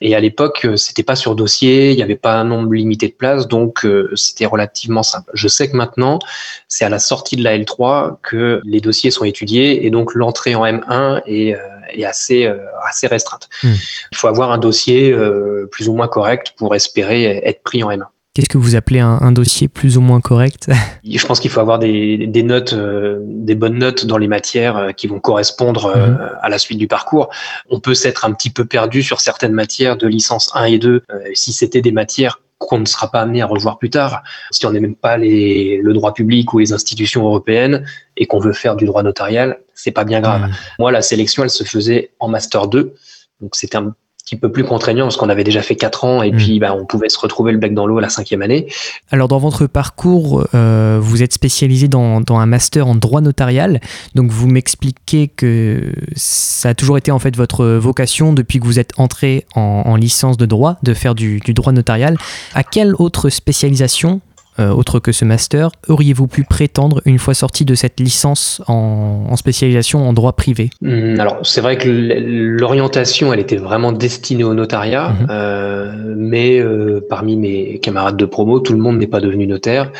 Et 0.01 0.15
à 0.15 0.19
l'époque, 0.19 0.65
euh, 0.65 0.75
c'était 0.75 1.03
pas 1.03 1.15
sur 1.15 1.35
dossier, 1.35 1.91
il 1.91 1.95
n'y 1.95 2.03
avait 2.03 2.15
pas 2.15 2.35
un 2.35 2.43
nombre 2.43 2.73
limité 2.73 3.07
de 3.07 3.13
places, 3.13 3.47
donc 3.47 3.85
euh, 3.85 4.11
c'était 4.15 4.45
relativement 4.45 5.03
simple. 5.03 5.29
Je 5.33 5.47
sais 5.47 5.69
que 5.69 5.75
maintenant, 5.75 6.19
c'est 6.67 6.85
à 6.85 6.89
la 6.89 6.99
sortie 6.99 7.35
de 7.35 7.43
la 7.43 7.57
L3 7.57 8.17
que 8.21 8.61
les 8.63 8.81
dossiers 8.81 9.11
sont 9.11 9.25
étudiés 9.25 9.85
et 9.85 9.89
donc 9.89 10.13
l'entrée 10.13 10.55
en 10.55 10.65
M1 10.65 11.21
est, 11.25 11.55
euh, 11.55 11.59
est 11.89 12.05
assez, 12.05 12.45
euh, 12.45 12.57
assez 12.87 13.07
restreinte. 13.07 13.49
Hmm. 13.63 13.73
Il 14.11 14.17
faut 14.17 14.27
avoir 14.27 14.51
un 14.51 14.57
dossier 14.57 15.11
euh, 15.11 15.67
plus 15.71 15.89
ou 15.89 15.93
moins 15.93 16.07
correct 16.07 16.53
pour 16.57 16.75
espérer 16.75 17.41
être 17.43 17.63
pris 17.63 17.83
en 17.83 17.89
M1. 17.89 18.05
Qu'est-ce 18.37 18.49
que 18.49 18.59
vous 18.59 18.75
appelez 18.75 18.99
un, 18.99 19.17
un 19.19 19.31
dossier 19.31 19.67
plus 19.67 19.97
ou 19.97 20.01
moins 20.01 20.21
correct? 20.21 20.69
Je 21.03 21.25
pense 21.25 21.39
qu'il 21.39 21.49
faut 21.49 21.59
avoir 21.59 21.79
des, 21.79 22.27
des 22.27 22.43
notes, 22.43 22.73
euh, 22.73 23.17
des 23.23 23.55
bonnes 23.55 23.79
notes 23.79 24.05
dans 24.05 24.19
les 24.19 24.27
matières 24.27 24.77
euh, 24.77 24.91
qui 24.91 25.07
vont 25.07 25.19
correspondre 25.19 25.87
euh, 25.87 26.09
Mhm. 26.09 26.29
à 26.39 26.47
la 26.47 26.59
suite 26.59 26.77
du 26.77 26.87
parcours. 26.87 27.31
On 27.71 27.79
peut 27.79 27.95
s'être 27.95 28.25
un 28.25 28.33
petit 28.33 28.51
peu 28.51 28.63
perdu 28.65 29.01
sur 29.01 29.21
certaines 29.21 29.53
matières 29.53 29.97
de 29.97 30.05
licence 30.05 30.51
1 30.53 30.65
et 30.65 30.77
2 30.77 31.01
euh, 31.09 31.19
si 31.33 31.51
c'était 31.51 31.81
des 31.81 31.91
matières 31.91 32.39
qu'on 32.59 32.77
ne 32.77 32.85
sera 32.85 33.09
pas 33.09 33.21
amené 33.21 33.41
à 33.41 33.47
revoir 33.47 33.79
plus 33.79 33.89
tard. 33.89 34.21
Si 34.51 34.67
on 34.67 34.71
n'aime 34.71 34.95
pas 34.95 35.17
les, 35.17 35.79
le 35.81 35.93
droit 35.95 36.13
public 36.13 36.53
ou 36.53 36.59
les 36.59 36.73
institutions 36.73 37.25
européennes 37.25 37.87
et 38.17 38.27
qu'on 38.27 38.37
veut 38.37 38.53
faire 38.53 38.75
du 38.75 38.85
droit 38.85 39.01
notarial, 39.01 39.57
c'est 39.73 39.89
pas 39.89 40.03
bien 40.03 40.21
grave. 40.21 40.43
Hmm. 40.43 40.53
Moi, 40.77 40.91
la 40.91 41.01
sélection, 41.01 41.43
elle 41.43 41.49
se 41.49 41.63
faisait 41.63 42.11
en 42.19 42.27
master 42.27 42.67
2, 42.67 42.93
donc 43.41 43.55
c'était 43.55 43.77
un 43.77 43.95
petit 44.27 44.35
peu 44.35 44.51
plus 44.51 44.65
contraignant 44.65 45.05
parce 45.05 45.15
qu'on 45.15 45.29
avait 45.29 45.45
déjà 45.45 45.61
fait 45.61 45.75
quatre 45.75 46.03
ans 46.03 46.21
et 46.21 46.31
Mm. 46.31 46.35
puis 46.35 46.59
bah, 46.59 46.75
on 46.77 46.85
pouvait 46.85 47.07
se 47.07 47.17
retrouver 47.17 47.53
le 47.53 47.57
bec 47.57 47.73
dans 47.73 47.87
l'eau 47.87 47.97
à 47.97 48.01
la 48.01 48.09
cinquième 48.09 48.41
année. 48.41 48.67
Alors 49.09 49.29
dans 49.29 49.37
votre 49.39 49.67
parcours, 49.67 50.45
euh, 50.53 50.99
vous 51.01 51.23
êtes 51.23 51.31
spécialisé 51.33 51.87
dans, 51.87 52.19
dans 52.19 52.37
un 52.37 52.45
master 52.45 52.87
en 52.87 52.95
droit 52.95 53.21
notarial. 53.21 53.79
Donc 54.15 54.29
vous 54.31 54.47
m'expliquez 54.47 55.29
que 55.29 55.93
ça 56.15 56.69
a 56.69 56.73
toujours 56.73 56.97
été 56.97 57.11
en 57.11 57.19
fait 57.19 57.35
votre 57.37 57.65
vocation 57.65 58.33
depuis 58.33 58.59
que 58.59 58.65
vous 58.65 58.79
êtes 58.79 58.91
entré 58.97 59.45
en, 59.55 59.83
en 59.85 59.95
licence 59.95 60.35
de 60.35 60.45
droit, 60.45 60.77
de 60.83 60.93
faire 60.93 61.15
du, 61.15 61.39
du 61.39 61.53
droit 61.53 61.71
notarial. 61.71 62.17
À 62.53 62.63
quelle 62.63 62.93
autre 62.95 63.29
spécialisation 63.29 64.19
euh, 64.59 64.69
autre 64.71 64.99
que 64.99 65.11
ce 65.11 65.25
master, 65.25 65.69
auriez-vous 65.87 66.27
pu 66.27 66.43
prétendre 66.43 67.01
une 67.05 67.19
fois 67.19 67.33
sorti 67.33 67.65
de 67.65 67.75
cette 67.75 67.99
licence 67.99 68.61
en, 68.67 69.25
en 69.29 69.35
spécialisation 69.35 70.07
en 70.07 70.13
droit 70.13 70.33
privé? 70.33 70.69
Hum, 70.83 71.19
Alors 71.19 71.39
c'est 71.43 71.61
vrai 71.61 71.77
que 71.77 71.89
l'orientation, 71.89 73.33
elle 73.33 73.39
était 73.39 73.57
vraiment 73.57 73.91
destinée 73.91 74.43
au 74.43 74.53
notariat, 74.53 75.09
Mhm. 75.09 75.27
euh, 75.29 76.13
mais 76.17 76.59
euh, 76.59 77.05
parmi 77.09 77.35
mes 77.35 77.79
camarades 77.79 78.17
de 78.17 78.25
promo, 78.25 78.59
tout 78.59 78.73
le 78.73 78.79
monde 78.79 78.97
n'est 78.97 79.07
pas 79.07 79.21
devenu 79.21 79.45
notaire. 79.47 79.91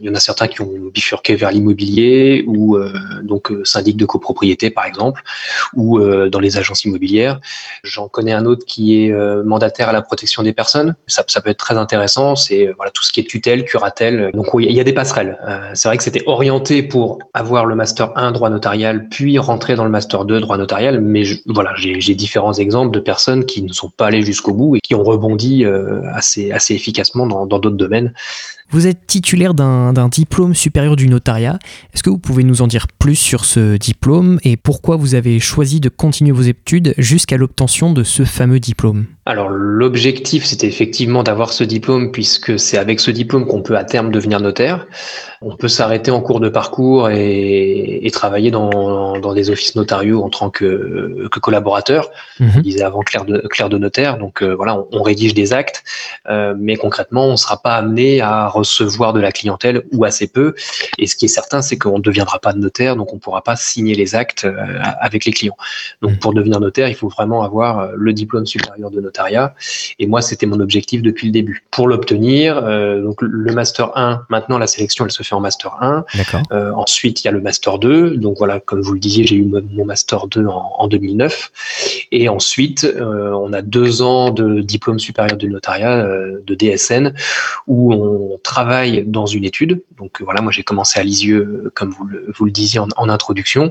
Il 0.00 0.06
y 0.06 0.10
en 0.10 0.14
a 0.14 0.20
certains 0.20 0.48
qui 0.48 0.60
ont 0.62 0.70
bifurqué 0.92 1.36
vers 1.36 1.50
l'immobilier 1.50 2.44
ou 2.46 2.78
donc 3.22 3.52
syndic 3.64 3.96
de 3.96 4.06
copropriété 4.06 4.70
par 4.70 4.84
exemple, 4.86 5.22
ou 5.74 6.00
dans 6.00 6.40
les 6.40 6.56
agences 6.56 6.84
immobilières. 6.84 7.40
J'en 7.84 8.08
connais 8.08 8.32
un 8.32 8.44
autre 8.46 8.64
qui 8.66 8.84
est 9.04 9.12
mandataire 9.44 9.88
à 9.88 9.92
la 9.92 10.02
protection 10.02 10.42
des 10.42 10.52
personnes. 10.52 10.94
Ça, 11.06 11.24
ça 11.26 11.40
peut 11.40 11.50
être 11.50 11.58
très 11.58 11.76
intéressant. 11.76 12.36
C'est 12.36 12.72
voilà 12.76 12.90
tout 12.90 13.04
ce 13.04 13.12
qui 13.12 13.20
est 13.20 13.28
tutelle, 13.34 13.64
curatelle. 13.64 14.05
Donc 14.32 14.46
il 14.58 14.72
y 14.72 14.80
a 14.80 14.84
des 14.84 14.92
passerelles. 14.92 15.38
Euh, 15.46 15.70
c'est 15.74 15.88
vrai 15.88 15.96
que 15.96 16.02
c'était 16.02 16.22
orienté 16.26 16.82
pour 16.82 17.18
avoir 17.34 17.66
le 17.66 17.74
master 17.74 18.16
1 18.16 18.32
droit 18.32 18.50
notarial, 18.50 19.08
puis 19.08 19.38
rentrer 19.38 19.74
dans 19.76 19.84
le 19.84 19.90
master 19.90 20.24
2 20.24 20.40
droit 20.40 20.56
notarial. 20.56 21.00
Mais 21.00 21.22
voilà, 21.46 21.72
j'ai 21.76 22.14
différents 22.14 22.54
exemples 22.54 22.94
de 22.94 23.00
personnes 23.00 23.44
qui 23.44 23.62
ne 23.62 23.72
sont 23.72 23.90
pas 23.90 24.06
allées 24.06 24.22
jusqu'au 24.22 24.54
bout 24.54 24.76
et 24.76 24.80
qui 24.80 24.94
ont 24.94 25.02
rebondi 25.02 25.64
euh, 25.64 26.02
assez 26.12 26.74
efficacement 26.74 27.26
dans 27.26 27.46
d'autres 27.46 27.70
domaines. 27.70 28.12
Vous 28.70 28.86
êtes 28.86 29.06
titulaire 29.06 29.54
d'un 29.54 30.08
diplôme 30.08 30.54
supérieur 30.54 30.96
du 30.96 31.08
notariat. 31.08 31.58
Est-ce 31.94 32.02
que 32.02 32.10
vous 32.10 32.18
pouvez 32.18 32.42
nous 32.42 32.62
en 32.62 32.66
dire 32.66 32.88
plus 32.88 33.14
sur 33.14 33.44
ce 33.44 33.76
diplôme 33.76 34.38
et 34.42 34.56
pourquoi 34.56 34.96
vous 34.96 35.14
avez 35.14 35.38
choisi 35.38 35.78
de 35.80 35.88
continuer 35.88 36.32
vos 36.32 36.42
études 36.42 36.94
jusqu'à 36.98 37.36
l'obtention 37.36 37.92
de 37.92 38.02
ce 38.02 38.24
fameux 38.24 38.58
diplôme? 38.58 39.06
Alors 39.24 39.48
l'objectif, 39.48 40.44
c'était 40.44 40.66
effectivement 40.68 41.22
d'avoir 41.22 41.52
ce 41.52 41.64
diplôme 41.64 42.12
puisque 42.12 42.58
c'est 42.58 42.78
avec 42.78 43.00
ce 43.00 43.10
diplôme 43.10 43.46
qu'on 43.46 43.62
peut 43.62 43.76
à 43.76 43.84
terme 43.84 44.10
devenir 44.10 44.40
notaire. 44.40 44.86
On 45.42 45.56
peut 45.56 45.68
s'arrêter 45.68 46.10
en 46.10 46.20
cours 46.20 46.40
de 46.40 46.48
parcours 46.48 47.10
et, 47.10 48.06
et 48.06 48.10
travailler 48.10 48.50
dans, 48.50 49.18
dans 49.18 49.34
des 49.34 49.50
offices 49.50 49.74
notariaux 49.74 50.22
en 50.22 50.30
tant 50.30 50.50
que, 50.50 51.28
que 51.30 51.40
collaborateur. 51.40 52.10
Mhm. 52.40 52.50
Je 52.56 52.60
disais 52.60 52.82
avant 52.82 53.00
clerc 53.00 53.24
de, 53.24 53.38
clerc 53.48 53.68
de 53.68 53.78
notaire. 53.78 54.18
Donc 54.18 54.42
euh, 54.42 54.54
voilà, 54.54 54.76
on, 54.76 54.86
on 54.92 55.02
rédige 55.02 55.34
des 55.34 55.52
actes, 55.52 55.82
euh, 56.28 56.54
mais 56.58 56.76
concrètement, 56.76 57.26
on 57.26 57.32
ne 57.32 57.36
sera 57.36 57.60
pas 57.60 57.74
amené 57.74 58.20
à 58.20 58.48
recevoir 58.56 59.12
de 59.12 59.20
la 59.20 59.32
clientèle 59.32 59.84
ou 59.92 60.04
assez 60.04 60.26
peu. 60.26 60.54
Et 60.98 61.06
ce 61.06 61.16
qui 61.16 61.26
est 61.26 61.28
certain, 61.28 61.62
c'est 61.62 61.78
qu'on 61.78 61.98
ne 61.98 62.02
deviendra 62.02 62.38
pas 62.38 62.52
de 62.52 62.58
notaire, 62.58 62.96
donc 62.96 63.12
on 63.12 63.16
ne 63.16 63.20
pourra 63.20 63.42
pas 63.42 63.56
signer 63.56 63.94
les 63.94 64.14
actes 64.14 64.44
euh, 64.44 64.78
avec 65.00 65.24
les 65.24 65.32
clients. 65.32 65.56
Donc 66.02 66.18
pour 66.18 66.34
devenir 66.34 66.60
notaire, 66.60 66.88
il 66.88 66.94
faut 66.94 67.08
vraiment 67.08 67.42
avoir 67.42 67.78
euh, 67.78 67.92
le 67.96 68.12
diplôme 68.12 68.46
supérieur 68.46 68.90
de 68.90 69.00
notariat. 69.00 69.54
Et 69.98 70.06
moi, 70.06 70.22
c'était 70.22 70.46
mon 70.46 70.60
objectif 70.60 71.02
depuis 71.02 71.26
le 71.26 71.32
début. 71.32 71.64
Pour 71.70 71.88
l'obtenir, 71.88 72.58
euh, 72.58 73.02
donc 73.02 73.22
le 73.22 73.52
master 73.52 73.96
1, 73.96 74.26
maintenant 74.28 74.58
la 74.58 74.66
sélection, 74.66 75.04
elle 75.04 75.12
se 75.12 75.22
fait 75.22 75.34
en 75.34 75.40
master 75.40 75.76
1. 75.80 76.04
D'accord. 76.14 76.42
Euh, 76.52 76.72
ensuite, 76.72 77.22
il 77.22 77.26
y 77.26 77.28
a 77.28 77.32
le 77.32 77.40
master 77.40 77.78
2. 77.78 78.16
Donc 78.16 78.38
voilà, 78.38 78.60
comme 78.60 78.80
vous 78.80 78.92
le 78.92 79.00
disiez, 79.00 79.24
j'ai 79.24 79.36
eu 79.36 79.44
mon 79.44 79.84
master 79.84 80.26
2 80.26 80.46
en, 80.46 80.72
en 80.78 80.88
2009. 80.88 82.08
Et 82.12 82.28
ensuite, 82.28 82.84
euh, 82.84 83.30
on 83.32 83.52
a 83.52 83.62
deux 83.62 84.02
ans 84.02 84.30
de 84.30 84.60
diplôme 84.60 84.98
supérieur 84.98 85.36
du 85.36 85.48
notariat, 85.48 86.06
de 86.06 86.54
DSN, 86.54 87.12
où 87.66 87.92
on 87.92 88.38
travaille 88.46 89.04
dans 89.06 89.26
une 89.26 89.44
étude. 89.44 89.82
Donc 89.98 90.20
euh, 90.20 90.24
voilà, 90.24 90.40
moi 90.40 90.52
j'ai 90.52 90.62
commencé 90.62 90.98
à 90.98 91.02
Lisieux, 91.02 91.40
euh, 91.40 91.72
comme 91.74 91.90
vous 91.90 92.04
le, 92.04 92.32
vous 92.34 92.44
le 92.44 92.50
disiez 92.50 92.78
en, 92.78 92.88
en 92.96 93.08
introduction. 93.08 93.70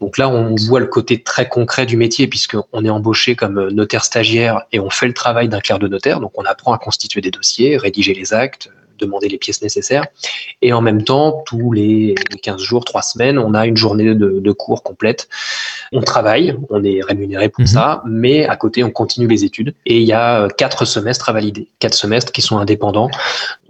Donc 0.00 0.18
là, 0.18 0.28
on 0.28 0.54
voit 0.68 0.80
le 0.80 0.86
côté 0.86 1.22
très 1.22 1.48
concret 1.48 1.86
du 1.86 1.96
métier, 1.96 2.26
puisqu'on 2.26 2.84
est 2.84 2.90
embauché 2.90 3.36
comme 3.36 3.58
euh, 3.58 3.70
notaire 3.70 4.04
stagiaire 4.04 4.62
et 4.72 4.80
on 4.80 4.90
fait 4.90 5.06
le 5.06 5.14
travail 5.14 5.48
d'un 5.48 5.60
clerc 5.60 5.78
de 5.78 5.88
notaire. 5.88 6.20
Donc 6.20 6.32
on 6.36 6.44
apprend 6.44 6.72
à 6.72 6.78
constituer 6.78 7.20
des 7.20 7.30
dossiers, 7.30 7.76
rédiger 7.76 8.12
les 8.12 8.34
actes, 8.34 8.70
demander 9.00 9.28
les 9.28 9.38
pièces 9.38 9.62
nécessaires. 9.62 10.04
Et 10.62 10.72
en 10.72 10.80
même 10.80 11.02
temps, 11.02 11.42
tous 11.46 11.72
les 11.72 12.14
15 12.42 12.60
jours, 12.62 12.84
3 12.84 13.02
semaines, 13.02 13.38
on 13.38 13.54
a 13.54 13.66
une 13.66 13.76
journée 13.76 14.14
de, 14.14 14.40
de 14.40 14.52
cours 14.52 14.82
complète. 14.82 15.28
On 15.92 16.00
travaille, 16.02 16.56
on 16.68 16.84
est 16.84 17.00
rémunéré 17.02 17.48
pour 17.48 17.62
Mhm. 17.62 17.66
ça, 17.66 18.02
mais 18.06 18.46
à 18.46 18.56
côté, 18.56 18.84
on 18.84 18.90
continue 18.90 19.26
les 19.26 19.44
études. 19.44 19.74
Et 19.86 19.98
il 19.98 20.06
y 20.06 20.12
a 20.12 20.42
euh, 20.42 20.48
quatre 20.48 20.84
semestres 20.84 21.28
à 21.28 21.32
valider, 21.32 21.68
quatre 21.80 21.94
semestres 21.94 22.32
qui 22.32 22.42
sont 22.42 22.58
indépendants. 22.58 23.10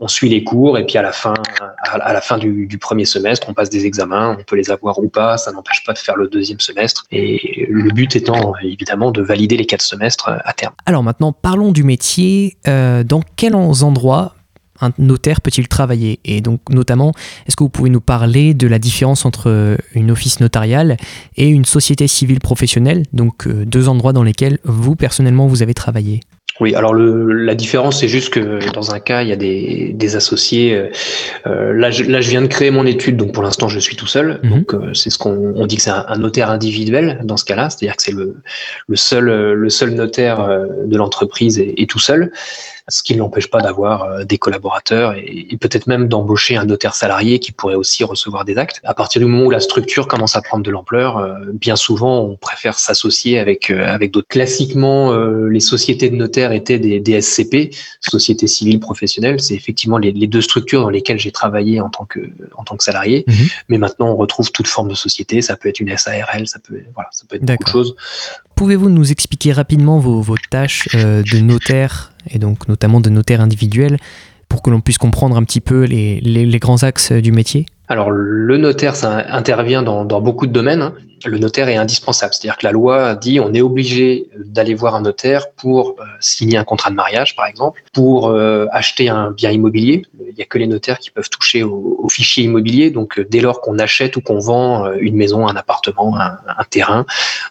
On 0.01 0.09
suit 0.09 0.29
les 0.29 0.45
cours 0.45 0.79
et 0.79 0.85
puis 0.85 0.99
à 0.99 1.03
la 1.03 1.13
fin, 1.13 1.35
à, 1.83 2.13
la 2.13 2.21
fin 2.21 2.39
du, 2.39 2.67
du 2.67 2.79
premier 2.79 3.05
semestre, 3.05 3.49
on 3.49 3.55
passe 3.55 3.71
des 3.71 3.87
examens. 3.87 4.37
On 4.39 4.43
peut 4.45 4.57
les 4.57 4.71
avoir 4.71 4.99
ou 4.99 5.09
pas, 5.09 5.39
ça 5.39 5.53
n'empêche 5.53 5.83
pas 5.85 5.93
de 5.93 5.99
faire 5.99 6.17
le 6.17 6.29
deuxième 6.29 6.61
semestre. 6.61 7.05
Et 7.11 7.67
le 7.71 7.91
but 7.91 8.15
étant 8.17 8.53
évidemment 8.63 9.11
de 9.11 9.23
valider 9.23 9.57
les 9.57 9.67
quatre 9.67 9.83
semestres 9.83 10.29
euh, 10.29 10.37
à 10.45 10.53
terme. 10.53 10.75
Alors 10.87 11.03
maintenant, 11.03 11.33
parlons 11.33 11.73
du 11.73 11.85
métier. 11.85 12.57
Euh, 12.67 13.03
dans 13.05 13.23
quels 13.37 13.55
endroits 13.55 14.35
un 14.81 14.93
notaire 14.99 15.41
peut-il 15.41 15.69
travailler 15.69 16.21
Et 16.25 16.41
donc 16.41 16.61
notamment, 16.71 17.13
est-ce 17.47 17.57
que 17.57 17.65
vous 17.65 17.71
pouvez 17.71 17.91
nous 17.91 18.01
parler 18.01 18.55
de 18.55 18.67
la 18.67 18.79
différence 18.79 19.25
entre 19.25 19.77
une 19.95 20.11
office 20.11 20.41
notariale 20.41 20.97
et 21.37 21.49
une 21.49 21.65
société 21.65 22.07
civile 22.09 22.41
professionnelle 22.41 23.05
Donc 23.13 23.47
euh, 23.47 23.65
deux 23.65 23.89
endroits 23.89 24.13
dans 24.13 24.23
lesquels 24.23 24.59
vous, 24.65 24.97
personnellement, 24.97 25.47
vous 25.47 25.63
avez 25.63 25.75
travaillé? 25.75 26.21
Oui, 26.61 26.75
alors 26.75 26.93
le, 26.93 27.33
la 27.33 27.55
différence, 27.55 28.01
c'est 28.01 28.09
juste 28.09 28.29
que 28.31 28.59
dans 28.75 28.93
un 28.93 29.01
cas, 29.01 29.23
il 29.23 29.31
y 29.31 29.33
a 29.33 29.37
des, 29.37 29.93
des 29.95 30.17
associés. 30.17 30.75
euh, 30.75 30.91
euh, 31.47 31.73
là, 31.73 31.91
je, 31.91 32.05
là, 32.05 32.21
je 32.21 32.29
viens 32.29 32.43
de 32.43 32.49
créer 32.49 32.71
mon 32.71 32.85
étude, 32.85 33.17
donc 33.17 33.33
pour 33.33 33.43
l'instant, 33.43 33.69
je 33.69 33.79
suis 33.79 33.97
tout 33.97 34.07
seul. 34.07 34.41
Mhm. 34.43 34.51
Donc, 34.51 34.75
euh, 34.75 34.93
c'est 34.93 35.09
ce 35.09 35.17
qu'on 35.17 35.55
on 35.57 35.67
dit 35.67 35.77
que 35.77 35.83
c'est 35.83 35.91
un, 35.91 36.05
un 36.07 36.19
notaire 36.19 36.51
individuel 36.51 37.21
dans 37.25 37.39
ce 37.39 37.47
cas-là, 37.47 37.71
c'est-à-dire 37.71 37.97
que 37.97 38.03
c'est 38.03 38.13
le, 38.13 38.37
le 38.89 38.97
seul, 38.97 39.31
euh, 39.31 39.55
le 39.55 39.71
seul 39.71 39.95
notaire 39.95 40.41
euh, 40.41 40.67
de 40.85 40.97
l'entreprise 40.99 41.59
et, 41.59 41.81
et 41.81 41.87
tout 41.87 41.99
seul, 41.99 42.31
ce 42.91 43.03
qui 43.03 43.15
ne 43.15 43.21
l'empêche 43.21 43.49
pas 43.49 43.61
d'avoir 43.61 44.03
euh, 44.03 44.25
des 44.25 44.39
collaborateurs 44.39 45.15
et, 45.15 45.47
et 45.51 45.57
peut-être 45.57 45.87
même 45.87 46.09
d'embaucher 46.09 46.57
un 46.57 46.65
notaire 46.65 46.95
salarié 46.95 47.39
qui 47.39 47.53
pourrait 47.53 47.75
aussi 47.75 48.05
recevoir 48.05 48.45
des 48.45 48.59
actes. 48.59 48.81
À 48.85 48.95
partir 48.95 49.21
du 49.21 49.27
moment 49.27 49.47
où 49.47 49.51
la 49.51 49.61
structure 49.61 50.09
commence 50.09 50.37
à 50.37 50.43
prendre 50.43 50.65
de 50.65 50.71
l'ampleur, 50.71 51.17
euh, 51.17 51.35
bien 51.53 51.77
souvent, 51.77 52.21
on 52.21 52.37
préfère 52.37 52.79
s'associer 52.79 53.39
avec 53.39 53.71
euh, 53.71 53.87
avec 53.87 54.11
d'autres. 54.11 54.29
Classiquement, 54.29 55.13
les 55.13 55.61
sociétés 55.61 56.11
de 56.11 56.17
notaires 56.17 56.53
étaient 56.53 56.79
des, 56.79 57.01
des 57.01 57.21
SCP, 57.21 57.75
sociétés 58.01 58.47
civiles 58.47 58.81
professionnelles. 58.81 59.41
C'est 59.41 59.55
effectivement 59.55 59.99
les, 59.99 60.13
les 60.13 60.27
deux 60.27 60.41
structures 60.41 60.83
dans 60.83 60.91
lesquelles 60.91 61.19
j'ai 61.19 61.33
travaillé 61.33 61.81
en 61.81 61.89
tant 61.89 62.05
que 62.05 62.21
en 62.57 62.65
tant 62.65 62.77
que 62.77 62.85
salarié. 62.85 63.25
Mhm. 63.27 63.35
Mais 63.69 63.79
maintenant, 63.79 64.09
on 64.09 64.17
retrouve 64.17 64.51
toute 64.53 64.67
forme 64.67 64.89
de 64.89 64.95
société. 64.95 65.43
Ça 65.43 65.57
peut 65.57 65.69
être 65.69 65.81
une 65.81 65.97
SARL, 65.97 66.47
ça 66.47 66.59
peut 66.59 66.83
voilà, 66.95 67.09
ça 67.13 67.25
peut 67.29 67.37
être 67.37 67.45
beaucoup 67.45 67.65
de 67.65 67.69
choses. 67.69 67.95
Pouvez-vous 68.61 68.91
nous 68.91 69.11
expliquer 69.11 69.53
rapidement 69.53 69.99
vos, 70.01 70.37
tâches 70.51 70.87
euh, 70.95 71.23
de 71.23 71.39
notaire, 71.39 72.13
et 72.29 72.39
donc 72.39 72.69
notamment 72.69 73.01
de 73.01 73.09
notaire 73.09 73.41
individuel, 73.41 73.97
pour 74.51 74.61
que 74.61 74.69
l'on 74.69 74.83
puisse 74.83 74.99
comprendre 74.99 75.35
un 75.35 75.45
petit 75.45 75.63
peu 75.63 75.85
les, 75.85 76.59
grands 76.61 76.83
axes 76.83 77.11
du 77.11 77.33
métier? 77.33 77.65
Alors, 77.91 78.13
le 78.13 78.57
notaire, 78.57 78.95
ça 78.95 79.27
intervient 79.35 79.83
dans, 79.83 80.05
dans 80.05 80.21
beaucoup 80.21 80.47
de 80.47 80.53
domaines. 80.53 80.81
hein. 80.81 80.95
Le 81.27 81.39
notaire 81.39 81.69
est 81.69 81.77
indispensable. 81.77 82.33
C'est-à-dire 82.33 82.57
que 82.57 82.65
la 82.65 82.73
loi 82.73 83.15
dit 83.15 83.41
on 83.41 83.53
est 83.53 83.61
obligé 83.61 84.31
d'aller 84.39 84.75
voir 84.75 84.95
un 84.95 85.03
notaire 85.03 85.51
pour 85.53 85.97
euh, 85.99 86.05
signer 86.21 86.57
un 86.57 86.65
contrat 86.65 86.89
de 86.89 86.95
mariage, 86.95 87.37
par 87.37 87.47
exemple, 87.47 87.83
pour 87.93 88.29
euh, 88.29 88.67
acheter 88.73 89.11
un 89.11 89.31
bien 89.31 89.51
immobilier. 89.51 90.07
Il 90.29 90.35
n'y 90.35 90.43
a 90.43 90.47
que 90.47 90.57
les 90.57 90.67
notaires 90.67 90.99
qui 90.99 91.11
peuvent 91.11 91.29
toucher 91.29 91.63
au, 91.63 91.99
au 92.03 92.09
fichier 92.09 92.45
immobilier. 92.45 92.91
Donc, 92.91 93.19
euh, 93.19 93.27
dès 93.29 93.41
lors 93.41 93.61
qu'on 93.61 93.79
achète 93.79 94.17
ou 94.17 94.23
qu'on 94.23 94.39
vend 94.39 94.91
une 94.95 95.17
maison, 95.17 95.47
un 95.47 95.57
appartement, 95.57 96.19
un, 96.19 96.39
un 96.47 96.65
terrain, 96.71 97.05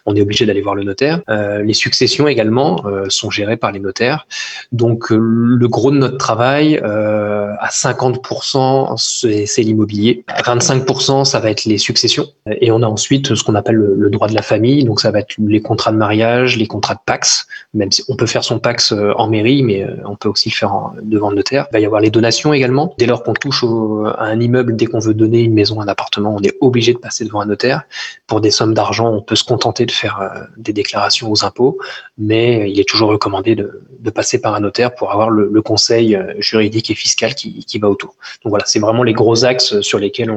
on 0.04 0.16
est 0.16 0.20
obligé 0.20 0.46
d'aller 0.46 0.62
voir 0.62 0.74
le 0.74 0.82
notaire. 0.82 1.20
Les 1.28 1.74
successions 1.74 2.26
également 2.26 2.82
sont 3.08 3.30
gérées 3.30 3.56
par 3.56 3.70
les 3.72 3.80
notaires. 3.80 4.26
Donc, 4.72 5.10
le 5.10 5.66
gros 5.68 5.90
de 5.90 5.98
notre 5.98 6.16
travail, 6.18 6.78
à 6.78 7.68
50%, 7.70 8.96
c'est 8.96 9.46
c'est 9.46 9.62
l'immobilier. 9.62 10.24
À 10.34 10.42
25%, 10.42 11.24
ça 11.24 11.40
va 11.40 11.50
être 11.50 11.64
les 11.64 11.78
successions. 11.78 12.26
Et 12.60 12.70
on 12.70 12.82
a 12.82 12.86
ensuite 12.86 13.34
ce 13.34 13.42
qu'on 13.42 13.54
appelle 13.54 13.76
le, 13.76 14.10
droit 14.10 14.28
de 14.28 14.34
la 14.34 14.42
famille. 14.42 14.84
Donc, 14.84 15.00
ça 15.00 15.10
va 15.10 15.20
être 15.20 15.34
les 15.38 15.60
contrats 15.60 15.92
de 15.92 15.96
mariage, 15.96 16.56
les 16.56 16.66
contrats 16.66 16.94
de 16.94 17.00
Pax, 17.04 17.46
même 17.74 17.90
si 17.90 18.04
on 18.08 18.16
peut 18.16 18.26
faire 18.26 18.44
son 18.44 18.58
Pax 18.58 18.92
euh, 18.92 19.12
en 19.16 19.28
mairie, 19.28 19.62
mais 19.62 19.82
euh, 19.82 19.96
on 20.04 20.16
peut 20.16 20.28
aussi 20.28 20.48
le 20.48 20.54
faire 20.54 20.92
devant 21.02 21.30
le 21.30 21.36
notaire. 21.36 21.66
Il 21.70 21.74
va 21.74 21.80
y 21.80 21.86
avoir 21.86 22.00
les 22.00 22.10
donations 22.10 22.52
également. 22.52 22.94
Dès 22.98 23.06
lors 23.06 23.22
qu'on 23.22 23.34
touche 23.34 23.64
à 23.64 24.24
un 24.24 24.40
immeuble, 24.40 24.76
dès 24.76 24.86
qu'on 24.86 24.98
veut 24.98 25.14
donner 25.14 25.40
une 25.40 25.54
maison, 25.54 25.80
un 25.80 25.88
appartement, 25.88 26.34
on 26.34 26.42
est 26.42 26.56
obligé 26.60 26.92
de 26.92 26.98
passer 26.98 27.24
devant 27.24 27.40
un 27.40 27.46
notaire. 27.46 27.82
Pour 28.26 28.40
des 28.40 28.50
sommes 28.50 28.74
d'argent, 28.74 29.12
on 29.12 29.22
peut 29.22 29.36
se 29.36 29.44
contenter 29.44 29.86
de 29.86 29.92
faire 29.92 30.20
euh, 30.20 30.40
des 30.56 30.72
déclarations 30.72 31.30
aux 31.30 31.44
impôts, 31.44 31.78
mais 32.18 32.70
il 32.70 32.78
est 32.80 32.88
toujours 32.88 33.10
recommandé 33.10 33.54
de, 33.54 33.70
passer 34.10 34.40
par 34.40 34.56
un 34.56 34.60
notaire 34.60 34.92
pour 34.96 35.12
avoir 35.12 35.30
le, 35.30 35.62
conseil 35.62 36.18
juridique 36.38 36.90
et 36.90 36.94
fiscal 36.94 37.34
qui, 37.34 37.64
qui 37.64 37.78
va 37.78 37.88
autour. 37.88 38.16
Donc 38.42 38.50
voilà, 38.50 38.64
c'est 38.66 38.80
vraiment 38.80 39.04
les 39.04 39.12
gros 39.12 39.44
axes 39.44 39.80
sur 39.82 40.00
lesquels 40.00 40.19
lesquels 40.20 40.30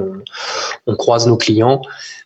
on, 0.88 0.92
on 0.92 0.96
croise 0.96 1.28
nos 1.28 1.38
clients. 1.38 1.82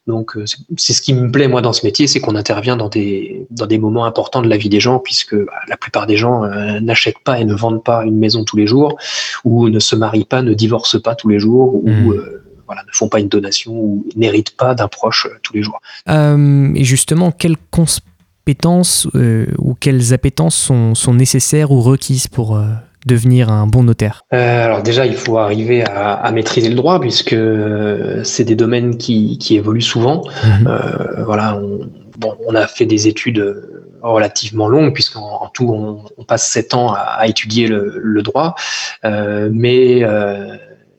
Donc, 0.05 0.38
euh, 0.38 0.45
c'est- 0.45 0.93
ce 0.93 1.01
qui 1.01 1.14
me 1.14 1.30
plaît, 1.32 1.47
moi, 1.47 1.62
dans 1.62 1.74
ce 1.74 1.86
métier, 1.86 2.08
c'est 2.08 2.20
qu'on 2.20 2.36
intervient 2.36 2.78
dans 2.78 2.88
des, 2.89 3.45
dans 3.51 3.66
des 3.66 3.78
moments 3.78 4.05
importants 4.05 4.41
de 4.41 4.47
la 4.47 4.58
vie 4.58 4.70
des 4.70 4.80
gens, 4.80 4.99
puisque 4.99 5.36
bah, 5.36 5.51
la 5.68 5.76
plupart 5.78 6.08
des 6.08 6.16
gens 6.18 6.43
euh, 6.43 6.80
n'achètent 6.80 7.20
pas 7.24 7.39
et 7.39 7.45
ne 7.45 7.53
vendent 7.53 7.84
pas 7.84 8.05
une 8.05 8.18
maison 8.18 8.43
tous 8.45 8.55
les 8.58 8.68
jours, 8.68 8.97
ou 9.43 9.70
ne 9.70 9.80
se 9.80 9.95
marient 9.95 10.26
pas, 10.26 10.41
ne 10.41 10.53
divorcent 10.53 10.99
pas 11.01 11.16
tous 11.16 11.28
les 11.30 11.39
jours, 11.39 11.76
ou 11.76 11.89
Mhm. 11.89 12.12
euh, 12.12 12.43
voilà, 12.68 12.84
ne 12.84 12.91
font 12.91 13.10
pas 13.10 13.20
une 13.20 13.30
donation, 13.30 13.74
ou 13.74 14.05
n'héritent 14.16 14.55
pas 14.55 14.76
d'un 14.76 14.88
proche 14.88 15.26
euh, 15.26 15.38
tous 15.43 15.53
les 15.53 15.62
jours. 15.64 15.80
Et 16.10 16.84
justement, 16.84 17.32
quelles 17.32 17.58
compétences 17.72 19.08
ou 19.58 19.74
quelles 19.80 20.14
appétences 20.14 20.55
sont, 20.55 20.95
sont 20.95 21.14
nécessaires 21.14 21.72
ou 21.72 21.82
requises 21.82 22.28
pour 22.28 22.58
devenir 23.08 23.49
un 23.49 23.66
bon 23.66 23.84
notaire? 23.84 24.24
Euh, 24.34 24.66
alors 24.66 24.84
déjà, 24.84 25.05
il 25.05 25.16
faut 25.16 25.38
arriver 25.38 25.84
à, 25.84 26.14
à 26.14 26.32
maîtriser 26.32 26.70
le 26.70 26.76
droit 26.76 26.99
puisque 26.99 27.34
euh, 27.34 28.24
c'est 28.24 28.43
des 28.43 28.55
domaines 28.55 28.97
qui, 28.97 29.38
qui 29.39 29.55
évoluent 29.55 29.82
souvent. 29.82 30.24
Mhm. 30.43 30.68
Euh, 30.68 31.24
voilà, 31.26 31.58
on, 31.58 31.89
bon, 32.18 32.36
on 32.47 32.53
a 32.53 32.68
fait 32.68 32.86
des 32.86 33.08
études 33.08 33.43
relativement 34.03 34.68
longues 34.68 34.93
puisqu'en 34.93 35.41
en 35.45 35.49
tout 35.49 35.70
on, 35.74 36.03
on 36.20 36.24
passe 36.24 36.47
sept 36.51 36.76
ans 36.76 36.93
à, 36.93 36.99
à 37.22 37.26
étudier 37.28 37.68
le, 37.68 37.99
le 38.16 38.22
droit, 38.22 38.53
Euh, 39.05 39.49
mais 39.51 40.03
euh, 40.03 40.55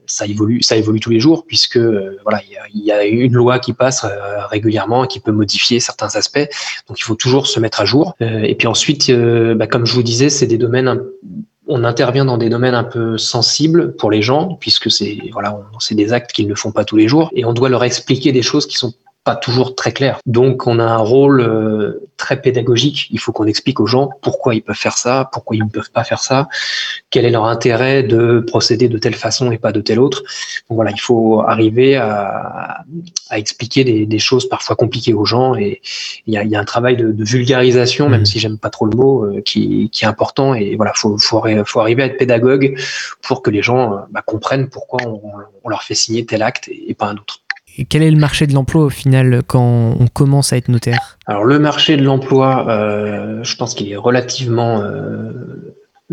ça 0.06 0.24
évolue, 0.26 0.62
ça 0.62 0.76
évolue 0.76 1.00
tous 1.00 1.10
les 1.10 1.20
jours 1.20 1.44
puisque 1.46 1.76
euh, 1.76 2.16
voilà, 2.24 2.40
il 2.46 2.52
y 2.52 2.56
a, 2.56 2.62
il 2.74 2.84
y 2.84 2.92
a 2.92 3.04
une 3.04 3.34
loi 3.34 3.58
qui 3.58 3.72
passe 3.72 4.06
régulièrement 4.50 5.04
et 5.04 5.08
qui 5.08 5.20
peut 5.20 5.32
modifier 5.32 5.80
certains 5.80 6.16
aspects. 6.16 6.48
Donc 6.86 6.98
il 6.98 7.02
faut 7.02 7.14
toujours 7.14 7.46
se 7.46 7.60
mettre 7.60 7.80
à 7.80 7.84
jour. 7.84 8.14
Et 8.20 8.54
puis 8.54 8.66
ensuite, 8.66 9.12
bah, 9.58 9.66
comme 9.66 9.84
je 9.84 9.94
vous 9.94 10.02
disais, 10.02 10.30
c'est 10.30 10.46
des 10.46 10.58
domaines 10.58 11.02
on 11.68 11.84
intervient 11.84 12.24
dans 12.24 12.38
des 12.38 12.48
domaines 12.48 12.74
un 12.74 12.84
peu 12.84 13.18
sensibles 13.18 13.94
pour 13.96 14.10
les 14.10 14.22
gens, 14.22 14.56
puisque 14.60 14.90
c'est 14.90 15.18
voilà, 15.32 15.60
c'est 15.78 15.94
des 15.94 16.12
actes 16.12 16.32
qu'ils 16.32 16.48
ne 16.48 16.54
font 16.54 16.72
pas 16.72 16.84
tous 16.84 16.96
les 16.96 17.08
jours, 17.08 17.30
et 17.34 17.44
on 17.44 17.52
doit 17.52 17.68
leur 17.68 17.84
expliquer 17.84 18.32
des 18.32 18.42
choses 18.42 18.66
qui 18.66 18.76
sont 18.76 18.94
pas 19.28 19.36
toujours 19.36 19.70
très 19.80 19.92
claires. 19.98 20.18
Donc, 20.38 20.66
on 20.72 20.78
a 20.78 20.88
un 21.00 21.04
rôle 21.14 21.40
euh, 21.40 22.08
très 22.16 22.40
pédagogique. 22.40 22.98
Il 23.10 23.20
faut 23.22 23.32
qu'on 23.36 23.48
explique 23.54 23.78
aux 23.84 23.90
gens 23.94 24.06
pourquoi 24.26 24.50
ils 24.56 24.62
peuvent 24.62 24.82
faire 24.86 24.96
ça, 24.96 25.28
pourquoi 25.32 25.52
ils 25.56 25.64
ne 25.68 25.72
peuvent 25.76 25.92
pas 25.98 26.04
faire 26.10 26.22
ça, 26.30 26.48
quel 27.12 27.22
est 27.26 27.34
leur 27.36 27.44
intérêt 27.44 27.98
de 28.14 28.40
procéder 28.52 28.88
de 28.88 28.98
telle 29.04 29.18
façon 29.26 29.52
et 29.54 29.58
pas 29.58 29.72
de 29.78 29.82
telle 29.82 30.00
autre. 30.06 30.20
Donc, 30.66 30.76
voilà, 30.80 30.92
il 30.98 31.02
faut 31.08 31.28
arriver 31.54 31.90
à, 31.96 32.84
à 33.28 33.38
expliquer 33.38 33.84
des, 33.84 34.06
des 34.06 34.22
choses 34.28 34.48
parfois 34.48 34.76
compliquées 34.76 35.12
aux 35.20 35.26
gens, 35.34 35.50
et 35.64 35.82
il 36.26 36.32
y 36.32 36.38
a, 36.38 36.42
y 36.44 36.56
a 36.56 36.60
un 36.60 36.70
travail 36.74 36.96
de, 36.96 37.12
de 37.12 37.24
vulgarisation, 37.34 38.08
même 38.08 38.24
si 38.24 38.38
j'aime 38.38 38.58
pas 38.58 38.70
trop 38.70 38.86
le 38.86 38.96
mot, 38.96 39.24
euh, 39.24 39.42
qui, 39.48 39.90
qui 39.92 40.06
est 40.06 40.08
important. 40.08 40.54
Et 40.54 40.74
voilà, 40.76 40.92
faut, 40.94 41.18
faut, 41.18 41.42
faut 41.70 41.80
arriver 41.84 42.02
à 42.02 42.06
être 42.06 42.16
pédagogue 42.24 42.66
pour 43.26 43.42
que 43.42 43.50
les 43.50 43.62
gens 43.68 43.84
euh, 43.92 43.96
bah, 44.10 44.22
comprennent 44.32 44.68
pourquoi 44.70 45.00
on, 45.06 45.20
on 45.64 45.68
leur 45.68 45.82
fait 45.82 45.98
signer 46.02 46.24
tel 46.24 46.42
acte 46.42 46.68
et, 46.68 46.90
et 46.90 46.94
pas 46.94 47.08
un 47.12 47.16
autre. 47.22 47.36
Quel 47.88 48.02
est 48.02 48.10
le 48.10 48.18
marché 48.18 48.46
de 48.46 48.54
l'emploi 48.54 48.84
au 48.84 48.90
final 48.90 49.42
quand 49.46 49.96
on 49.98 50.06
commence 50.08 50.52
à 50.52 50.56
être 50.56 50.68
notaire? 50.68 51.18
Alors 51.26 51.44
le 51.44 51.58
marché 51.58 51.96
de 51.96 52.02
l'emploi, 52.02 52.66
euh, 52.68 53.42
je 53.42 53.56
pense 53.56 53.74
qu'il 53.74 53.90
est 53.90 53.96
relativement 53.96 54.80
euh, 54.80 55.58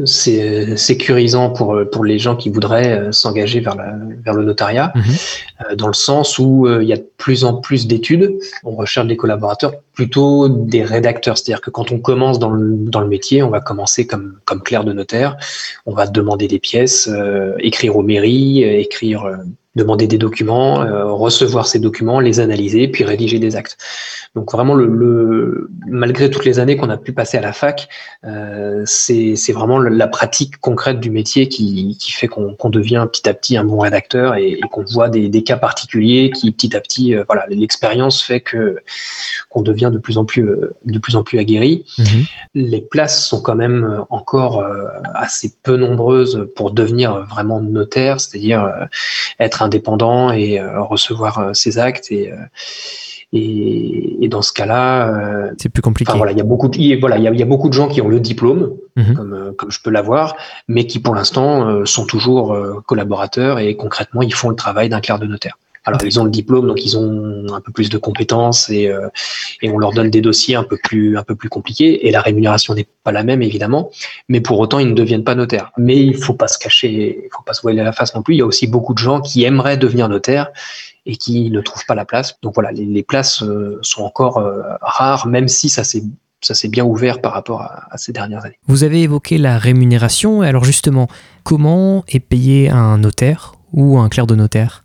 sécurisant 0.06 1.52
pour 1.52 1.80
pour 1.90 2.04
les 2.04 2.20
gens 2.20 2.36
qui 2.36 2.50
voudraient 2.50 2.92
euh, 2.92 3.12
s'engager 3.14 3.62
vers 3.62 3.76
la 3.76 3.96
vers 4.26 4.34
le 4.34 4.44
notariat, 4.44 4.92
euh, 4.96 5.76
dans 5.76 5.88
le 5.88 5.94
sens 5.94 6.38
où 6.38 6.68
euh, 6.68 6.84
il 6.84 6.90
y 6.90 6.94
a 6.94 6.98
de 6.98 7.10
plus 7.18 7.46
en 7.46 7.62
plus 7.62 7.88
d'études. 7.88 8.34
On 8.66 8.76
recherche 8.76 9.08
des 9.08 9.16
collaborateurs 9.16 9.72
plutôt 9.94 10.50
des 10.50 10.84
rédacteurs, 10.84 11.38
c'est-à-dire 11.38 11.62
que 11.62 11.70
quand 11.70 11.94
on 11.94 12.00
commence 12.00 12.40
dans 12.40 12.50
le 12.50 12.76
dans 12.90 13.00
le 13.00 13.08
métier, 13.08 13.42
on 13.42 13.50
va 13.50 13.62
commencer 13.62 14.06
comme 14.06 14.38
comme 14.44 14.62
clerc 14.62 14.84
de 14.84 14.92
notaire, 14.92 15.38
on 15.86 15.94
va 15.94 16.08
demander 16.08 16.50
des 16.50 16.60
pièces, 16.60 17.08
euh, 17.08 17.54
écrire 17.60 17.96
aux 17.96 18.04
mairies, 18.04 18.66
euh, 18.66 18.80
écrire 18.80 19.24
euh, 19.24 19.38
demander 19.76 20.08
des 20.08 20.18
documents, 20.18 20.82
euh, 20.82 21.06
recevoir 21.12 21.68
ces 21.68 21.80
documents, 21.80 22.20
les 22.20 22.40
analyser, 22.40 22.88
puis 22.88 23.04
rédiger 23.04 23.40
des 23.40 23.56
actes. 23.56 23.78
Donc 24.36 24.52
vraiment, 24.52 24.74
le, 24.74 24.88
le 24.88 25.70
malgré 25.88 26.30
toutes 26.30 26.46
les 26.46 26.60
années 26.60 26.78
qu'on 26.78 26.90
a 26.90 26.98
pu 26.98 27.14
passer 27.14 27.38
à 27.38 27.42
la 27.42 27.54
fac, 27.54 27.88
euh, 28.26 28.84
c'est 28.86 29.52
vraiment 29.54 29.80
la 29.80 30.08
pratique 30.08 30.58
concrète 30.58 31.00
du 31.00 31.10
métier 31.10 31.48
qui, 31.48 31.98
qui 32.00 32.12
fait 32.12 32.28
qu'on 32.28 32.70
devient 32.70 33.06
petit 33.12 33.28
à 33.30 33.34
petit 33.34 33.58
un 33.58 33.64
bon 33.64 33.80
rédacteur 33.80 34.36
et, 34.36 34.52
et 34.52 34.62
qu'on 34.72 34.84
voit 34.84 35.10
des, 35.10 35.30
des 35.30 35.44
cas 35.44 35.58
particuliers 35.58 36.32
qui 36.32 36.52
petit 36.52 36.76
à 36.76 36.82
petit, 36.82 37.16
euh, 37.16 37.24
voilà, 37.28 37.46
l'expérience 37.50 38.22
fait 38.22 38.42
que 38.42 38.78
qu'on 39.50 39.62
devient 39.62 39.90
de 39.92 39.98
plus 39.98 40.18
en 40.18 40.26
plus 40.26 40.48
euh, 40.48 40.74
de 40.86 41.00
plus 41.00 41.16
en 41.16 41.24
plus 41.24 41.40
aguerri. 41.40 41.86
Les 42.54 42.82
places 42.82 43.26
sont 43.28 43.42
quand 43.42 43.56
même 43.56 44.06
encore 44.10 44.64
assez 45.14 45.54
peu 45.64 45.78
nombreuses 45.78 46.48
pour 46.56 46.72
devenir 46.72 47.26
vraiment 47.26 47.62
notaire, 47.62 48.20
c'est-à-dire 48.20 48.72
être 49.40 49.62
indépendant 49.66 50.32
et 50.32 50.60
euh, 50.60 50.82
recevoir 50.82 51.40
euh, 51.40 51.54
ses 51.54 51.78
actes 51.78 52.12
et 52.12 52.32
euh, 52.32 52.36
et, 53.34 54.24
et 54.24 54.28
dans 54.30 54.42
ce 54.42 54.54
cas-là, 54.54 55.10
euh, 55.10 55.52
c'est 55.58 55.68
plus 55.68 55.82
compliqué. 55.82 56.14
voilà, 56.16 56.32
il 56.32 56.38
y 56.38 56.42
a 56.42 56.46
beaucoup, 56.46 56.70
de, 56.70 56.78
y 56.78 56.98
voilà, 56.98 57.18
il 57.18 57.24
y 57.24 57.28
a, 57.28 57.32
il 57.32 57.40
y 57.40 57.44
a 57.44 57.46
beaucoup 57.46 57.68
de 57.68 57.74
gens 57.74 57.90
qui 57.90 58.00
ont 58.00 58.08
le 58.08 58.20
diplôme, 58.22 58.76
Mhm. 58.96 59.14
comme, 59.14 59.34
euh, 59.34 59.52
comme 59.58 59.72
je 59.72 59.82
peux 59.82 59.90
l'avoir, 59.90 60.38
mais 60.70 60.86
qui 60.86 61.00
pour 61.00 61.16
l'instant 61.16 61.68
euh, 61.68 61.86
sont 61.86 62.06
toujours 62.06 62.56
collaborateurs 62.86 63.60
et 63.60 63.76
concrètement 63.76 64.22
ils 64.22 64.34
font 64.34 64.50
le 64.50 64.56
travail 64.56 64.88
d'un 64.88 65.02
clerc 65.02 65.20
de 65.20 65.26
notaire. 65.26 65.58
Alors 65.86 66.04
ils 66.04 66.20
ont 66.20 66.24
le 66.24 66.32
diplôme, 66.32 66.68
donc 66.68 66.84
ils 66.84 66.98
ont 66.98 67.46
un 67.54 67.62
peu 67.62 67.72
plus 67.72 67.90
de 67.90 67.98
compétences 67.98 68.70
et, 68.70 68.88
euh, 68.88 69.08
et 69.62 69.70
on 69.70 69.78
leur 69.78 69.92
donne 69.94 70.10
des 70.10 70.22
dossiers 70.22 70.56
un 70.56 70.64
peu 70.64 70.78
plus 70.84 71.18
un 71.18 71.24
peu 71.24 71.36
plus 71.36 71.48
compliqués 71.50 72.08
et 72.08 72.12
la 72.12 72.22
rémunération 72.22 72.74
n'est 72.74 72.88
pas 73.04 73.12
la 73.12 73.24
même 73.24 73.44
évidemment, 73.44 73.92
mais 74.28 74.42
pour 74.42 74.60
autant 74.60 74.80
ils 74.80 74.90
ne 74.90 74.96
deviennent 74.96 75.24
pas 75.24 75.36
notaires. 75.36 75.72
Mais 75.78 75.98
il 75.98 76.18
faut 76.18 76.34
pas 76.34 76.48
se 76.48 76.58
cacher, 76.58 77.20
il 77.26 77.30
faut 77.32 77.44
pas 77.44 77.54
se 77.54 77.62
voiler 77.62 77.84
la 77.84 77.92
face 77.92 78.16
non 78.16 78.24
plus. 78.24 78.34
Il 78.36 78.40
y 78.40 78.42
a 78.42 78.46
aussi 78.46 78.68
beaucoup 78.68 78.94
de 78.94 79.00
gens 79.00 79.22
qui 79.22 79.44
aimeraient 79.44 79.78
devenir 79.78 80.10
notaire 80.10 80.50
et 81.06 81.18
qui 81.18 81.52
ne 81.52 81.62
trouvent 81.62 81.86
pas 81.86 81.94
la 81.96 82.06
place. 82.06 82.36
Donc 82.42 82.56
voilà, 82.56 82.72
les, 82.72 82.86
les 82.86 83.04
places 83.04 83.44
euh, 83.44 83.78
sont 83.84 84.02
encore 84.04 84.40
euh, 84.40 84.64
rares, 84.82 85.28
même 85.28 85.48
si 85.48 85.70
ça 85.70 85.84
s'est 85.84 86.04
ça 86.42 86.54
s'est 86.54 86.68
bien 86.68 86.86
ouvert 86.86 87.22
par 87.22 87.34
rapport 87.34 87.62
à, 87.62 87.88
à 87.90 87.98
ces 87.98 88.12
dernières 88.12 88.46
années. 88.46 88.60
Vous 88.68 88.84
avez 88.84 89.02
évoqué 89.02 89.38
la 89.38 89.58
rémunération. 89.58 90.42
Alors 90.42 90.64
justement, 90.64 91.08
comment 91.44 92.04
est 92.08 92.20
payé 92.20 92.70
un 92.70 92.98
notaire 92.98 93.54
ou 93.72 93.98
un 93.98 94.10
clerc 94.10 94.28
de 94.28 94.36
notaire? 94.36 94.84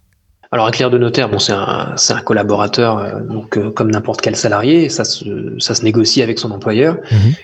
Alors 0.53 0.67
un 0.67 0.73
clerc 0.73 0.91
de 0.91 0.99
notaire, 0.99 1.29
bon, 1.29 1.39
c'est 1.39 1.53
un, 1.53 1.95
un 2.09 2.21
collaborateur, 2.23 2.99
euh, 2.99 3.21
donc 3.21 3.57
euh, 3.57 3.71
comme 3.71 3.89
n'importe 3.89 4.21
quel 4.21 4.35
salarié, 4.35 4.89
ça 4.89 5.05
se, 5.05 5.57
ça 5.61 5.77
se 5.77 5.85
négocie 5.85 6.23
avec 6.23 6.41
son 6.41 6.51
employeur. 6.51 6.97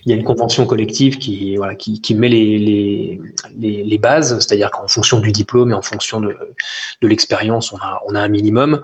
Il 0.04 0.10
y 0.10 0.12
a 0.12 0.16
une 0.16 0.24
convention 0.24 0.66
collective 0.66 1.18
qui, 1.18 1.56
voilà, 1.56 1.76
qui, 1.76 2.00
qui 2.00 2.16
met 2.16 2.28
les, 2.28 2.58
les, 2.58 3.20
les, 3.56 3.84
les 3.84 3.98
bases, 3.98 4.36
c'est-à-dire 4.40 4.72
qu'en 4.72 4.88
fonction 4.88 5.20
du 5.20 5.30
diplôme 5.30 5.70
et 5.70 5.74
en 5.74 5.82
fonction 5.82 6.20
de, 6.20 6.36
de 7.00 7.08
l'expérience, 7.08 7.72
on 7.72 7.76
a, 7.76 8.02
on 8.08 8.16
a 8.16 8.20
un 8.20 8.28
minimum. 8.28 8.82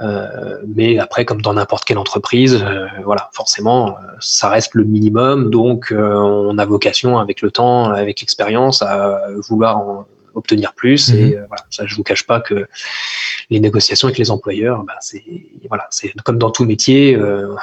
Euh, 0.00 0.58
mais 0.72 1.00
après, 1.00 1.24
comme 1.24 1.42
dans 1.42 1.54
n'importe 1.54 1.84
quelle 1.84 1.98
entreprise, 1.98 2.62
euh, 2.64 2.86
voilà, 3.04 3.30
forcément, 3.32 3.88
euh, 3.88 3.92
ça 4.20 4.48
reste 4.48 4.74
le 4.74 4.84
minimum. 4.84 5.50
Donc, 5.50 5.90
euh, 5.90 6.14
on 6.14 6.56
a 6.58 6.64
vocation, 6.64 7.18
avec 7.18 7.42
le 7.42 7.50
temps, 7.50 7.90
avec 7.90 8.20
l'expérience, 8.20 8.80
à 8.82 9.22
vouloir 9.48 9.78
en 9.78 10.06
obtenir 10.36 10.74
plus. 10.74 11.12
Et 11.12 11.36
euh, 11.36 11.44
voilà, 11.48 11.64
ça, 11.70 11.84
je 11.86 11.94
vous 11.96 12.04
cache 12.04 12.26
pas 12.26 12.40
que 12.40 12.68
les 13.50 13.58
négociations 13.58 14.06
avec 14.06 14.18
les 14.18 14.30
employeurs, 14.30 14.84
bah, 14.84 14.96
c'est 15.00 15.24
voilà, 15.68 15.86
c'est 15.90 16.12
comme 16.22 16.38
dans 16.38 16.50
tout 16.50 16.64
métier. 16.64 17.16
euh, 17.16 17.54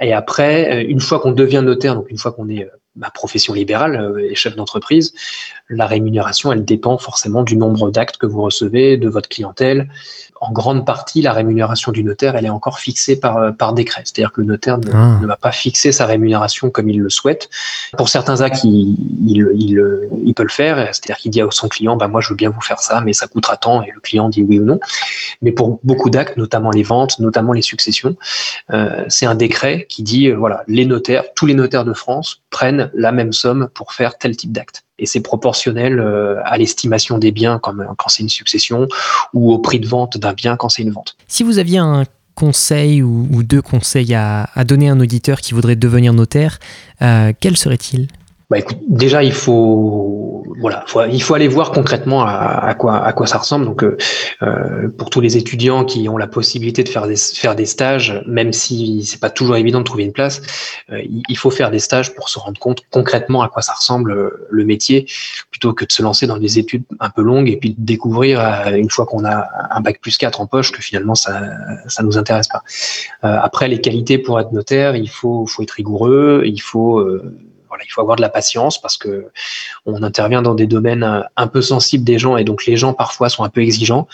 et 0.00 0.12
après, 0.12 0.84
une 0.84 1.00
fois 1.00 1.18
qu'on 1.18 1.32
devient 1.32 1.62
notaire, 1.64 1.94
donc 1.94 2.10
une 2.10 2.18
fois 2.18 2.32
qu'on 2.32 2.48
est 2.48 2.64
euh, 2.64 2.70
bah, 2.94 3.10
profession 3.12 3.54
libérale 3.54 4.20
et 4.20 4.34
chef 4.34 4.54
d'entreprise, 4.54 5.14
la 5.68 5.86
rémunération, 5.86 6.52
elle 6.52 6.64
dépend 6.64 6.98
forcément 6.98 7.42
du 7.42 7.56
nombre 7.56 7.90
d'actes 7.90 8.18
que 8.18 8.26
vous 8.26 8.42
recevez, 8.42 8.96
de 8.96 9.08
votre 9.08 9.28
clientèle. 9.28 9.88
En 10.44 10.50
grande 10.50 10.84
partie, 10.84 11.22
la 11.22 11.32
rémunération 11.32 11.92
du 11.92 12.02
notaire, 12.02 12.34
elle 12.34 12.44
est 12.46 12.50
encore 12.50 12.80
fixée 12.80 13.14
par, 13.14 13.36
euh, 13.36 13.52
par 13.52 13.74
décret. 13.74 14.02
C'est-à-dire 14.04 14.32
que 14.32 14.40
le 14.40 14.48
notaire 14.48 14.76
ne, 14.78 14.90
Ah. 14.92 15.18
ne 15.22 15.26
va 15.28 15.36
pas 15.36 15.52
fixer 15.52 15.92
sa 15.92 16.04
rémunération 16.04 16.68
comme 16.68 16.88
il 16.88 16.98
le 17.00 17.10
souhaite. 17.10 17.48
Pour 17.96 18.08
certains 18.08 18.40
actes, 18.40 18.64
il, 18.64 18.96
il, 19.24 19.46
il, 19.54 19.78
euh, 19.78 20.08
il 20.24 20.34
peut 20.34 20.42
le 20.42 20.48
faire. 20.48 20.76
C'est-à-dire 20.92 21.16
qu'il 21.16 21.30
dit 21.30 21.40
à 21.40 21.46
son 21.50 21.68
client, 21.68 21.94
bah, 21.96 22.08
moi, 22.08 22.20
je 22.20 22.28
veux 22.30 22.34
bien 22.34 22.50
vous 22.50 22.60
faire 22.60 22.80
ça, 22.80 23.00
mais 23.02 23.12
ça 23.12 23.28
coûtera 23.28 23.56
tant. 23.56 23.82
Et 23.82 23.92
le 23.94 24.00
client 24.00 24.28
dit 24.28 24.42
oui 24.42 24.58
ou 24.58 24.64
non. 24.64 24.80
Mais 25.42 25.52
pour 25.52 25.78
beaucoup 25.84 26.10
d'actes, 26.10 26.36
notamment 26.36 26.70
les 26.70 26.82
ventes, 26.82 27.20
notamment 27.20 27.52
les 27.52 27.62
successions, 27.62 28.16
euh, 28.72 29.04
c'est 29.08 29.26
un 29.26 29.36
décret 29.36 29.86
qui 29.88 30.02
dit, 30.02 30.26
euh, 30.26 30.34
voilà, 30.34 30.64
les 30.66 30.86
notaires, 30.86 31.22
tous 31.36 31.46
les 31.46 31.54
notaires 31.54 31.84
de 31.84 31.92
France 31.92 32.42
prennent 32.50 32.90
la 32.94 33.12
même 33.12 33.32
somme 33.32 33.68
pour 33.74 33.92
faire 33.92 34.18
tel 34.18 34.36
type 34.36 34.50
d'acte. 34.50 34.82
Et 35.02 35.06
c'est 35.06 35.20
proportionnel 35.20 35.98
euh, 35.98 36.36
à 36.44 36.56
l'estimation 36.56 37.18
des 37.18 37.32
biens 37.32 37.58
quand, 37.60 37.74
c'est 38.06 38.22
une 38.22 38.28
succession 38.28 38.86
ou 39.34 39.52
au 39.52 39.58
prix 39.58 39.80
de 39.80 39.86
vente 39.86 40.16
d'un 40.16 40.32
bien 40.32 40.56
quand 40.56 40.68
c'est 40.68 40.82
une 40.82 40.92
vente. 40.92 41.16
Si 41.26 41.42
vous 41.42 41.58
aviez 41.58 41.78
un 41.78 42.04
conseil 42.36 43.02
ou, 43.02 43.42
deux 43.42 43.60
conseils 43.60 44.14
à, 44.14 44.46
donner 44.64 44.88
à 44.88 44.92
un 44.92 45.00
auditeur 45.00 45.40
qui 45.40 45.54
voudrait 45.54 45.76
devenir 45.76 46.12
notaire, 46.12 46.60
euh, 47.02 47.32
quel 47.38 47.56
serait-il? 47.56 48.06
Bah 48.52 48.58
écoute, 48.58 48.76
déjà 48.86 49.24
il 49.24 49.32
faut 49.32 50.44
voilà, 50.60 50.84
il 51.10 51.22
faut 51.22 51.32
aller 51.32 51.48
voir 51.48 51.72
concrètement 51.72 52.22
à, 52.26 52.74
quoi 52.74 53.02
à 53.02 53.14
quoi 53.14 53.26
ça 53.26 53.38
ressemble. 53.38 53.64
Donc 53.64 53.82
euh, 53.82 53.96
euh, 54.42 54.90
pour 54.90 55.08
tous 55.08 55.22
les 55.22 55.38
étudiants 55.38 55.86
qui 55.86 56.06
ont 56.10 56.18
la 56.18 56.26
possibilité 56.26 56.84
de 56.84 56.90
faire 56.90 57.06
des 57.06 57.16
faire 57.16 57.56
des 57.56 57.64
stages, 57.64 58.22
même 58.26 58.52
si 58.52 59.04
c'est 59.04 59.18
pas 59.18 59.30
toujours 59.30 59.56
évident 59.56 59.78
de 59.78 59.84
trouver 59.84 60.04
une 60.04 60.12
place, 60.12 60.42
euh, 60.90 61.00
il, 61.02 61.38
faut 61.38 61.50
faire 61.50 61.70
des 61.70 61.78
stages 61.78 62.14
pour 62.14 62.28
se 62.28 62.38
rendre 62.38 62.60
compte 62.60 62.82
concrètement 62.90 63.40
à 63.40 63.48
quoi 63.48 63.62
ça 63.62 63.72
ressemble 63.72 64.32
le 64.50 64.64
métier, 64.66 65.06
plutôt 65.50 65.72
que 65.72 65.86
de 65.86 65.92
se 65.92 66.02
lancer 66.02 66.26
dans 66.26 66.36
des 66.36 66.58
études 66.58 66.84
un 67.00 67.08
peu 67.08 67.22
longues 67.22 67.48
et 67.48 67.56
puis 67.56 67.70
de 67.70 67.76
découvrir 67.78 68.38
une 68.74 68.90
fois 68.90 69.06
qu'on 69.06 69.24
a 69.24 69.48
un 69.70 69.80
bac 69.80 69.98
plus 70.02 70.18
4 70.18 70.42
en 70.42 70.46
poche 70.46 70.72
que 70.72 70.82
finalement 70.82 71.14
ça 71.14 71.40
ça 71.88 72.02
nous 72.02 72.18
intéresse 72.18 72.48
pas. 72.48 72.62
Après 73.22 73.68
les 73.68 73.80
qualités 73.80 74.18
pour 74.18 74.38
être 74.38 74.52
notaire, 74.52 74.94
il 74.94 75.08
faut 75.08 75.46
faut 75.46 75.62
être 75.62 75.72
rigoureux, 75.72 76.42
il 76.44 76.60
faut 76.60 77.00
voilà, 77.72 77.84
il 77.86 77.90
faut 77.90 78.02
avoir 78.02 78.16
de 78.16 78.20
la 78.20 78.28
patience 78.28 78.78
parce 78.78 78.98
que 78.98 79.30
on 79.86 80.02
intervient 80.02 80.42
dans 80.42 80.54
des 80.54 80.66
domaines 80.66 81.02
un, 81.02 81.24
un 81.38 81.46
peu 81.46 81.62
sensibles 81.62 82.04
des 82.04 82.18
gens 82.18 82.36
et 82.36 82.44
donc 82.44 82.66
les 82.66 82.76
gens 82.76 82.92
parfois 82.92 83.30
sont 83.30 83.44
un 83.44 83.48
peu 83.48 83.62
exigeants. 83.62 84.06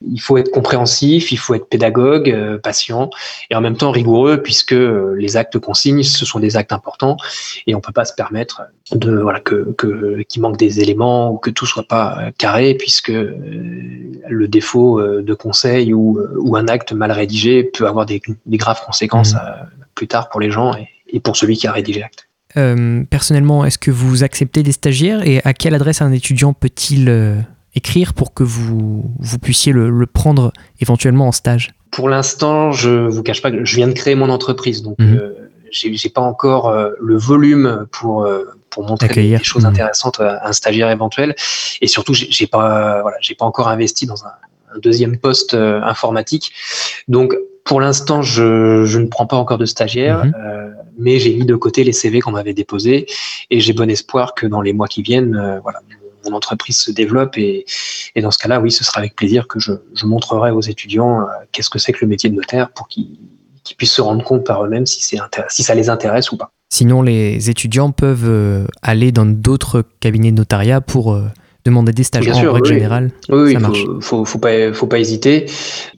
Il 0.00 0.20
faut 0.20 0.38
être 0.38 0.52
compréhensif, 0.52 1.32
il 1.32 1.36
faut 1.36 1.54
être 1.54 1.68
pédagogue, 1.68 2.30
euh, 2.30 2.56
patient 2.56 3.10
et 3.50 3.56
en 3.56 3.60
même 3.60 3.76
temps 3.76 3.90
rigoureux 3.90 4.40
puisque 4.42 4.74
euh, 4.74 5.16
les 5.18 5.36
actes 5.36 5.58
qu'on 5.58 5.74
signe 5.74 6.04
ce 6.04 6.24
sont 6.24 6.38
des 6.38 6.56
actes 6.56 6.70
importants 6.72 7.16
et 7.66 7.74
on 7.74 7.80
peut 7.80 7.92
pas 7.92 8.04
se 8.04 8.14
permettre 8.14 8.62
de 8.92 9.16
voilà 9.18 9.40
que 9.40 9.72
que 9.76 10.22
qu'il 10.28 10.40
manque 10.42 10.56
des 10.56 10.78
éléments 10.78 11.32
ou 11.32 11.38
que 11.38 11.50
tout 11.50 11.66
soit 11.66 11.88
pas 11.88 12.16
euh, 12.18 12.30
carré 12.38 12.74
puisque 12.74 13.10
euh, 13.10 13.34
le 14.28 14.48
défaut 14.48 15.00
euh, 15.00 15.22
de 15.22 15.34
conseil 15.34 15.92
ou 15.92 16.18
euh, 16.18 16.32
ou 16.38 16.56
un 16.56 16.68
acte 16.68 16.92
mal 16.92 17.10
rédigé 17.10 17.64
peut 17.64 17.86
avoir 17.88 18.06
des, 18.06 18.22
des 18.46 18.56
graves 18.56 18.82
conséquences 18.86 19.34
euh, 19.34 19.64
plus 19.94 20.06
tard 20.06 20.28
pour 20.28 20.40
les 20.40 20.50
gens 20.50 20.74
et, 20.74 20.88
et 21.08 21.20
pour 21.20 21.36
celui 21.36 21.56
qui 21.56 21.66
a 21.66 21.72
rédigé 21.72 22.00
l'acte. 22.00 22.29
Euh, 22.56 23.04
personnellement, 23.08 23.64
est-ce 23.64 23.78
que 23.78 23.90
vous 23.90 24.24
acceptez 24.24 24.62
des 24.62 24.72
stagiaires 24.72 25.26
et 25.26 25.40
à 25.44 25.54
quelle 25.54 25.74
adresse 25.74 26.02
un 26.02 26.12
étudiant 26.12 26.52
peut-il 26.52 27.08
euh, 27.08 27.36
écrire 27.74 28.12
pour 28.14 28.34
que 28.34 28.42
vous, 28.42 29.04
vous 29.18 29.38
puissiez 29.38 29.72
le, 29.72 29.90
le 29.90 30.06
prendre 30.06 30.52
éventuellement 30.80 31.28
en 31.28 31.32
stage? 31.32 31.70
Pour 31.90 32.08
l'instant, 32.08 32.72
je 32.72 32.90
vous 33.08 33.22
cache 33.22 33.42
pas 33.42 33.50
que 33.50 33.64
je 33.64 33.76
viens 33.76 33.88
de 33.88 33.92
créer 33.92 34.14
mon 34.14 34.30
entreprise, 34.30 34.82
donc 34.82 34.96
Mhm. 34.98 35.18
euh, 35.20 35.32
j'ai 35.72 36.08
pas 36.08 36.20
encore 36.20 36.68
euh, 36.68 36.90
le 37.00 37.16
volume 37.16 37.86
pour 37.92 38.28
pour 38.70 38.84
montrer 38.86 39.06
des, 39.08 39.12
Accueillir. 39.12 39.38
des 39.38 39.44
choses 39.44 39.64
Mhm. 39.64 39.70
intéressantes 39.70 40.20
à 40.20 40.46
un 40.46 40.52
stagiaire 40.52 40.90
éventuel, 40.90 41.34
et 41.80 41.86
surtout 41.88 42.14
j'ai 42.14 42.46
pas 42.46 43.00
voilà 43.02 43.16
pas 43.38 43.44
encore 43.44 43.68
investi 43.68 44.06
dans 44.06 44.24
un, 44.24 44.32
un 44.74 44.78
deuxième 44.80 45.16
poste 45.18 45.54
informatique, 45.54 46.52
donc 47.08 47.34
pour 47.64 47.80
l'instant 47.80 48.22
je, 48.22 48.84
je 48.84 48.98
ne 48.98 49.06
prends 49.06 49.26
pas 49.26 49.36
encore 49.36 49.58
de 49.58 49.64
stagiaire, 49.64 50.24
Mhm. 50.24 50.34
Mais 51.00 51.18
j'ai 51.18 51.34
mis 51.34 51.44
de 51.44 51.56
côté 51.56 51.82
les 51.84 51.92
CV 51.92 52.20
qu'on 52.20 52.32
m'avait 52.32 52.54
déposés 52.54 53.06
et 53.50 53.60
j'ai 53.60 53.72
bon 53.72 53.90
espoir 53.90 54.34
que 54.34 54.46
dans 54.46 54.60
les 54.60 54.72
mois 54.72 54.86
qui 54.86 55.02
viennent, 55.02 55.34
euh, 55.34 55.60
voilà 55.60 55.80
mon 56.28 56.36
entreprise 56.36 56.78
se 56.78 56.90
développe 56.90 57.38
et, 57.38 57.64
dans 58.20 58.30
ce 58.30 58.38
cas-là, 58.38 58.60
oui, 58.60 58.70
ce 58.70 58.84
sera 58.84 58.98
avec 58.98 59.16
plaisir 59.16 59.48
que 59.48 59.58
je, 59.58 59.72
montrerai 60.04 60.50
aux 60.50 60.60
étudiants 60.60 61.22
euh, 61.22 61.24
qu'est-ce 61.52 61.70
que 61.70 61.78
c'est 61.78 61.92
que 61.92 61.98
le 62.02 62.08
métier 62.08 62.28
de 62.28 62.34
notaire 62.34 62.70
pour 62.70 62.88
qu'ils 62.88 63.16
puissent 63.78 63.92
se 63.92 64.02
rendre 64.02 64.22
compte 64.24 64.44
par 64.44 64.64
eux-mêmes 64.64 64.86
si, 64.86 65.02
si 65.02 65.62
ça 65.62 65.74
les 65.74 65.88
intéresse 65.88 66.32
ou 66.32 66.36
pas. 66.36 66.50
Sinon, 66.72 67.02
les 67.02 67.50
étudiants 67.50 67.90
peuvent 67.90 68.28
euh, 68.28 68.66
aller 68.82 69.12
dans 69.12 69.26
d'autres 69.26 69.84
cabinets 70.00 70.30
de 70.30 70.36
notariat 70.36 70.80
pour 70.80 71.18
demander 71.64 71.92
des 71.92 72.02
stages 72.04 72.24
Bien 72.24 72.34
en 72.34 72.40
sûr, 72.40 72.54
règle 72.54 72.68
oui. 72.68 72.74
générale. 72.74 73.10
Oui, 73.28 73.38
oui, 73.42 73.52
ça 73.52 73.58
il 73.58 73.62
marche. 73.62 73.84
faut, 73.84 74.00
faut, 74.00 74.24
faut 74.24 74.38
pas, 74.38 74.72
faut 74.72 74.86
pas 74.86 74.98
hésiter. 74.98 75.46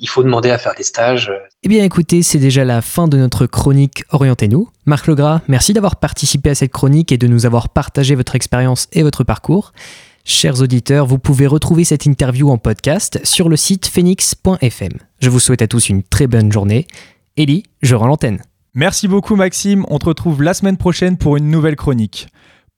Il 0.01 0.09
faut 0.09 0.23
demander 0.23 0.51
à 0.51 0.59
faire 0.59 0.75
des 0.77 0.83
stages. 0.83 1.33
Eh 1.63 1.69
bien 1.69 1.85
écoutez, 1.85 2.23
c'est 2.23 2.39
déjà 2.39 2.65
la 2.65 2.83
fin 2.83 3.09
de 3.09 3.17
notre 3.17 3.47
chronique 3.47 4.05
Orientez-nous. 4.11 4.69
Marc 4.87 5.07
Legras, 5.07 5.41
merci 5.49 5.73
d'avoir 5.73 5.97
participé 5.97 6.51
à 6.51 6.55
cette 6.55 6.73
chronique 6.73 7.13
et 7.13 7.19
de 7.19 7.27
nous 7.27 7.47
avoir 7.47 7.69
partagé 7.69 8.15
votre 8.15 8.35
expérience 8.35 8.89
et 8.93 9.03
votre 9.03 9.25
parcours. 9.25 9.73
Chers 10.25 10.61
auditeurs, 10.61 11.07
vous 11.07 11.19
pouvez 11.19 11.47
retrouver 11.49 11.83
cette 11.85 12.07
interview 12.07 12.51
en 12.51 12.59
podcast 12.59 13.19
sur 13.25 13.49
le 13.49 13.57
site 13.57 13.87
phoenix.fm. 13.89 14.93
Je 15.21 15.29
vous 15.31 15.41
souhaite 15.41 15.63
à 15.63 15.67
tous 15.67 15.89
une 15.89 16.03
très 16.05 16.29
bonne 16.29 16.53
journée. 16.53 16.87
Ellie, 17.37 17.65
je 17.83 17.95
rends 17.97 18.07
l'antenne. 18.07 18.41
Merci 18.75 19.07
beaucoup 19.09 19.37
Maxime, 19.37 19.85
on 19.89 19.99
te 19.99 20.07
retrouve 20.07 20.43
la 20.43 20.55
semaine 20.55 20.77
prochaine 20.77 21.17
pour 21.19 21.37
une 21.37 21.51
nouvelle 21.51 21.77
chronique. 21.77 22.29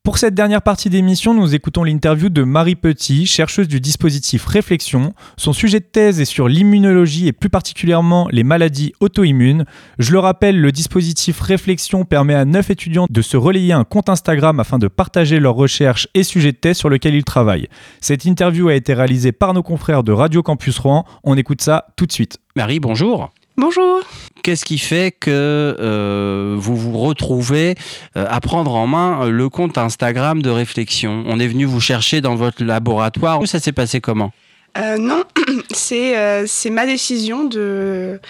Pour 0.05 0.18
cette 0.18 0.34
dernière 0.34 0.61
partie 0.61 0.90
d'émission, 0.90 1.32
nous 1.32 1.55
écoutons 1.55 1.82
l'interview 1.82 2.28
de 2.28 2.42
Marie 2.42 2.74
Petit, 2.74 3.24
chercheuse 3.24 3.68
du 3.68 3.80
dispositif 3.80 4.44
Réflexion. 4.44 5.14
Son 5.38 5.55
sujet 5.55 5.80
de 5.80 5.86
thèse 5.86 6.20
est 6.20 6.26
sur 6.26 6.46
l'immunologie 6.46 7.26
et 7.26 7.32
plus 7.32 7.48
particulièrement 7.48 8.28
les 8.30 8.44
maladies 8.44 8.92
auto-immunes. 9.00 9.64
Je 9.98 10.12
le 10.12 10.18
rappelle, 10.18 10.61
le 10.61 10.72
dispositif 10.72 11.40
Réflexion 11.40 12.05
permet 12.05 12.34
à 12.34 12.44
9 12.44 12.68
étudiants 12.68 13.07
de 13.09 13.22
se 13.22 13.38
relayer 13.38 13.72
un 13.72 13.84
compte 13.84 14.11
Instagram 14.11 14.61
afin 14.61 14.78
de 14.78 14.88
partager 14.88 15.40
leurs 15.40 15.55
recherches 15.55 16.07
et 16.12 16.22
sujets 16.22 16.52
de 16.52 16.59
thèse 16.59 16.76
sur 16.76 16.90
lesquels 16.90 17.14
ils 17.14 17.24
travaillent. 17.24 17.68
Cette 18.02 18.26
interview 18.26 18.68
a 18.68 18.74
été 18.74 18.92
réalisée 18.92 19.32
par 19.32 19.55
nos 19.55 19.62
confrères 19.62 20.02
de 20.05 20.12
Radio 20.12 20.42
Campus 20.42 20.78
Rouen. 20.80 21.07
On 21.22 21.38
écoute 21.38 21.62
ça 21.62 21.86
tout 21.96 22.05
de 22.05 22.12
suite. 22.12 22.40
Marie, 22.57 22.78
bonjour. 22.78 23.32
Bonjour. 23.57 24.00
Qu'est-ce 24.42 24.64
qui 24.64 24.78
fait 24.78 25.12
que 25.12 25.30
euh, 25.30 26.57
vous 26.59 26.76
vous 26.76 26.98
retrouvez 26.98 27.76
euh, 28.16 28.26
à 28.28 28.40
prendre 28.40 28.74
en 28.74 28.86
main 28.86 29.28
le 29.28 29.48
compte 29.48 29.78
Instagram 29.78 30.42
de 30.42 30.50
réflexion? 30.50 31.24
On 31.26 31.38
est 31.38 31.46
venu 31.46 31.64
vous 31.64 31.80
chercher 31.80 32.20
dans 32.20 32.34
votre 32.34 32.64
laboratoire. 32.64 33.46
Ça 33.46 33.61
s'est 33.61 33.72
passé 33.72 34.00
comment? 34.00 34.32
Euh, 34.76 34.98
non, 34.98 35.22
c'est 35.70 36.18
euh, 36.18 36.44
c'est 36.46 36.70
ma 36.70 36.86
décision 36.86 37.44
de. 37.44 38.20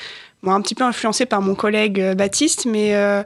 Un 0.47 0.61
petit 0.61 0.75
peu 0.75 0.85
influencée 0.85 1.27
par 1.27 1.41
mon 1.41 1.55
collègue 1.55 2.01
euh, 2.01 2.15
Baptiste, 2.15 2.67
mais 2.67 2.95
euh, 2.95 3.23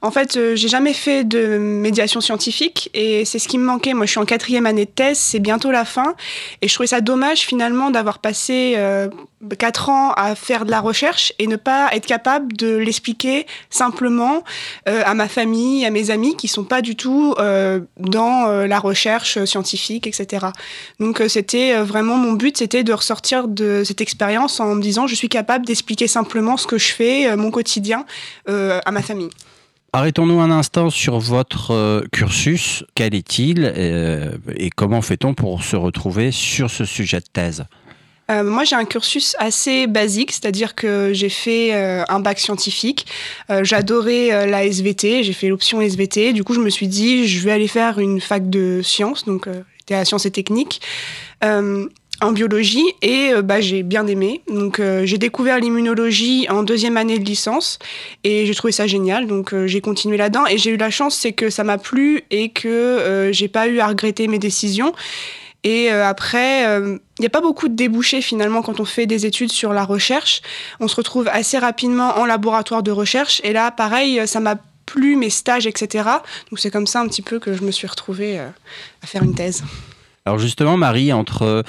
en 0.00 0.10
fait, 0.10 0.36
euh, 0.36 0.56
j'ai 0.56 0.68
jamais 0.68 0.94
fait 0.94 1.24
de 1.24 1.58
médiation 1.58 2.20
scientifique 2.20 2.90
et 2.94 3.24
c'est 3.24 3.38
ce 3.38 3.48
qui 3.48 3.58
me 3.58 3.64
manquait. 3.64 3.94
Moi, 3.94 4.06
je 4.06 4.12
suis 4.12 4.20
en 4.20 4.24
quatrième 4.24 4.66
année 4.66 4.86
de 4.86 4.90
thèse, 4.90 5.18
c'est 5.18 5.38
bientôt 5.38 5.70
la 5.70 5.84
fin, 5.84 6.14
et 6.62 6.68
je 6.68 6.74
trouvais 6.74 6.86
ça 6.86 7.00
dommage 7.00 7.40
finalement 7.40 7.90
d'avoir 7.90 8.20
passé 8.20 8.74
euh, 8.76 9.08
quatre 9.58 9.90
ans 9.90 10.12
à 10.12 10.34
faire 10.34 10.64
de 10.64 10.70
la 10.70 10.80
recherche 10.80 11.32
et 11.38 11.46
ne 11.46 11.56
pas 11.56 11.88
être 11.92 12.06
capable 12.06 12.52
de 12.54 12.76
l'expliquer 12.76 13.46
simplement 13.70 14.44
à 14.86 15.14
ma 15.14 15.26
famille, 15.26 15.84
à 15.84 15.90
mes 15.90 16.10
amis 16.10 16.36
qui 16.36 16.46
sont 16.46 16.62
pas 16.62 16.80
du 16.80 16.94
tout 16.94 17.34
dans 17.98 18.46
la 18.46 18.78
recherche 18.78 19.44
scientifique, 19.44 20.06
etc. 20.06 20.46
Donc 21.00 21.20
c'était 21.26 21.74
vraiment 21.82 22.16
mon 22.16 22.34
but, 22.34 22.56
c'était 22.56 22.84
de 22.84 22.92
ressortir 22.92 23.48
de 23.48 23.82
cette 23.84 24.00
expérience 24.00 24.60
en 24.60 24.76
me 24.76 24.80
disant 24.80 25.08
je 25.08 25.16
suis 25.16 25.28
capable 25.28 25.66
d'expliquer 25.66 26.06
simplement 26.06 26.56
ce 26.62 26.66
que 26.66 26.78
je 26.78 26.92
fais, 26.92 27.28
euh, 27.28 27.36
mon 27.36 27.50
quotidien, 27.50 28.06
euh, 28.48 28.80
à 28.84 28.90
ma 28.90 29.02
famille. 29.02 29.30
Arrêtons-nous 29.92 30.40
un 30.40 30.50
instant 30.50 30.88
sur 30.88 31.18
votre 31.18 31.72
euh, 31.72 32.02
cursus. 32.12 32.84
Quel 32.94 33.14
est-il 33.14 33.64
et 34.56 34.70
comment 34.70 35.02
fait-on 35.02 35.34
pour 35.34 35.62
se 35.62 35.76
retrouver 35.76 36.32
sur 36.32 36.70
ce 36.70 36.86
sujet 36.86 37.18
de 37.20 37.26
thèse? 37.30 37.64
Euh, 38.30 38.44
moi, 38.44 38.64
j'ai 38.64 38.76
un 38.76 38.84
cursus 38.84 39.36
assez 39.38 39.86
basique, 39.86 40.32
c'est-à-dire 40.32 40.74
que 40.74 41.10
j'ai 41.12 41.28
fait 41.28 41.74
euh, 41.74 42.04
un 42.08 42.20
bac 42.20 42.38
scientifique. 42.38 43.06
Euh, 43.50 43.64
J'adorais 43.64 44.46
la 44.46 44.64
SVT, 44.64 45.22
j'ai 45.22 45.32
fait 45.32 45.48
l'option 45.48 45.80
SVT. 45.80 46.32
Du 46.32 46.44
coup, 46.44 46.54
je 46.54 46.60
me 46.60 46.70
suis 46.70 46.88
dit, 46.88 47.26
je 47.26 47.44
vais 47.44 47.52
aller 47.52 47.68
faire 47.68 47.98
une 47.98 48.20
fac 48.20 48.48
de 48.48 48.80
sciences, 48.82 49.24
donc 49.24 49.48
j'étais 49.78 49.94
à 49.94 50.04
sciences 50.04 50.26
et 50.26 50.30
techniques, 50.30 50.80
en 52.22 52.32
biologie, 52.32 52.84
et 53.02 53.32
euh, 53.32 53.42
bah, 53.42 53.60
j'ai 53.60 53.82
bien 53.82 54.06
aimé. 54.06 54.42
Donc, 54.48 54.78
euh, 54.80 55.02
j'ai 55.04 55.18
découvert 55.18 55.58
l'immunologie 55.58 56.46
en 56.48 56.62
deuxième 56.62 56.96
année 56.96 57.18
de 57.18 57.24
licence, 57.24 57.78
et 58.24 58.46
j'ai 58.46 58.54
trouvé 58.54 58.72
ça 58.72 58.86
génial. 58.86 59.26
Donc, 59.26 59.52
euh, 59.52 59.66
j'ai 59.66 59.80
continué 59.80 60.16
là-dedans, 60.16 60.46
et 60.46 60.58
j'ai 60.58 60.70
eu 60.70 60.76
la 60.76 60.90
chance, 60.90 61.16
c'est 61.16 61.32
que 61.32 61.50
ça 61.50 61.64
m'a 61.64 61.78
plu 61.78 62.22
et 62.30 62.50
que 62.50 62.68
euh, 62.68 63.32
j'ai 63.32 63.48
pas 63.48 63.66
eu 63.66 63.80
à 63.80 63.88
regretter 63.88 64.28
mes 64.28 64.38
décisions. 64.38 64.92
Et 65.64 65.90
après, 65.90 66.64
il 66.64 66.98
n'y 67.20 67.26
a 67.26 67.30
pas 67.30 67.40
beaucoup 67.40 67.68
de 67.68 67.76
débouchés 67.76 68.20
finalement 68.20 68.62
quand 68.62 68.80
on 68.80 68.84
fait 68.84 69.06
des 69.06 69.26
études 69.26 69.52
sur 69.52 69.72
la 69.72 69.84
recherche. 69.84 70.42
On 70.80 70.88
se 70.88 70.96
retrouve 70.96 71.28
assez 71.32 71.56
rapidement 71.56 72.18
en 72.18 72.24
laboratoire 72.24 72.82
de 72.82 72.90
recherche. 72.90 73.40
Et 73.44 73.52
là, 73.52 73.70
pareil, 73.70 74.26
ça 74.26 74.40
m'a 74.40 74.56
plu, 74.86 75.14
mes 75.14 75.30
stages, 75.30 75.68
etc. 75.68 76.08
Donc 76.50 76.58
c'est 76.58 76.72
comme 76.72 76.88
ça 76.88 77.00
un 77.00 77.06
petit 77.06 77.22
peu 77.22 77.38
que 77.38 77.54
je 77.54 77.62
me 77.62 77.70
suis 77.70 77.86
retrouvée 77.86 78.40
à 78.40 79.06
faire 79.06 79.22
une 79.22 79.36
thèse. 79.36 79.62
Alors 80.24 80.38
justement, 80.38 80.76
Marie, 80.76 81.12
entre 81.12 81.64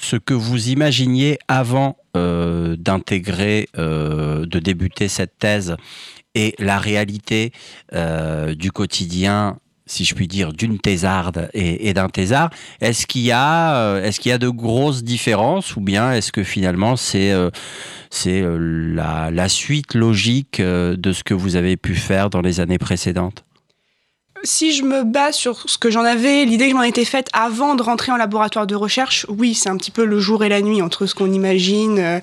ce 0.00 0.16
que 0.16 0.34
vous 0.34 0.68
imaginiez 0.68 1.38
avant 1.48 1.96
euh, 2.16 2.76
d'intégrer, 2.78 3.68
euh, 3.76 4.46
de 4.46 4.58
débuter 4.58 5.08
cette 5.08 5.38
thèse, 5.38 5.76
et 6.34 6.54
la 6.58 6.78
réalité 6.78 7.52
euh, 7.94 8.54
du 8.54 8.70
quotidien 8.70 9.58
si 9.90 10.04
je 10.04 10.14
puis 10.14 10.28
dire, 10.28 10.52
d'une 10.52 10.78
thésarde 10.78 11.48
et, 11.54 11.94
d'un 11.94 12.10
thésard. 12.10 12.50
Est-ce 12.82 13.06
qu'il 13.06 13.22
y 13.22 13.32
a, 13.32 14.10
qu'il 14.10 14.28
y 14.28 14.32
a 14.32 14.36
de 14.36 14.50
grosses 14.50 15.02
différences 15.02 15.76
ou 15.76 15.80
bien 15.80 16.12
est-ce 16.12 16.30
que 16.30 16.42
finalement 16.42 16.94
c'est 16.96 17.32
la, 18.22 19.48
suite 19.48 19.94
logique 19.94 20.60
de 20.60 21.12
ce 21.12 21.24
que 21.24 21.32
vous 21.32 21.56
avez 21.56 21.78
pu 21.78 21.94
faire 21.94 22.28
dans 22.28 22.42
les 22.42 22.60
années 22.60 22.76
précédentes? 22.76 23.46
Si 24.44 24.72
je 24.72 24.82
me 24.82 25.04
base 25.04 25.34
sur 25.34 25.68
ce 25.68 25.78
que 25.78 25.90
j'en 25.90 26.04
avais, 26.04 26.44
l'idée 26.44 26.70
que 26.70 26.76
j'en 26.76 26.82
étais 26.82 27.04
faite 27.04 27.28
avant 27.32 27.74
de 27.74 27.82
rentrer 27.82 28.12
en 28.12 28.16
laboratoire 28.16 28.66
de 28.66 28.74
recherche, 28.74 29.26
oui, 29.28 29.54
c'est 29.54 29.68
un 29.68 29.76
petit 29.76 29.90
peu 29.90 30.04
le 30.04 30.20
jour 30.20 30.44
et 30.44 30.48
la 30.48 30.60
nuit 30.60 30.82
entre 30.82 31.06
ce 31.06 31.14
qu'on 31.14 31.32
imagine, 31.32 31.98
euh, 31.98 32.20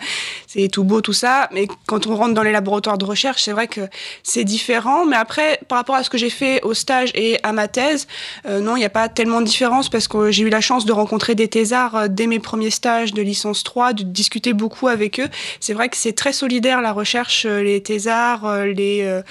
c'est 0.48 0.68
tout 0.68 0.84
beau, 0.84 1.02
tout 1.02 1.14
ça. 1.14 1.50
Mais 1.52 1.68
quand 1.88 2.08
on 2.08 2.16
rentre 2.16 2.34
dans 2.34 2.44
les 2.44 2.52
laboratoires 2.52 2.98
de 2.98 3.06
recherche, 3.06 3.44
c'est 3.44 3.52
vrai 3.52 3.68
que 3.68 3.82
c'est 4.24 4.44
différent. 4.44 5.06
Mais 5.06 5.16
après, 5.16 5.60
par 5.68 5.78
rapport 5.78 5.96
à 5.96 6.04
ce 6.04 6.10
que 6.10 6.18
j'ai 6.18 6.30
fait 6.30 6.62
au 6.64 6.74
stage 6.74 7.12
et 7.16 7.38
à 7.44 7.52
ma 7.52 7.68
thèse, 7.68 8.08
euh, 8.46 8.60
non, 8.60 8.76
il 8.76 8.80
n'y 8.80 8.86
a 8.86 8.90
pas 8.90 9.10
tellement 9.10 9.42
de 9.42 9.46
différence 9.46 9.90
parce 9.90 10.08
que 10.08 10.32
j'ai 10.32 10.44
eu 10.44 10.50
la 10.50 10.62
chance 10.62 10.86
de 10.86 10.94
rencontrer 10.94 11.36
des 11.36 11.48
thésards 11.48 11.96
euh, 11.96 12.08
dès 12.08 12.28
mes 12.28 12.40
premiers 12.40 12.72
stages 12.72 13.14
de 13.14 13.22
licence 13.22 13.64
3, 13.64 13.94
de 13.94 14.04
discuter 14.04 14.54
beaucoup 14.54 14.88
avec 14.88 15.20
eux. 15.20 15.30
C'est 15.60 15.74
vrai 15.74 15.90
que 15.90 15.98
c'est 15.98 16.14
très 16.14 16.34
solidaire 16.34 16.82
la 16.82 16.94
recherche, 16.94 17.46
les 17.46 17.82
thésards, 17.82 18.66
les 18.66 19.22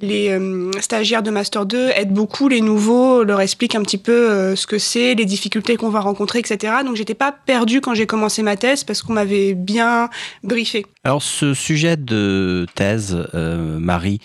les 0.00 0.28
euh, 0.30 0.70
stagiaires 0.80 1.22
de 1.22 1.30
Master 1.30 1.66
2 1.66 1.90
aident 1.94 2.12
beaucoup 2.12 2.48
les 2.48 2.60
nouveaux, 2.60 3.22
leur 3.22 3.40
expliquent 3.40 3.76
un 3.76 3.82
petit 3.82 3.98
peu 3.98 4.30
euh, 4.30 4.56
ce 4.56 4.66
que 4.66 4.78
c'est, 4.78 5.14
les 5.14 5.24
difficultés 5.24 5.76
qu'on 5.76 5.90
va 5.90 6.00
rencontrer, 6.00 6.40
etc. 6.40 6.74
Donc 6.84 6.96
j'étais 6.96 7.14
pas 7.14 7.32
perdue 7.32 7.80
quand 7.80 7.94
j'ai 7.94 8.06
commencé 8.06 8.42
ma 8.42 8.56
thèse 8.56 8.82
parce 8.84 9.02
qu'on 9.02 9.12
m'avait 9.12 9.54
bien 9.54 10.08
briefé. 10.42 10.84
Alors 11.04 11.22
ce 11.22 11.54
sujet 11.54 11.96
de 11.96 12.66
thèse, 12.74 13.16
euh, 13.34 13.78
Marie, 13.78 14.20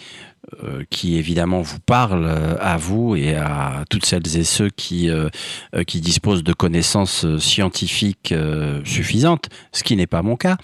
qui 0.90 1.16
évidemment 1.18 1.62
vous 1.62 1.78
parle 1.80 2.28
à 2.60 2.76
vous 2.76 3.16
et 3.16 3.36
à 3.36 3.84
toutes 3.88 4.04
celles 4.04 4.36
et 4.36 4.44
ceux 4.44 4.72
qui, 4.72 5.08
qui 5.86 6.02
disposent 6.02 6.44
de 6.44 6.54
connaissances 6.54 7.38
scientifiques 7.38 8.34
suffisantes, 8.84 9.50
ce 9.74 9.84
qui 9.84 9.96
n'est 9.96 10.08
pas 10.08 10.24
mon 10.24 10.36
cas. 10.36 10.58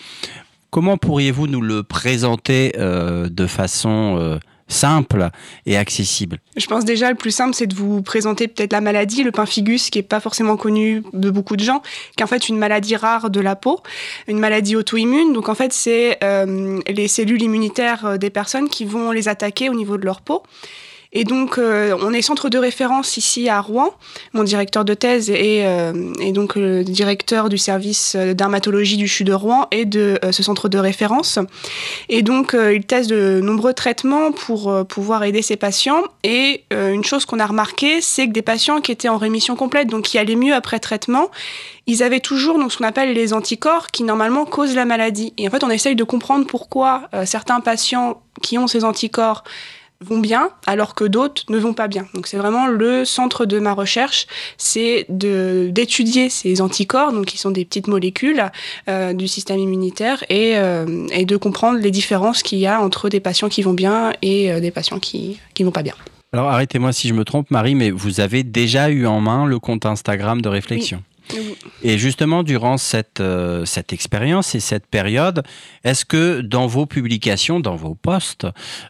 Comment 0.71 0.97
pourriez-vous 0.97 1.45
nous 1.45 1.61
le 1.61 1.83
présenter 1.83 2.71
de 2.75 3.45
façon 3.45 4.39
simple 4.67 5.29
et 5.65 5.77
accessible 5.77 6.39
Je 6.57 6.65
pense 6.67 6.85
déjà 6.85 7.09
le 7.09 7.15
plus 7.15 7.31
simple, 7.31 7.53
c'est 7.53 7.67
de 7.67 7.75
vous 7.75 8.01
présenter 8.01 8.47
peut-être 8.47 8.73
la 8.73 8.81
maladie, 8.81 9.23
le 9.23 9.31
pemphigus, 9.31 9.89
qui 9.89 9.99
est 9.99 10.03
pas 10.03 10.19
forcément 10.19 10.57
connu 10.57 11.03
de 11.13 11.29
beaucoup 11.29 11.55
de 11.55 11.63
gens, 11.63 11.81
qui 12.15 12.21
est 12.21 12.23
en 12.23 12.27
fait 12.27 12.49
une 12.49 12.57
maladie 12.57 12.95
rare 12.95 13.29
de 13.29 13.39
la 13.39 13.55
peau, 13.55 13.81
une 14.27 14.39
maladie 14.39 14.75
auto-immune. 14.75 15.33
Donc 15.33 15.49
en 15.49 15.55
fait, 15.55 15.73
c'est 15.73 16.17
euh, 16.23 16.79
les 16.87 17.07
cellules 17.07 17.41
immunitaires 17.41 18.05
euh, 18.05 18.17
des 18.17 18.29
personnes 18.29 18.69
qui 18.69 18.85
vont 18.85 19.11
les 19.11 19.27
attaquer 19.27 19.69
au 19.69 19.75
niveau 19.75 19.97
de 19.97 20.05
leur 20.05 20.21
peau. 20.21 20.43
Et 21.17 21.23
donc, 21.23 21.57
euh, 21.57 21.97
on 22.01 22.11
est 22.11 22.21
centre 22.21 22.49
de 22.49 22.57
référence 22.57 23.15
ici 23.15 23.47
à 23.47 23.61
Rouen. 23.61 23.91
Mon 24.33 24.43
directeur 24.43 24.83
de 24.83 24.93
thèse 24.93 25.29
est, 25.29 25.65
euh, 25.65 25.93
donc 26.33 26.55
le 26.55 26.83
directeur 26.83 27.47
du 27.47 27.57
service 27.57 28.17
dermatologie 28.17 28.97
du 28.97 29.07
CHU 29.07 29.23
de 29.23 29.31
Rouen 29.31 29.67
et 29.71 29.85
de 29.85 30.19
euh, 30.25 30.33
ce 30.33 30.43
centre 30.43 30.67
de 30.67 30.77
référence. 30.77 31.39
Et 32.09 32.21
donc, 32.21 32.53
il 32.53 32.85
teste 32.85 33.09
de 33.09 33.39
nombreux 33.41 33.73
traitements 33.73 34.33
pour 34.33 34.85
pouvoir 34.87 35.23
aider 35.23 35.41
ces 35.41 35.55
patients. 35.55 36.03
Et 36.23 36.65
une 36.71 37.05
chose 37.05 37.25
qu'on 37.25 37.39
a 37.39 37.45
remarqué, 37.45 38.01
c'est 38.01 38.27
que 38.27 38.33
des 38.33 38.41
patients 38.41 38.81
qui 38.81 38.91
étaient 38.91 39.07
en 39.07 39.17
rémission 39.17 39.55
complète, 39.55 39.87
donc 39.87 40.03
qui 40.03 40.17
allaient 40.17 40.35
mieux 40.35 40.53
après 40.53 40.79
traitement, 40.79 41.29
ils 41.87 42.03
avaient 42.03 42.19
toujours 42.19 42.59
donc, 42.59 42.73
ce 42.73 42.77
qu'on 42.77 42.83
appelle 42.83 43.13
les 43.13 43.31
anticorps 43.31 43.87
qui 43.87 44.03
normalement 44.03 44.45
causent 44.45 44.75
la 44.75 44.85
maladie. 44.85 45.33
Et 45.37 45.47
en 45.47 45.51
fait, 45.51 45.63
on 45.63 45.69
essaye 45.69 45.95
de 45.95 46.03
comprendre 46.03 46.45
pourquoi 46.45 47.09
certains 47.23 47.61
patients 47.61 48.21
qui 48.41 48.57
ont 48.57 48.67
ces 48.67 48.83
anticorps 48.83 49.43
vont 50.01 50.19
bien 50.19 50.49
alors 50.67 50.95
que 50.95 51.03
d'autres 51.05 51.43
ne 51.49 51.57
vont 51.57 51.73
pas 51.73 51.87
bien. 51.87 52.07
Donc 52.13 52.27
c'est 52.27 52.37
vraiment 52.37 52.67
le 52.67 53.05
centre 53.05 53.45
de 53.45 53.59
ma 53.59 53.73
recherche, 53.73 54.27
c'est 54.57 55.05
d'étudier 55.09 56.29
ces 56.29 56.61
anticorps, 56.61 57.13
donc 57.13 57.25
qui 57.25 57.37
sont 57.37 57.51
des 57.51 57.65
petites 57.65 57.87
molécules 57.87 58.43
euh, 58.89 59.13
du 59.13 59.27
système 59.27 59.59
immunitaire, 59.59 60.23
et, 60.29 60.57
euh, 60.57 61.07
et, 61.11 61.25
de 61.25 61.37
comprendre 61.37 61.79
les 61.79 61.91
différences 61.91 62.43
qu'il 62.43 62.59
y 62.59 62.67
a 62.67 62.81
entre 62.81 63.09
des 63.09 63.19
patients 63.19 63.49
qui 63.49 63.61
vont 63.61 63.73
bien 63.73 64.13
et 64.21 64.51
euh, 64.51 64.59
des 64.59 64.71
patients 64.71 64.99
qui 64.99 65.39
ne 65.59 65.65
vont 65.65 65.71
pas 65.71 65.83
bien. 65.83 65.95
Alors 66.33 66.49
arrêtez-moi 66.49 66.91
si 66.91 67.07
je 67.07 67.13
me 67.13 67.23
trompe 67.23 67.49
Marie, 67.49 67.75
mais 67.75 67.91
vous 67.91 68.19
avez 68.19 68.43
déjà 68.43 68.89
eu 68.89 69.05
en 69.05 69.21
main 69.21 69.45
le 69.45 69.57
compte 69.59 69.85
Instagram 69.85 70.41
de 70.41 70.49
réflexion. 70.49 71.01
Et 71.81 71.97
justement, 71.97 72.43
durant 72.43 72.77
cette, 72.77 73.19
euh, 73.19 73.65
cette 73.65 73.93
expérience 73.93 74.55
et 74.55 74.59
cette 74.59 74.85
période, 74.85 75.43
est-ce 75.83 76.05
que 76.05 76.41
dans 76.41 76.67
vos 76.67 76.85
publications, 76.85 77.59
dans 77.59 77.75
vos 77.75 77.95
posts, 77.95 78.47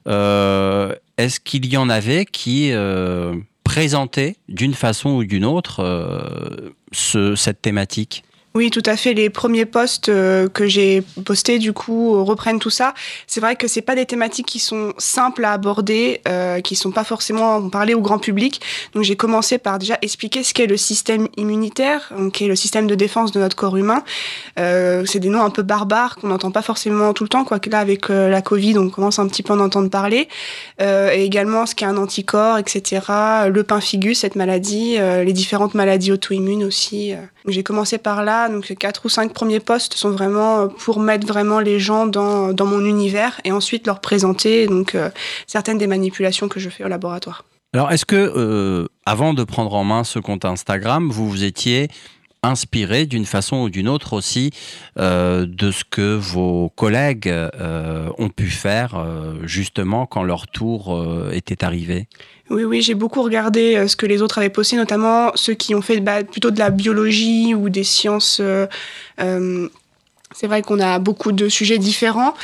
euh, 0.08 0.94
est-ce 1.18 1.40
qu'il 1.40 1.66
y 1.66 1.78
en 1.78 1.90
avait 1.90 2.26
qui 2.26 2.72
euh, 2.72 3.36
présentaient 3.64 4.36
d'une 4.50 4.74
façon 4.74 5.12
ou 5.12 5.24
d'une 5.24 5.46
autre 5.46 6.74
ce, 6.92 7.36
cette 7.36 7.62
thématique? 7.62 8.24
Oui, 8.56 8.72
tout 8.72 8.84
à 8.86 8.96
fait. 8.96 9.14
Les 9.14 9.30
premiers 9.30 9.66
posts 9.66 10.10
euh, 10.10 10.48
que 10.48 10.66
j'ai 10.66 11.04
postés, 11.26 11.60
du 11.60 11.74
coup, 11.74 12.24
reprennent 12.24 12.60
tout 12.60 12.70
ça. 12.70 12.94
C'est 13.28 13.42
vrai 13.42 13.56
que 13.56 13.68
c'est 13.68 13.82
pas 13.82 13.96
des 13.96 14.06
thématiques 14.06 14.46
qui 14.46 14.60
sont 14.60 14.94
simples 14.98 15.44
à 15.44 15.52
aborder, 15.52 16.22
euh, 16.28 16.62
qui 16.62 16.76
sont 16.76 16.92
pas 16.92 17.04
forcément 17.04 17.70
parlées 17.70 17.94
au 17.94 18.02
grand 18.02 18.18
public. 18.18 18.62
Donc, 18.94 19.04
j'ai 19.04 19.16
commencé 19.16 19.58
par 19.58 19.78
déjà 19.78 19.98
expliquer 20.02 20.44
ce 20.44 20.54
qu'est 20.54 20.68
le 20.68 20.78
système 20.78 21.28
immunitaire, 21.38 22.14
qui 22.34 22.46
est 22.46 22.48
le 22.48 22.56
système 22.56 22.88
de 22.88 22.96
défense 22.96 23.32
de 23.32 23.40
notre 23.40 23.56
corps 23.56 23.78
humain. 23.78 24.04
Euh, 24.60 25.04
c'est 25.06 25.20
des 25.20 25.30
noms 25.30 25.44
un 25.44 25.50
peu 25.50 25.64
barbares 25.64 26.16
qu'on 26.16 26.28
n'entend 26.28 26.52
pas 26.52 26.62
forcément 26.62 27.14
tout 27.14 27.24
le 27.24 27.30
temps, 27.30 27.44
quoique 27.44 27.70
là, 27.70 27.80
avec 27.80 28.10
euh, 28.10 28.30
la 28.30 28.42
Covid, 28.42 28.78
on 28.78 28.90
commence 28.90 29.20
un 29.20 29.28
petit 29.28 29.44
peu 29.44 29.54
à 29.54 29.56
en 29.56 29.60
entendre 29.60 29.90
parler. 29.90 30.28
Euh, 30.82 31.12
et 31.14 31.24
également 31.24 31.66
ce 31.66 31.76
qu'est 31.76 31.86
un 31.86 31.98
anticorps, 31.98 32.58
etc. 32.58 33.02
Le 33.50 33.64
pemphigus, 33.64 34.20
cette 34.20 34.36
maladie, 34.36 34.98
les 34.98 35.34
différentes 35.34 35.74
maladies 35.74 36.12
auto-immunes 36.12 36.64
aussi. 36.64 37.14
J'ai 37.48 37.64
commencé 37.64 37.98
par 37.98 38.24
là, 38.24 38.45
donc 38.50 38.70
les 38.70 38.76
quatre 38.76 39.06
ou 39.06 39.10
cinq 39.10 39.34
premiers 39.34 39.60
postes 39.60 39.94
sont 39.94 40.12
vraiment 40.12 40.60
euh, 40.60 40.68
pour 40.68 41.00
mettre 41.00 41.28
vraiment 41.28 41.60
les 41.60 41.80
gens 41.80 42.08
dans, 42.08 42.54
mon 42.66 42.86
univers 42.86 43.40
et 43.44 43.52
ensuite 43.52 43.86
leur 43.88 44.00
présenter 44.02 44.68
donc 44.68 44.96
euh, 44.96 45.10
certaines 45.48 45.78
des 45.78 45.88
manipulations 45.88 46.48
que 46.48 46.60
je 46.60 46.70
fais 46.70 46.84
au 46.84 46.88
laboratoire. 46.88 47.46
Alors 47.74 47.92
est-ce 47.92 48.06
que 48.06 48.16
euh, 48.16 48.88
avant 49.06 49.34
de 49.34 49.44
prendre 49.44 49.74
en 49.74 49.84
main 49.84 50.04
ce 50.04 50.20
compte 50.20 50.46
Instagram, 50.46 51.10
vous 51.10 51.30
vous 51.30 51.44
étiez 51.44 51.90
inspiré 52.44 53.06
d'une 53.06 53.26
façon 53.26 53.58
ou 53.64 53.70
d'une 53.70 53.88
autre 53.88 54.14
aussi 54.14 54.52
euh, 54.98 55.46
de 55.48 55.72
ce 55.72 55.84
que 55.84 56.16
vos 56.16 56.70
collègues 56.76 57.28
euh, 57.28 58.10
ont 58.18 58.30
pu 58.30 58.48
faire 58.48 58.96
euh, 58.96 59.34
justement 59.44 60.06
quand 60.06 60.24
leur 60.24 60.48
tour 60.48 61.04
était 61.32 61.64
arrivé? 61.64 62.08
Oui, 62.50 62.64
oui, 62.64 62.82
j'ai 62.82 62.94
beaucoup 62.94 63.24
regardé 63.24 63.88
ce 63.88 63.96
que 63.96 64.06
les 64.06 64.22
autres 64.22 64.38
avaient 64.38 64.50
posté, 64.50 64.76
notamment 64.76 65.32
ceux 65.36 65.56
qui 65.56 65.74
ont 65.74 65.82
fait 65.82 66.00
bah, 66.00 66.24
plutôt 66.24 66.52
de 66.52 66.60
la 66.60 66.70
biologie 66.70 67.56
ou 67.56 67.70
des 67.70 67.84
sciences. 67.84 68.40
c'est 69.18 70.48
vrai 70.48 70.62
qu'on 70.62 70.80
a 70.80 71.00
beaucoup 71.00 71.32
de 71.32 71.50
sujets 71.50 71.80
différents 71.80 72.36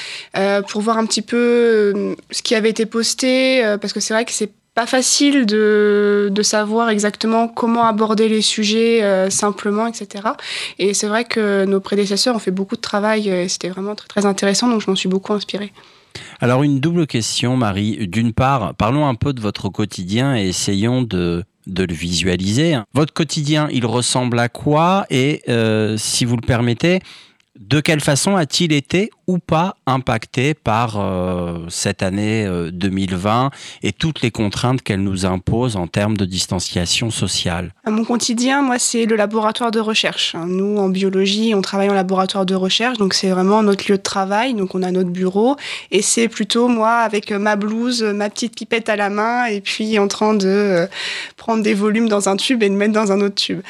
pour 0.70 0.82
voir 0.82 0.98
un 0.98 1.06
petit 1.06 1.22
peu 1.22 2.16
ce 2.32 2.42
qui 2.42 2.56
avait 2.56 2.72
été 2.72 2.88
posté, 2.88 3.62
parce 3.80 3.94
que 3.94 4.00
c'est 4.00 4.16
vrai 4.16 4.26
que 4.26 4.32
c'est 4.32 4.52
pas 4.82 4.88
facile 4.88 5.46
de, 5.46 6.30
de, 6.32 6.42
savoir 6.42 6.90
exactement 6.90 7.48
comment 7.48 7.86
aborder 7.86 8.28
les 8.28 8.42
sujets 8.42 9.04
euh, 9.04 9.30
simplement, 9.30 9.86
etc. 9.86 10.30
Et 10.80 10.96
c'est 10.96 11.06
vrai 11.06 11.24
que 11.24 11.66
nos 11.66 11.80
prédécesseurs 11.80 12.36
ont 12.36 12.40
fait 12.40 12.50
beaucoup 12.50 12.76
de 12.76 12.82
travail 12.82 13.30
et 13.30 13.48
c'était 13.48 13.70
vraiment 13.70 13.94
très, 13.94 14.08
très 14.08 14.26
intéressant, 14.26 14.68
donc 14.70 14.82
je 14.82 14.90
m'en 14.90 14.96
suis 14.96 15.08
beaucoup 15.08 15.34
inspirée. 15.34 15.72
Alors 16.40 16.64
une 16.64 16.80
double 16.80 17.06
question, 17.06 17.58
Marie. 17.58 18.08
D'une 18.08 18.34
part, 18.34 18.74
parlons 18.74 19.08
un 19.08 19.14
peu 19.14 19.34
de 19.34 19.40
votre 19.40 19.70
quotidien 19.70 20.36
et 20.36 20.48
essayons 20.48 21.04
de, 21.04 21.44
de 21.68 21.84
le 21.84 21.94
visualiser. 21.94 22.80
Votre 22.96 23.14
quotidien, 23.14 23.68
il 23.72 23.86
ressemble 23.86 24.40
à 24.40 24.50
quoi? 24.50 25.06
Et 25.12 25.44
euh, 25.48 25.96
si 25.96 26.26
vous 26.26 26.38
le 26.38 26.48
permettez, 26.48 27.02
de 27.60 27.82
quelle 27.82 28.02
façon 28.02 28.36
a-t-il 28.36 28.74
été 28.74 29.12
ou 29.32 29.40
pas 29.40 29.76
impacté 29.86 30.54
par 30.54 31.00
euh, 31.00 31.60
cette 31.70 32.04
année 32.04 32.46
2020 32.72 33.46
euh, 33.46 33.50
et 33.82 33.94
toutes 33.94 34.22
les 34.22 34.30
contraintes 34.30 34.82
qu'elle 34.82 35.02
nous 35.02 35.26
impose 35.26 35.78
en 35.78 35.88
termes 35.88 36.18
de 36.18 36.26
distanciation 36.26 37.10
sociale? 37.10 37.72
Mon 37.88 38.04
quotidien, 38.04 38.62
moi, 38.62 38.78
c'est 38.78 39.06
le 39.06 39.16
laboratoire 39.16 39.72
de 39.72 39.80
recherche. 39.80 40.36
Nous, 40.36 40.78
en 40.78 40.90
biologie, 40.90 41.54
on 41.56 41.62
travaille 41.62 41.90
en 41.90 41.94
laboratoire 41.94 42.46
de 42.46 42.56
recherche, 42.56 42.98
donc 42.98 43.14
c'est 43.14 43.30
vraiment 43.30 43.64
notre 43.64 43.90
lieu 43.90 43.98
de 43.98 44.04
travail, 44.04 44.54
donc 44.54 44.76
on 44.76 44.84
a 44.84 44.92
notre 44.92 45.10
bureau, 45.10 45.56
et 45.92 46.02
c'est 46.02 46.28
plutôt 46.28 46.68
moi 46.68 46.98
avec 46.98 47.32
ma 47.32 47.56
blouse, 47.56 48.04
ma 48.04 48.30
petite 48.30 48.56
pipette 48.56 48.90
à 48.90 48.98
la 48.98 49.10
main, 49.10 49.46
et 49.46 49.62
puis 49.62 49.98
en 49.98 50.10
train 50.10 50.34
de 50.34 50.48
euh, 50.48 50.88
prendre 51.38 51.64
des 51.64 51.74
volumes 51.74 52.10
dans 52.10 52.28
un 52.28 52.36
tube 52.36 52.64
et 52.64 52.70
de 52.70 52.76
mettre 52.76 52.94
dans 52.94 53.14
un 53.14 53.22
autre 53.22 53.36
tube. 53.36 53.62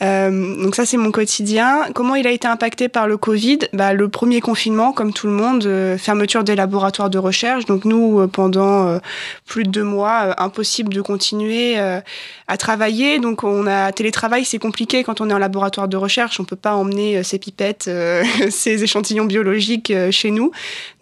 donc 0.00 0.74
ça, 0.74 0.86
c'est 0.86 0.96
mon 0.96 1.10
quotidien. 1.10 1.86
Comment 1.94 2.14
il 2.14 2.26
a 2.26 2.30
été 2.30 2.48
impacté 2.48 2.88
par 2.88 3.06
le 3.06 3.18
Covid? 3.18 3.58
Bah, 3.74 3.92
le 3.92 4.08
premier 4.08 4.40
confinement, 4.40 4.92
comme 4.92 5.09
tout 5.12 5.26
le 5.26 5.32
monde, 5.32 5.64
euh, 5.66 5.98
fermeture 5.98 6.44
des 6.44 6.54
laboratoires 6.54 7.10
de 7.10 7.18
recherche. 7.18 7.64
Donc 7.64 7.84
nous, 7.84 8.20
euh, 8.20 8.26
pendant 8.26 8.88
euh, 8.88 8.98
plus 9.46 9.64
de 9.64 9.70
deux 9.70 9.84
mois, 9.84 10.40
impossible 10.40 10.92
de 10.92 11.00
continuer 11.00 11.78
à 11.78 12.56
travailler. 12.56 13.18
Donc 13.18 13.44
on 13.44 13.66
a 13.66 13.92
télétravail, 13.92 14.44
c'est 14.44 14.58
compliqué 14.58 15.04
quand 15.04 15.20
on 15.20 15.30
est 15.30 15.32
en 15.32 15.38
laboratoire 15.38 15.88
de 15.88 15.96
recherche. 15.96 16.40
On 16.40 16.44
peut 16.44 16.56
pas 16.56 16.74
emmener 16.74 17.22
ses 17.22 17.38
pipettes, 17.38 17.90
ses 18.50 18.82
échantillons 18.82 19.24
biologiques 19.24 19.92
chez 20.10 20.30
nous. 20.30 20.52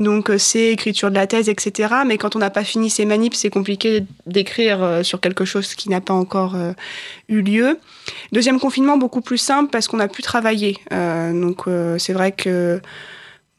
Donc 0.00 0.30
c'est 0.38 0.68
écriture 0.68 1.10
de 1.10 1.16
la 1.16 1.26
thèse, 1.26 1.48
etc. 1.48 1.94
Mais 2.06 2.18
quand 2.18 2.36
on 2.36 2.38
n'a 2.38 2.50
pas 2.50 2.64
fini 2.64 2.90
ses 2.90 3.04
manips, 3.04 3.34
c'est 3.34 3.50
compliqué 3.50 4.04
d'écrire 4.26 5.00
sur 5.02 5.20
quelque 5.20 5.44
chose 5.44 5.74
qui 5.74 5.90
n'a 5.90 6.00
pas 6.00 6.14
encore 6.14 6.56
eu 7.28 7.42
lieu. 7.42 7.78
Deuxième 8.32 8.60
confinement, 8.60 8.96
beaucoup 8.96 9.20
plus 9.20 9.38
simple 9.38 9.70
parce 9.70 9.88
qu'on 9.88 10.00
a 10.00 10.08
pu 10.08 10.22
travailler. 10.22 10.78
donc 10.90 11.64
c'est 11.98 12.12
vrai 12.12 12.32
que 12.32 12.80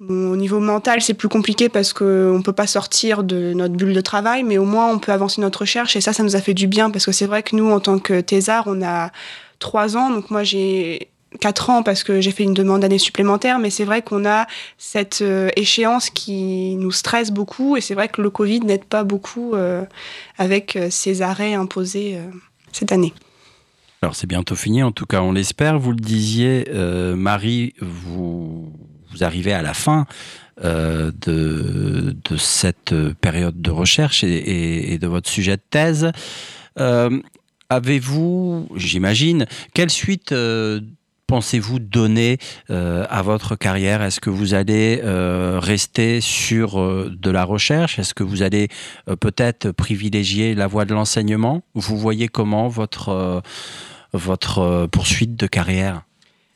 Au 0.07 0.37
niveau 0.37 0.59
mental, 0.61 1.01
c'est 1.01 1.13
plus 1.13 1.27
compliqué 1.27 1.67
parce 1.67 1.91
qu'on 1.91 2.37
ne 2.37 2.41
peut 2.41 2.53
pas 2.53 2.67
sortir 2.67 3.23
de 3.23 3.51
notre 3.53 3.75
bulle 3.75 3.93
de 3.93 3.99
travail, 3.99 4.43
mais 4.43 4.57
au 4.57 4.63
moins 4.63 4.89
on 4.89 4.97
peut 4.97 5.11
avancer 5.11 5.41
notre 5.41 5.61
recherche 5.61 5.97
et 5.97 6.01
ça, 6.01 6.13
ça 6.13 6.23
nous 6.23 6.37
a 6.37 6.41
fait 6.41 6.53
du 6.53 6.67
bien 6.67 6.89
parce 6.89 7.05
que 7.05 7.11
c'est 7.11 7.25
vrai 7.25 7.43
que 7.43 7.53
nous, 7.55 7.69
en 7.69 7.81
tant 7.81 7.99
que 7.99 8.21
thésard, 8.21 8.63
on 8.67 8.81
a 8.81 9.11
trois 9.59 9.97
ans, 9.97 10.09
donc 10.09 10.31
moi 10.31 10.43
j'ai 10.43 11.09
quatre 11.41 11.69
ans 11.69 11.83
parce 11.83 12.03
que 12.03 12.21
j'ai 12.21 12.31
fait 12.31 12.43
une 12.43 12.53
demande 12.53 12.81
d'année 12.81 12.97
supplémentaire, 12.97 13.59
mais 13.59 13.69
c'est 13.69 13.83
vrai 13.83 14.01
qu'on 14.01 14.25
a 14.25 14.47
cette 14.77 15.21
euh, 15.21 15.49
échéance 15.57 16.09
qui 16.09 16.75
nous 16.77 16.91
stresse 16.91 17.31
beaucoup 17.31 17.75
et 17.75 17.81
c'est 17.81 17.93
vrai 17.93 18.07
que 18.07 18.21
le 18.21 18.29
Covid 18.29 18.61
n'aide 18.61 18.85
pas 18.85 19.03
beaucoup 19.03 19.53
euh, 19.53 19.83
avec 20.37 20.77
euh, 20.77 20.87
ces 20.89 21.21
arrêts 21.21 21.53
imposés 21.53 22.17
cette 22.71 22.93
année. 22.93 23.13
Alors 24.01 24.15
c'est 24.15 24.27
bientôt 24.27 24.55
fini, 24.55 24.81
en 24.81 24.93
tout 24.93 25.05
cas 25.05 25.21
on 25.21 25.33
l'espère. 25.33 25.77
Vous 25.77 25.91
le 25.91 25.97
disiez, 25.97 26.65
Marie, 27.17 27.73
vous, 27.81 28.71
vous 29.11 29.23
arrivez 29.23 29.53
à 29.53 29.61
la 29.61 29.73
fin 29.73 30.05
euh, 30.65 31.11
de, 31.21 32.15
cette 32.37 32.93
période 33.21 33.61
de 33.61 33.71
recherche 33.71 34.23
et, 34.23 34.97
de 34.97 35.07
votre 35.07 35.29
sujet 35.29 35.55
de 35.55 35.61
thèse. 35.69 36.11
Euh, 36.79 37.21
Avez-vous, 37.69 38.67
j'imagine, 38.75 39.45
quelle 39.73 39.91
suite 39.91 40.31
euh, 40.31 40.81
pensez-vous 41.27 41.79
donner 41.79 42.39
à 42.69 43.21
votre 43.21 43.55
carrière? 43.55 44.01
Est-ce 44.01 44.19
que 44.19 44.31
vous 44.31 44.53
allez 44.53 44.99
rester 45.03 46.19
sur 46.19 46.77
de 47.09 47.29
la 47.29 47.43
recherche? 47.43 47.99
Est-ce 47.99 48.15
que 48.15 48.23
vous 48.23 48.41
allez 48.41 48.69
peut-être 49.19 49.71
privilégier 49.71 50.55
la 50.55 50.65
voie 50.65 50.85
de 50.85 50.95
l'enseignement? 50.95 51.61
Vous 51.75 51.97
voyez 51.97 52.27
comment 52.27 52.67
votre, 52.67 53.41
poursuite 54.91 55.35
de 55.35 55.45
carrière? 55.45 56.01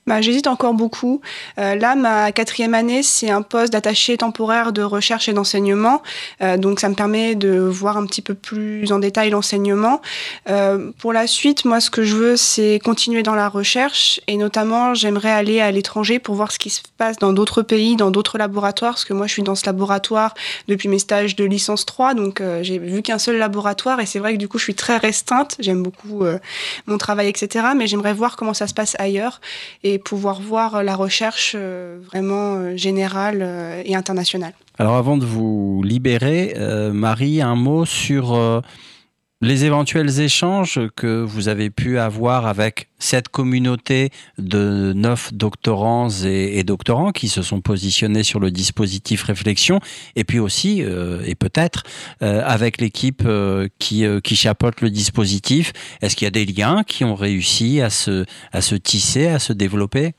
Bah, 0.05 0.19
J'hésite 0.19 0.47
encore 0.47 0.73
beaucoup. 0.73 1.21
Euh, 1.57 1.75
là, 1.75 1.95
ma 1.95 2.33
quatrième 2.33 2.73
année, 2.73 3.03
c'est 3.03 3.29
un 3.29 3.41
poste 3.41 3.71
d'attaché 3.71 4.17
temporaire 4.17 4.73
de 4.73 4.81
recherche 4.81 5.29
et 5.29 5.33
d'enseignement. 5.33 6.01
Euh, 6.41 6.57
donc, 6.57 6.81
ça 6.81 6.89
me 6.89 6.95
permet 6.95 7.35
de 7.35 7.57
voir 7.57 7.95
un 7.95 8.05
petit 8.05 8.21
peu 8.21 8.33
plus 8.33 8.91
en 8.91 8.99
détail 8.99 9.29
l'enseignement. 9.29 10.01
Euh, 10.49 10.91
pour 10.97 11.13
la 11.13 11.25
suite, 11.25 11.63
moi, 11.63 11.79
ce 11.79 11.89
que 11.89 12.03
je 12.03 12.15
veux, 12.15 12.35
c'est 12.35 12.79
continuer 12.83 13.23
dans 13.23 13.35
la 13.35 13.47
recherche. 13.47 14.19
Et 14.27 14.35
notamment, 14.35 14.93
j'aimerais 14.93 15.31
aller 15.31 15.61
à 15.61 15.71
l'étranger 15.71 16.19
pour 16.19 16.35
voir 16.35 16.51
ce 16.51 16.59
qui 16.59 16.69
se 16.69 16.81
passe 16.97 17.17
dans 17.17 17.31
d'autres 17.31 17.61
pays, 17.61 17.95
dans 17.95 18.11
d'autres 18.11 18.37
laboratoires. 18.37 18.93
Parce 18.93 19.05
que 19.05 19.13
moi, 19.13 19.27
je 19.27 19.31
suis 19.31 19.43
dans 19.43 19.55
ce 19.55 19.65
laboratoire 19.65 20.33
depuis 20.67 20.89
mes 20.89 20.99
stages 20.99 21.37
de 21.37 21.45
licence 21.45 21.85
3. 21.85 22.13
Donc, 22.13 22.41
j'ai 22.61 22.77
vu 22.77 23.03
qu'un 23.03 23.19
seul 23.19 23.37
laboratoire. 23.37 24.01
Et 24.01 24.05
c'est 24.05 24.19
vrai 24.19 24.33
que 24.33 24.37
du 24.37 24.49
coup, 24.49 24.57
je 24.57 24.63
suis 24.63 24.75
très 24.75 24.97
restreinte. 24.97 25.55
J'aime 25.59 25.81
beaucoup 25.81 26.25
mon 26.87 26.97
travail, 26.97 27.29
etc. 27.29 27.67
Mais 27.75 27.87
j'aimerais 27.87 28.13
voir 28.13 28.35
comment 28.35 28.53
ça 28.53 28.67
se 28.67 28.73
passe 28.73 28.97
ailleurs. 28.99 29.39
Pouvoir 29.99 30.41
voir 30.41 30.83
la 30.83 30.95
recherche 30.95 31.55
euh, 31.55 31.99
vraiment 32.05 32.55
euh, 32.55 32.75
générale 32.75 33.39
euh, 33.41 33.81
et 33.85 33.95
internationale. 33.95 34.53
Alors 34.77 34.95
avant 34.95 35.17
de 35.17 35.25
vous 35.25 35.83
libérer, 35.83 36.55
Marie, 36.91 37.41
un 37.41 37.55
mot 37.55 37.85
sur 37.85 38.33
les 39.43 39.65
éventuels 39.65 40.21
échanges 40.21 40.79
que 40.95 41.21
vous 41.21 41.49
avez 41.49 41.69
pu 41.69 41.99
avoir 41.99 42.47
avec 42.47 42.87
cette 42.97 43.27
communauté 43.27 44.09
de 44.37 44.93
neuf 44.95 45.33
doctorants 45.33 46.07
et, 46.23 46.63
doctorants 46.63 47.11
qui 47.11 47.27
se 47.27 47.41
sont 47.41 47.59
positionnés 47.59 48.23
sur 48.23 48.39
le 48.39 48.51
dispositif 48.51 49.23
réflexion, 49.23 49.81
et 50.15 50.23
puis 50.23 50.39
aussi, 50.39 50.81
euh, 50.81 51.21
et 51.25 51.35
peut-être, 51.35 51.83
euh, 52.21 52.41
avec 52.45 52.79
l'équipe 52.79 53.23
euh, 53.25 53.67
qui, 53.79 54.05
qui 54.23 54.35
chapeaute 54.37 54.79
le 54.79 54.89
dispositif. 54.89 55.73
Est-ce 56.01 56.15
qu'il 56.15 56.25
y 56.25 56.27
a 56.27 56.31
des 56.31 56.45
liens 56.45 56.83
qui 56.87 57.03
ont 57.03 57.15
réussi 57.15 57.81
à 57.81 57.89
se 57.89 58.75
tisser, 58.75 59.27
à 59.27 59.39
se 59.39 59.51
développer? 59.51 60.13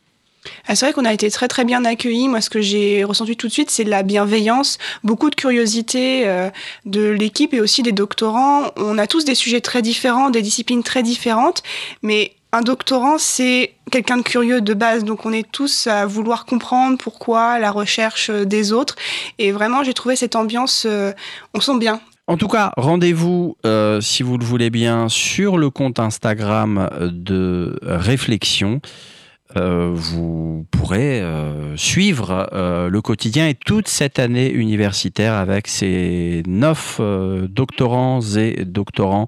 Ah, 0.67 0.75
c'est 0.75 0.87
vrai 0.87 0.93
qu'on 0.93 1.05
a 1.05 1.13
été 1.13 1.31
très 1.31 1.49
très 1.49 1.65
bien 1.65 1.85
accueillis. 1.85 2.29
Moi, 2.29 2.41
ce 2.41 2.51
que 2.51 2.61
j'ai 2.61 3.05
ressenti 3.05 3.37
tout 3.37 3.49
de 3.49 3.53
suite, 3.53 3.71
c'est 3.71 3.85
de 3.85 3.91
la 3.91 4.03
bienveillance, 4.03 4.79
beaucoup 5.03 5.31
de 5.31 5.35
curiosité 5.35 6.27
euh, 6.27 6.51
de 6.85 7.09
l'équipe 7.11 7.55
et 7.55 7.61
aussi 7.61 7.83
des 7.83 7.93
doctorants. 7.93 8.73
On 8.77 8.99
a 8.99 9.07
tous 9.07 9.25
des 9.25 9.35
sujets 9.35 9.61
très 9.61 9.83
différents, 9.83 10.31
des 10.31 10.43
disciplines 10.43 10.83
très 10.83 11.03
différentes, 11.03 11.63
mais 12.03 12.33
un 12.53 12.63
doctorant, 12.63 13.19
c'est 13.19 13.75
quelqu'un 13.91 14.19
de 14.19 14.23
curieux 14.23 14.61
de 14.61 14.75
base, 14.75 15.05
donc 15.05 15.27
on 15.27 15.33
est 15.33 15.51
tous 15.51 15.89
à 15.89 16.07
vouloir 16.07 16.47
comprendre 16.47 16.99
pourquoi 16.99 17.59
la 17.59 17.73
recherche 17.73 18.31
des 18.31 18.73
autres. 18.73 18.95
Et 19.39 19.51
vraiment, 19.51 19.83
j'ai 19.83 19.95
trouvé 19.95 20.15
cette 20.15 20.37
ambiance, 20.37 20.85
euh, 20.87 21.13
on 21.53 21.61
sent 21.61 21.79
bien. 21.79 22.01
En 22.27 22.37
tout 22.37 22.49
cas, 22.49 22.73
rendez-vous, 22.77 23.57
euh, 23.67 24.01
si 24.01 24.23
vous 24.23 24.39
le 24.39 24.45
voulez 24.45 24.71
bien, 24.71 25.09
sur 25.09 25.59
le 25.59 25.69
compte 25.69 25.99
Instagram 25.99 26.89
de 27.01 27.79
Réflexion. 27.83 28.81
Euh, 29.57 29.91
vous 29.95 30.67
pourrez 30.71 31.21
euh, 31.21 31.77
suivre 31.77 32.49
euh, 32.53 32.89
le 32.89 33.01
quotidien 33.01 33.49
et 33.49 33.55
toute 33.55 33.87
cette 33.87 34.19
année 34.19 34.51
universitaire 34.51 35.35
avec 35.35 35.69
ces 35.69 36.43
neuf 36.47 37.01
doctorants 37.49 38.21
et 38.37 38.65
doctorants 38.65 39.27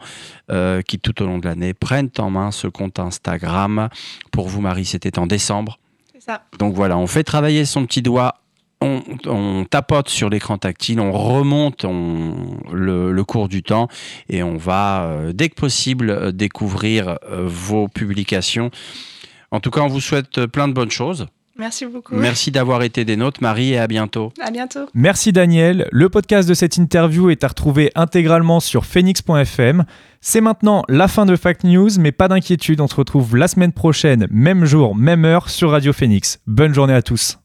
qui 0.87 0.99
tout 0.99 1.23
au 1.23 1.27
long 1.27 1.39
de 1.39 1.47
l'année 1.47 1.75
prennent 1.75 2.11
en 2.19 2.31
main 2.31 2.51
ce 2.51 2.67
compte 2.69 2.99
Instagram. 2.99 3.89
Pour 4.31 4.49
vous, 4.49 4.61
Marie, 4.61 4.85
c'était 4.85 5.19
en 5.19 5.27
décembre. 5.27 5.79
C'est 6.13 6.23
ça. 6.23 6.43
Donc 6.59 6.75
voilà, 6.75 6.97
on 6.99 7.07
fait 7.07 7.25
travailler 7.25 7.65
son 7.65 7.85
petit 7.87 8.03
doigt 8.03 8.37
on, 8.83 9.03
on, 9.25 9.65
tapote 9.65 10.11
sur 10.11 10.29
l'écran 10.29 10.59
tactile, 10.59 11.01
on 11.01 11.11
remonte 11.11 11.87
on, 11.87 12.59
le, 12.73 13.11
le, 13.11 13.25
cours 13.25 13.49
du 13.49 13.63
temps 13.63 13.89
et 14.29 14.43
on 14.43 14.57
va, 14.57 15.11
dès 15.33 15.49
que 15.49 15.55
possible, 15.55 16.33
découvrir 16.33 17.19
vos 17.31 17.89
publications. 17.89 18.71
En 19.51 19.61
tout 19.61 19.71
cas, 19.71 19.81
on 19.81 19.89
vous 19.89 20.01
souhaite 20.01 20.47
plein 20.47 20.69
de 20.69 20.73
bonnes 20.73 20.91
choses. 20.91 21.27
Merci 21.59 21.87
beaucoup. 21.87 22.15
Merci 22.15 22.51
d'avoir 22.51 22.83
été 22.83 23.05
des 23.05 23.17
nôtres, 23.17 23.41
Marie, 23.43 23.73
et 23.73 23.79
à 23.79 23.87
bientôt. 23.87 24.31
À 24.41 24.51
bientôt. 24.51 24.87
Merci 24.93 25.33
Daniel. 25.33 25.89
Le 25.91 26.09
podcast 26.11 26.49
de 26.49 26.55
cette 26.55 26.77
interview 26.77 27.31
est 27.31 27.45
à 27.45 27.49
retrouver 27.49 27.91
intégralement 27.95 28.61
sur 28.61 28.85
phoenix.fm. 28.85 29.85
C'est 30.21 30.43
maintenant 30.43 30.83
la 30.89 31.09
fin 31.09 31.25
de 31.25 31.35
Fact 31.35 31.65
News, 31.65 31.91
mais 31.99 32.13
pas 32.13 32.29
d'inquiétude, 32.29 32.81
on 32.81 32.89
se 32.89 32.97
retrouve 32.97 33.37
la 33.37 33.49
semaine 33.49 33.73
prochaine, 33.73 34.27
même 34.31 34.67
jour, 34.67 34.95
même 34.95 35.25
heure, 35.25 35.49
sur 35.49 35.71
Radio 35.71 35.93
Phoenix. 35.93 36.41
Bonne 36.47 36.75
journée 36.75 36.95
à 36.95 37.03
tous. 37.03 37.39